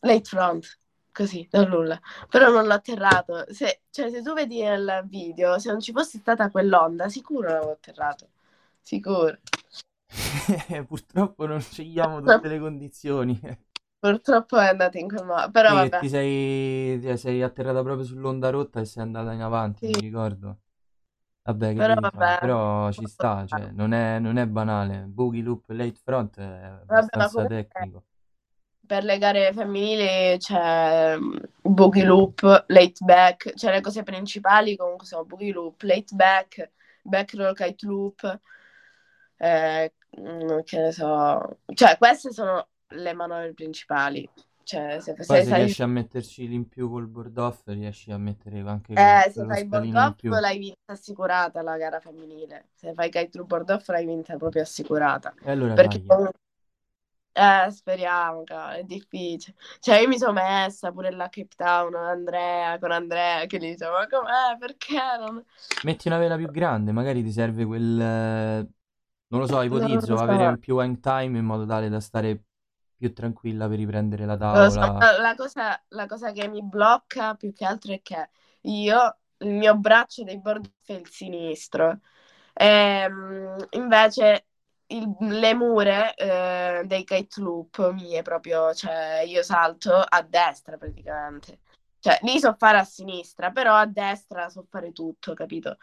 late 0.00 0.24
front, 0.28 0.78
così, 1.12 1.46
da 1.50 1.64
nulla, 1.64 2.00
però 2.28 2.50
non 2.50 2.66
l'ho 2.66 2.74
atterrato, 2.74 3.44
se, 3.52 3.82
cioè 3.90 4.10
se 4.10 4.22
tu 4.22 4.32
vedi 4.34 4.60
il 4.62 5.04
video, 5.06 5.58
se 5.58 5.70
non 5.70 5.80
ci 5.80 5.92
fosse 5.92 6.18
stata 6.18 6.50
quell'onda, 6.50 7.08
sicuro 7.08 7.48
l'avevo 7.48 7.72
atterrato, 7.72 8.28
sicuro. 8.80 9.38
Purtroppo 10.86 11.46
non 11.46 11.60
scegliamo 11.60 12.20
tutte 12.20 12.48
le 12.48 12.58
condizioni. 12.58 13.40
Purtroppo 13.98 14.58
è 14.58 14.68
andata 14.68 14.98
in 14.98 15.08
quel 15.08 15.24
modo, 15.24 15.50
però 15.50 15.68
Sì, 15.70 15.74
vabbè, 15.74 15.98
ti 16.00 16.08
sei, 16.08 17.16
sei 17.16 17.42
atterrata 17.42 17.82
proprio 17.82 18.04
sull'onda 18.04 18.50
rotta 18.50 18.80
e 18.80 18.84
sei 18.84 19.02
andata 19.02 19.32
in 19.32 19.40
avanti, 19.42 19.86
mi 19.86 19.94
sì, 19.94 20.00
ricordo. 20.00 20.58
Vabbè, 21.44 21.68
che 21.68 21.74
però 21.74 21.94
vabbè, 21.94 22.38
Però 22.38 22.92
ci 22.92 23.06
sta, 23.06 23.46
cioè, 23.46 23.70
non 23.70 23.92
è, 23.92 24.18
non 24.18 24.36
è 24.38 24.46
banale. 24.46 25.04
Boogie 25.06 25.42
loop 25.42 25.68
late 25.70 25.98
front 26.02 26.38
è 26.38 26.42
vabbè, 26.42 26.82
abbastanza 26.82 27.28
comunque... 27.32 27.66
tecnico. 27.66 28.04
Per 28.84 29.04
le 29.04 29.16
gare 29.18 29.52
femminili 29.52 30.36
c'è 30.38 31.16
mm, 31.16 31.36
boogie 31.62 32.04
loop, 32.04 32.64
late 32.66 33.04
back, 33.04 33.54
cioè 33.54 33.72
le 33.72 33.80
cose 33.80 34.02
principali 34.02 34.76
comunque 34.76 35.06
sono 35.06 35.24
boogie 35.24 35.52
loop, 35.52 35.80
late 35.82 36.14
back, 36.14 36.70
back 37.02 37.34
roll 37.34 37.54
kite 37.54 37.86
loop, 37.86 38.40
eh, 39.38 39.92
mm, 40.20 40.58
che 40.64 40.78
ne 40.80 40.92
so, 40.92 41.58
cioè 41.74 41.96
queste 41.96 42.32
sono 42.32 42.68
le 42.88 43.12
manovre 43.14 43.54
principali, 43.54 44.28
cioè 44.64 45.00
se, 45.00 45.14
Poi 45.14 45.24
se 45.24 45.42
se 45.42 45.44
sai, 45.44 45.58
riesci 45.62 45.82
a 45.82 45.86
metterci 45.86 46.52
in 46.52 46.68
più 46.68 46.90
col 46.90 47.06
board 47.06 47.38
off, 47.38 47.62
riesci 47.66 48.10
a 48.10 48.18
mettere 48.18 48.60
anche 48.60 48.92
eh, 48.92 49.30
se 49.30 49.44
fai 49.46 49.64
board 49.64 49.94
off 49.94 50.22
l'hai 50.22 50.58
vinta 50.58 50.92
assicurata 50.92 51.62
la 51.62 51.76
gara 51.78 52.00
femminile, 52.00 52.68
se 52.74 52.92
fai 52.94 53.10
kite 53.10 53.38
loop 53.38 53.48
board 53.48 53.70
off 53.70 53.88
l'hai 53.88 54.04
vinta 54.04 54.36
proprio 54.36 54.62
assicurata, 54.62 55.32
E 55.42 55.50
allora 55.50 55.72
perché 55.72 55.98
dai. 55.98 56.06
comunque 56.06 56.40
Eh, 57.34 57.70
speriamo, 57.70 58.42
cavolo, 58.44 58.76
è 58.78 58.82
difficile. 58.84 59.56
Cioè, 59.80 60.00
io 60.00 60.08
mi 60.08 60.18
sono 60.18 60.32
messa 60.32 60.92
pure 60.92 61.10
là 61.10 61.24
a 61.24 61.28
Cape 61.30 61.54
Town, 61.56 61.94
Andrea, 61.94 62.78
con 62.78 62.90
Andrea, 62.92 63.46
che 63.46 63.56
gli 63.58 63.70
dicevo, 63.70 63.92
ma 63.92 64.06
com'è? 64.06 64.56
Perché 64.58 64.96
non... 65.18 65.42
Metti 65.80 66.06
una 66.08 66.18
vela 66.18 66.36
più 66.36 66.48
grande, 66.50 66.92
magari 66.92 67.22
ti 67.24 67.32
serve 67.32 67.64
quel... 67.64 68.00
eh, 68.00 68.68
Non 69.28 69.40
lo 69.40 69.46
so, 69.46 69.62
ipotizzo, 69.62 70.12
lo 70.12 70.18
avere 70.20 70.44
so, 70.44 70.46
un 70.46 70.58
più 70.58 70.76
hang 70.78 71.00
time 71.00 71.38
in 71.38 71.44
modo 71.44 71.66
tale 71.66 71.88
da 71.88 71.98
stare 72.00 72.44
più 72.96 73.12
tranquilla 73.12 73.68
per 73.68 73.78
riprendere 73.78 74.24
la 74.26 74.36
non 74.50 74.62
lo 74.64 74.70
so, 74.70 74.78
tavola. 74.78 74.96
ma 74.98 75.18
la 75.18 75.34
cosa, 75.34 75.82
la 75.88 76.06
cosa 76.06 76.32
che 76.32 76.48
mi 76.48 76.62
blocca 76.62 77.34
più 77.34 77.52
che 77.52 77.64
altro 77.64 77.92
è 77.94 78.02
che 78.02 78.30
io, 78.62 79.18
il 79.38 79.48
mio 79.50 79.76
braccio 79.76 80.24
dei 80.24 80.38
board 80.40 80.70
è 80.86 80.92
il 80.94 81.08
sinistro, 81.08 82.00
Ehm, 82.54 83.66
invece 83.70 84.48
il- 84.96 85.16
le 85.38 85.54
mure 85.54 86.14
eh, 86.14 86.82
dei 86.86 87.04
kite 87.04 87.40
loop 87.40 87.90
mie 87.92 88.22
proprio, 88.22 88.72
cioè 88.74 89.22
io 89.26 89.42
salto 89.42 89.94
a 89.96 90.22
destra 90.22 90.76
praticamente. 90.76 91.60
Cioè, 91.98 92.18
lì 92.22 92.38
so 92.40 92.54
fare 92.58 92.78
a 92.78 92.84
sinistra, 92.84 93.50
però 93.50 93.74
a 93.74 93.86
destra 93.86 94.48
so 94.48 94.66
fare 94.68 94.92
tutto, 94.92 95.34
capito? 95.34 95.76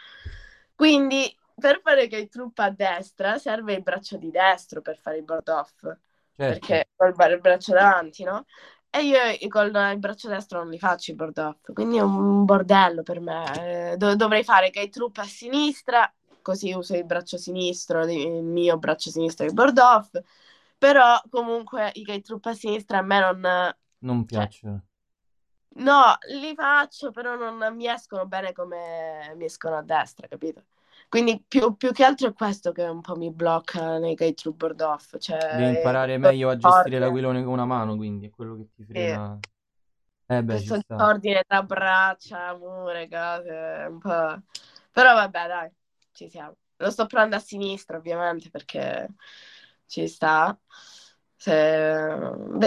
Quindi 0.75 1.33
per 1.55 1.81
fare 1.83 2.07
kite 2.07 2.37
loop 2.37 2.57
a 2.59 2.69
destra 2.69 3.37
serve 3.37 3.73
il 3.73 3.83
braccio 3.83 4.17
di 4.17 4.31
destro 4.31 4.81
per 4.81 4.97
fare 4.97 5.17
il 5.17 5.23
board 5.23 5.47
off, 5.49 5.81
Certo, 5.81 5.97
perché 6.37 6.87
ho 6.95 7.05
il 7.05 7.39
braccio 7.41 7.73
davanti, 7.73 8.23
no? 8.23 8.45
E 8.91 9.03
io 9.03 9.49
con 9.49 9.67
il 9.67 9.99
braccio 9.99 10.29
destro 10.29 10.59
non 10.59 10.69
li 10.69 10.79
faccio 10.79 11.11
i 11.11 11.15
board 11.15 11.37
off, 11.37 11.73
quindi 11.73 11.97
è 11.97 12.01
un 12.01 12.43
bordello 12.45 13.03
per 13.03 13.19
me. 13.19 13.91
Eh, 13.91 13.97
dov- 13.97 14.15
dovrei 14.15 14.43
fare 14.43 14.69
kite 14.71 14.97
loop 14.99 15.17
a 15.17 15.23
sinistra, 15.23 16.11
così 16.49 16.73
uso 16.73 16.95
il 16.95 17.05
braccio 17.05 17.37
sinistro, 17.37 18.03
il 18.09 18.43
mio 18.43 18.77
braccio 18.79 19.11
sinistro 19.11 19.45
di 19.45 19.53
board 19.53 19.77
off, 19.77 20.19
però 20.77 21.21
comunque 21.29 21.91
i 21.93 22.03
kite 22.03 22.31
loop 22.31 22.45
a 22.47 22.53
sinistra 22.53 22.97
a 22.99 23.01
me 23.03 23.19
non... 23.19 23.75
non 23.99 24.25
Cioè, 24.29 24.47
piacciono. 24.47 24.83
no, 25.75 26.17
li 26.41 26.53
faccio, 26.55 27.11
però 27.11 27.35
non 27.35 27.75
mi 27.75 27.87
escono 27.87 28.25
bene 28.25 28.51
come 28.53 29.33
mi 29.35 29.45
escono 29.45 29.77
a 29.77 29.83
destra, 29.83 30.27
capito? 30.27 30.65
Quindi 31.07 31.43
più, 31.47 31.75
più 31.75 31.91
che 31.91 32.03
altro 32.03 32.27
è 32.29 32.33
questo 32.33 32.71
che 32.71 32.83
un 32.83 33.01
po' 33.01 33.15
mi 33.15 33.31
blocca 33.31 33.97
nei 33.97 34.15
kite 34.15 34.41
loop 34.45 34.57
board 34.57 34.81
off, 34.81 35.11
Devi 35.11 35.21
cioè 35.21 35.67
imparare 35.67 36.17
questo 36.19 36.27
meglio 36.27 36.49
a 36.49 36.57
gestire 36.57 36.99
l'aquilone 36.99 37.43
con 37.43 37.53
una 37.53 37.65
mano, 37.65 37.95
quindi 37.95 38.27
è 38.27 38.29
quello 38.29 38.55
che 38.55 38.69
ti 38.73 38.83
sì, 38.93 38.93
frena. 38.93 39.39
Eh 40.27 40.43
beh, 40.43 40.45
questo 40.45 40.79
sta. 40.79 40.95
disordine 40.95 41.43
tra 41.47 41.63
braccia, 41.63 42.55
mure, 42.55 43.07
cose, 43.07 43.85
un 43.89 43.99
po'... 43.99 44.41
Però 44.91 45.13
vabbè, 45.13 45.47
dai, 45.47 45.71
ci 46.25 46.29
siamo. 46.29 46.55
Lo 46.77 46.89
sto 46.91 47.05
provando 47.05 47.35
a 47.35 47.39
sinistra, 47.39 47.97
ovviamente, 47.97 48.49
perché 48.49 49.07
ci 49.85 50.07
sta. 50.07 50.57
Se... 51.35 51.51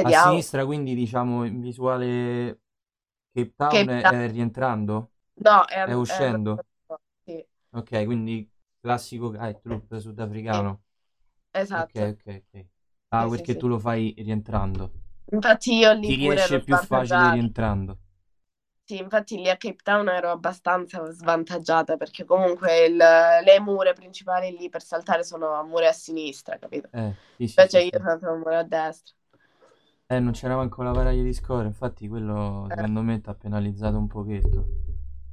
A 0.05 0.11
Vediamo. 0.11 0.13
sinistra, 0.13 0.65
quindi 0.65 0.95
diciamo 0.95 1.45
in 1.45 1.61
visuale 1.61 2.61
Cape 3.33 3.55
Town 3.57 3.89
Cape 3.89 3.91
è, 3.91 4.03
Town. 4.03 4.15
è 4.27 4.31
rientrando? 4.31 5.13
No, 5.37 5.65
è, 5.67 5.83
È 5.83 5.93
è 6.05 6.33
uscendo? 6.33 6.65
sì, 7.25 7.47
Ok, 7.71 8.05
quindi 8.05 8.49
classico 8.81 9.31
loop 9.63 9.97
sì, 10.49 10.59
sudafricano. 10.59 10.83
Ok, 11.73 11.91
esatto. 11.91 12.13
ok, 12.13 12.27
ok. 12.55 12.67
Ah, 13.11 13.27
Sì, 13.27 13.31
sì, 13.31 13.45
perché 13.45 13.57
sì. 13.59 13.59
tu 13.59 13.69
lo 13.69 13.79
fai 13.79 14.15
rientrando. 14.19 14.93
Infatti 15.33 15.75
io 15.75 15.93
Ti 16.05 16.15
lì 16.15 16.17
pure 16.17 16.47
riesce 16.47 16.63
più 16.63 16.77
facile 16.77 17.29
rientrando. 17.29 17.99
Sì, 18.93 18.99
infatti 18.99 19.37
lì 19.37 19.49
a 19.49 19.57
Cape 19.57 19.81
Town 19.83 20.07
ero 20.09 20.31
abbastanza 20.31 21.11
svantaggiata 21.11 21.97
perché 21.97 22.25
comunque 22.27 22.85
il- 22.85 22.97
le 22.97 23.59
mure 23.61 23.95
principali 23.95 24.55
lì 24.57 24.69
per 24.69 24.83
saltare 24.83 25.25
sono 25.25 25.63
mure 25.65 25.89
a 25.89 25.93
sinistra, 25.93 26.59
capito? 26.59 26.91
Eh, 26.93 27.17
sì, 27.37 27.49
sì, 27.49 27.67
Invece 27.67 27.81
sì, 27.81 27.83
io 27.83 27.91
sì. 27.91 27.99
salto 28.05 28.35
mure 28.37 28.57
a 28.59 28.63
destra. 28.65 29.15
Eh, 30.07 30.21
non 30.21 30.31
c'era 30.33 30.55
manco 30.55 30.83
la 30.85 30.93
varaglia 30.93 31.23
di 31.25 31.33
score, 31.33 31.67
infatti 31.67 32.07
quello 32.07 32.69
Eh, 32.71 32.77
secondo 32.77 33.03
me 33.03 33.21
ti 33.21 33.29
ha 33.31 33.35
penalizzato 33.35 33.97
un 33.99 34.07
pochetto. 34.07 34.67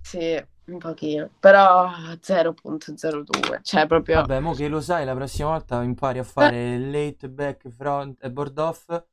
sì, 0.01 0.43
un 0.65 0.77
pochino. 0.77 1.29
Però 1.39 1.89
0.02, 2.21 3.59
cioè 3.63 3.85
proprio... 3.87 4.25
Vabbè, 4.25 4.39
mo 4.39 4.53
che 4.55 4.67
lo 4.67 4.81
sai, 4.81 5.05
la 5.05 5.13
prossima 5.15 5.49
volta 5.49 5.81
impari 5.83 6.17
a 6.19 6.23
Eh, 6.39 6.53
fare 6.53 6.77
late, 6.79 7.29
back, 7.29 7.69
front 7.69 8.23
e 8.23 8.31
board 8.31 8.57
off 8.57 9.03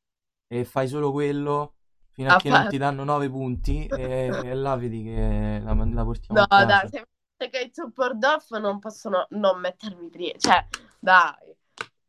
e 0.49 0.65
fai 0.65 0.89
solo 0.89 1.13
quello 1.13 1.76
fino 2.17 2.31
a 2.31 2.35
a 2.35 2.37
che 2.37 2.51
non 2.51 2.67
fa- 2.67 2.67
ti 2.67 2.79
danno 2.79 3.05
9 3.05 3.31
punti 3.31 3.87
e, 3.89 4.41
e 4.43 4.55
là 4.57 4.77
vedi 4.77 5.05
che 5.05 5.61
la, 5.63 5.73
la 5.75 6.05
portiamo 6.05 6.41
No, 6.41 6.65
dai, 6.71 6.89
se 6.89 6.99
se 7.39 7.49
kite 7.51 7.71
support 7.75 8.23
off 8.25 8.51
non 8.59 8.79
possono 8.79 9.27
non 9.31 9.61
mettermi 9.61 10.09
prima. 10.09 10.39
Cioè, 10.39 10.67
dai, 10.99 11.55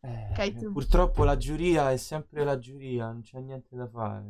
Eh, 0.01 0.69
purtroppo 0.71 1.23
la 1.23 1.37
giuria 1.37 1.91
è 1.91 1.97
sempre 1.97 2.43
la 2.43 2.57
giuria, 2.57 3.11
non 3.11 3.21
c'è 3.21 3.39
niente 3.41 3.75
da 3.75 3.87
fare. 3.87 4.25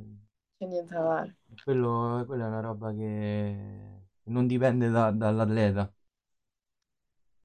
c'è 0.58 0.66
niente 0.68 0.94
da 0.94 1.02
fare. 1.04 1.36
Quello, 1.64 2.24
quella 2.26 2.46
è 2.46 2.48
una 2.48 2.60
roba 2.62 2.92
che 2.94 4.06
che 4.24 4.30
non 4.30 4.48
dipende 4.48 4.90
da- 4.90 5.12
dall'atleta. 5.12 5.92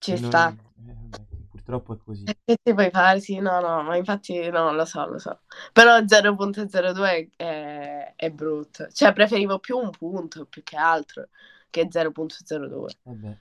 Ci 0.01 0.15
Che 0.15 0.19
non- 0.19 0.33
sta. 0.35 0.55
eh, 0.87 1.32
purtroppo 1.63 1.95
è 1.95 1.97
così. 2.05 2.25
E 2.25 2.37
Che 2.45 2.57
ti 2.63 2.75
puoi 2.75 2.91
fare? 2.91 3.21
Sì, 3.21 3.39
no, 3.39 3.61
no, 3.61 3.83
ma 3.83 3.97
infatti 3.97 4.51
no, 4.51 4.73
lo 4.73 4.85
so, 4.85 5.07
lo 5.07 5.19
so. 5.19 5.41
Però 5.73 5.99
0.02 5.99 7.31
è, 7.37 8.13
è 8.17 8.31
brutto. 8.31 8.89
Cioè, 8.91 9.13
preferivo 9.13 9.59
più 9.59 9.79
un 9.79 9.91
punto 9.91 10.45
più 10.47 10.63
che 10.63 10.77
altro 10.77 11.29
che 11.71 11.89
0.02. 11.89 12.87
Vabbè. 13.05 13.39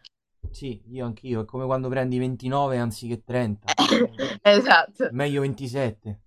Sì, 0.52 0.82
io 0.90 1.06
anch'io, 1.06 1.42
è 1.42 1.46
come 1.46 1.66
quando 1.66 1.88
prendi 1.88 2.18
29 2.18 2.78
anziché 2.78 3.24
30. 3.24 3.74
Esatto. 4.42 5.10
Meglio 5.12 5.42
27. 5.42 6.22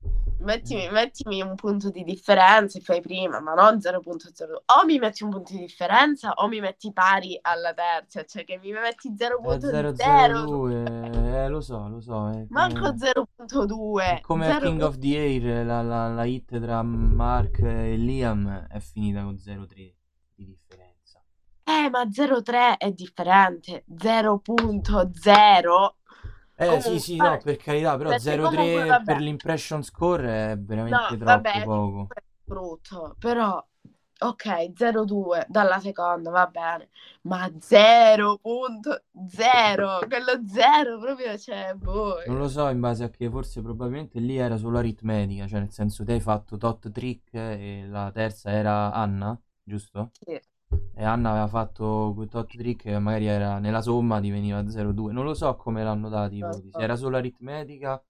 Mettimi, 0.45 0.89
mettimi 0.91 1.43
un 1.43 1.55
punto 1.55 1.91
di 1.91 2.05
differenza 2.05 2.79
e 2.79 2.83
fai 2.83 3.01
prima, 3.01 3.41
ma 3.41 3.55
non 3.55 3.77
0.02. 3.77 4.45
O 4.79 4.85
mi 4.87 4.99
metti 4.99 5.25
un 5.25 5.31
punto 5.31 5.53
di 5.53 5.59
differenza 5.59 6.33
o 6.35 6.47
mi 6.47 6.61
metti 6.61 6.93
pari 6.93 7.39
alla 7.41 7.75
terza, 7.75 8.25
cioè 8.25 8.45
che 8.45 8.59
mi 8.59 8.73
metti 8.73 9.11
0.0. 9.11 9.93
002, 9.95 10.85
eh, 10.85 11.49
lo 11.49 11.61
so, 11.61 11.89
lo 11.89 12.01
so. 12.01 12.31
È 12.31 12.47
Manco 12.51 12.81
come, 12.81 12.97
0.2. 12.97 14.01
è 14.01 14.21
come 14.21 14.51
a 14.51 14.59
0.2. 14.59 14.63
King 14.63 14.83
of 14.83 14.99
the 14.99 15.17
Air, 15.17 15.67
la, 15.67 15.83
la, 15.83 16.09
la 16.09 16.25
hit 16.25 16.61
tra 16.61 16.83
Mark 16.83 17.61
e 17.61 17.97
Liam 17.97 18.67
è 18.69 18.79
finita 18.79 19.23
con 19.23 19.35
0,3 19.35 19.95
di 20.35 20.45
differenza. 20.45 21.23
Eh, 21.65 21.89
ma 21.89 22.05
0.3 22.05 22.77
è 22.77 22.93
differente. 22.93 23.85
0.0. 23.91 25.95
Eh 26.57 26.81
sì, 26.81 27.01
sì, 27.01 27.17
no, 27.17 27.25
Comunque, 27.25 27.53
per 27.53 27.63
carità, 27.63 27.97
però 27.97 28.11
perché 28.11 28.39
comunque, 28.39 28.83
0,3 28.83 28.87
vabbè. 28.87 29.05
per 29.05 29.21
l'impression 29.21 29.83
score 29.83 30.53
è 30.53 30.59
veramente 30.59 31.17
troppo 31.17 31.25
vabbè, 31.25 31.65
poco. 31.65 32.09
è 32.15 32.23
brutto, 32.45 33.17
però 33.19 33.67
ok, 34.21 34.73
0,2 34.73 35.45
dalla 35.49 35.81
seconda, 35.81 36.31
va 36.31 36.47
bene, 36.47 36.91
ma 37.23 37.51
0.0, 37.59 39.99
quello 40.09 40.41
0 40.47 40.99
proprio 41.01 41.37
c'è, 41.37 41.75
boh. 41.75 42.23
Non 42.27 42.39
lo 42.39 42.49
so 42.49 42.69
in 42.69 42.81
base 42.81 43.05
a 43.05 43.11
che, 43.11 43.29
forse 43.29 43.61
probabilmente 43.61 44.21
lì 44.21 44.37
era 44.37 44.57
solo 44.57 44.79
aritmetica, 44.79 45.49
cioè 45.49 45.59
nel 45.59 45.73
senso 45.73 46.05
te 46.05 46.13
hai 46.13 46.21
fatto 46.21 46.57
tot 46.57 46.91
trick 46.93 47.35
e 47.35 47.85
la 47.89 48.13
terza 48.13 48.51
era 48.51 48.93
Anna, 48.93 49.37
giusto? 49.63 50.11
Sì. 50.25 50.41
E 50.95 51.05
Anna 51.05 51.31
aveva 51.31 51.47
fatto 51.49 52.13
quel 52.15 52.29
tot 52.29 52.49
trick 52.49 52.87
e 52.87 52.99
magari 52.99 53.27
era 53.27 53.59
nella 53.59 53.81
somma 53.81 54.21
diveniva 54.21 54.63
0,2. 54.63 55.11
Non 55.13 55.25
lo 55.25 55.35
so 55.35 55.55
come 55.57 55.83
l'hanno 55.83 56.09
dati 56.09 56.37
i 56.37 56.39
Non 56.41 56.51
lo 56.51 56.57
voti, 56.57 56.71
se 56.71 56.81
era 56.81 56.97
solo 56.97 57.17
aritmetica 57.17 58.03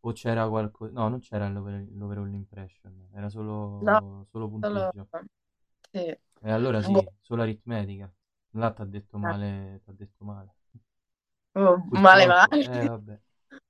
o 0.00 0.12
c'era 0.12 0.48
qualcosa... 0.48 0.92
No, 0.92 1.08
non 1.08 1.20
c'era 1.20 1.48
l'over- 1.48 1.88
l'overall 1.92 2.32
impression, 2.32 3.08
era 3.12 3.28
solo, 3.28 3.80
No, 3.82 4.26
solo 4.30 4.48
punteggio. 4.48 5.08
Sì. 5.90 5.98
E 6.40 6.50
allora 6.50 6.82
sì, 6.82 6.92
Boh. 6.92 7.14
solo 7.20 7.42
aritmetica. 7.42 8.10
Là 8.52 8.70
t'ha 8.70 8.84
detto 8.84 9.18
male, 9.18 9.80
t'ha 9.84 9.92
detto 9.92 10.24
male. 10.24 10.54
Oh, 11.52 11.84
male 11.90 12.26
male. 12.26 12.64
Eh, 12.64 12.86
vabbè. 12.86 13.20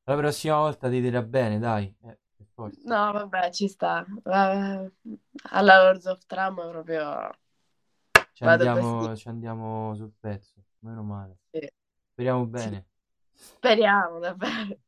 La 0.04 0.16
prossima 0.16 0.56
volta 0.56 0.88
ti 0.88 1.00
dirà 1.00 1.22
bene, 1.22 1.58
dai. 1.58 1.94
Eh. 2.02 2.18
No, 2.84 3.12
vabbè, 3.12 3.50
ci 3.50 3.68
sta. 3.68 4.04
Vabbè, 4.22 4.90
Alla 5.50 5.82
Lords 5.82 6.06
of 6.06 6.24
Tram 6.26 6.54
proprio... 6.54 7.30
Ci 8.38 8.44
vado 8.44 8.68
andiamo, 8.68 8.98
così. 8.98 9.20
ci 9.20 9.28
andiamo 9.28 9.94
sul 9.96 10.12
pezzo, 10.16 10.62
meno 10.82 11.02
male. 11.02 11.38
Sì. 11.50 11.68
Speriamo 12.12 12.46
bene. 12.46 12.86
Speriamo, 13.34 14.20
davvero. 14.20 14.78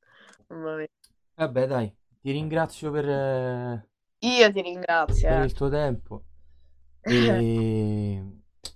Vabbè, 1.34 1.66
dai, 1.66 1.92
ti 2.20 2.30
ringrazio 2.30 2.92
per, 2.92 3.08
eh, 3.08 3.88
Io 4.20 4.52
ti 4.52 4.62
ringrazio. 4.62 5.28
per 5.28 5.40
eh. 5.40 5.44
il 5.46 5.52
tuo 5.52 5.68
tempo. 5.68 6.24
E... 7.02 8.22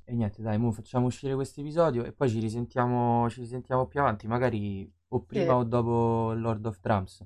e 0.06 0.12
niente, 0.12 0.42
dai, 0.42 0.58
mo 0.58 0.72
facciamo 0.72 1.06
uscire 1.06 1.34
questo 1.34 1.60
episodio 1.60 2.02
e 2.04 2.10
poi 2.12 2.28
ci 2.28 2.40
risentiamo, 2.40 3.30
ci 3.30 3.40
risentiamo 3.42 3.86
più 3.86 4.00
avanti, 4.00 4.26
magari 4.26 4.92
o 5.08 5.22
prima 5.22 5.52
Sì. 5.52 5.58
o 5.60 5.62
dopo 5.62 6.32
Lord 6.34 6.66
of 6.66 6.80
Drums. 6.80 7.24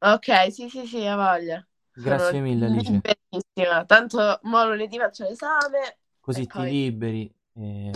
Ok, 0.00 0.52
sì, 0.52 0.68
sì, 0.68 0.84
sì, 0.84 1.06
ha 1.06 1.16
voglia. 1.16 1.66
Grazie 1.94 2.40
mille, 2.40 2.66
Alice. 2.66 2.90
liberissima. 2.90 3.86
Tanto 3.86 4.40
mo 4.42 4.66
lunedì 4.66 4.98
faccio 4.98 5.24
l'esame. 5.24 5.96
Così 6.26 6.40
E 6.40 6.46
ti 6.46 6.58
poi- 6.58 6.70
liberi 6.72 7.32
e, 7.54 7.92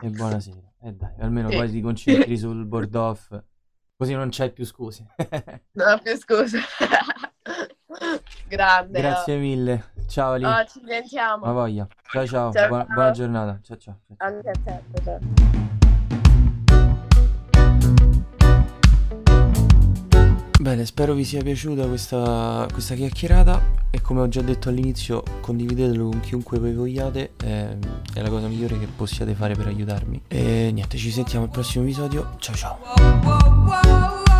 e 0.00 0.08
buonasera. 0.08 0.72
E 0.82 0.92
dai, 0.92 1.14
almeno 1.18 1.48
poi 1.48 1.68
ti 1.68 1.80
concentri 1.80 2.38
sul 2.38 2.64
board 2.64 2.94
off, 2.94 3.36
così 3.96 4.14
non 4.14 4.28
c'hai 4.30 4.52
più 4.52 4.64
scuse. 4.64 5.04
No, 5.74 5.98
più 6.00 6.16
scusa. 6.16 6.60
Grande. 8.46 8.98
oh. 8.98 9.02
Grazie 9.02 9.36
mille. 9.36 9.84
Ciao 10.06 10.34
Ali. 10.34 10.44
Oh, 10.44 10.64
ci 10.64 10.80
sentiamo. 10.86 11.44
Ma 11.46 11.52
voglia. 11.52 11.88
Ciao 12.08 12.24
ciao. 12.24 12.52
Ciao, 12.52 12.68
Buona, 12.68 12.84
ciao. 12.84 12.94
buona 12.94 13.10
giornata. 13.10 13.58
Ciao 13.62 13.76
ciao. 13.76 13.98
ciao, 14.16 15.71
Bene, 20.62 20.86
spero 20.86 21.12
vi 21.12 21.24
sia 21.24 21.42
piaciuta 21.42 21.88
questa, 21.88 22.68
questa 22.70 22.94
chiacchierata 22.94 23.80
e 23.90 24.00
come 24.00 24.20
ho 24.20 24.28
già 24.28 24.42
detto 24.42 24.68
all'inizio 24.68 25.24
condividetelo 25.40 26.08
con 26.08 26.20
chiunque 26.20 26.60
voi 26.60 26.72
vogliate, 26.72 27.32
eh, 27.42 27.76
è 28.14 28.22
la 28.22 28.28
cosa 28.28 28.46
migliore 28.46 28.78
che 28.78 28.86
possiate 28.86 29.34
fare 29.34 29.56
per 29.56 29.66
aiutarmi. 29.66 30.22
E 30.28 30.70
niente, 30.72 30.98
ci 30.98 31.10
sentiamo 31.10 31.46
al 31.46 31.50
prossimo 31.50 31.82
episodio, 31.82 32.36
ciao 32.38 32.54
ciao. 32.54 34.31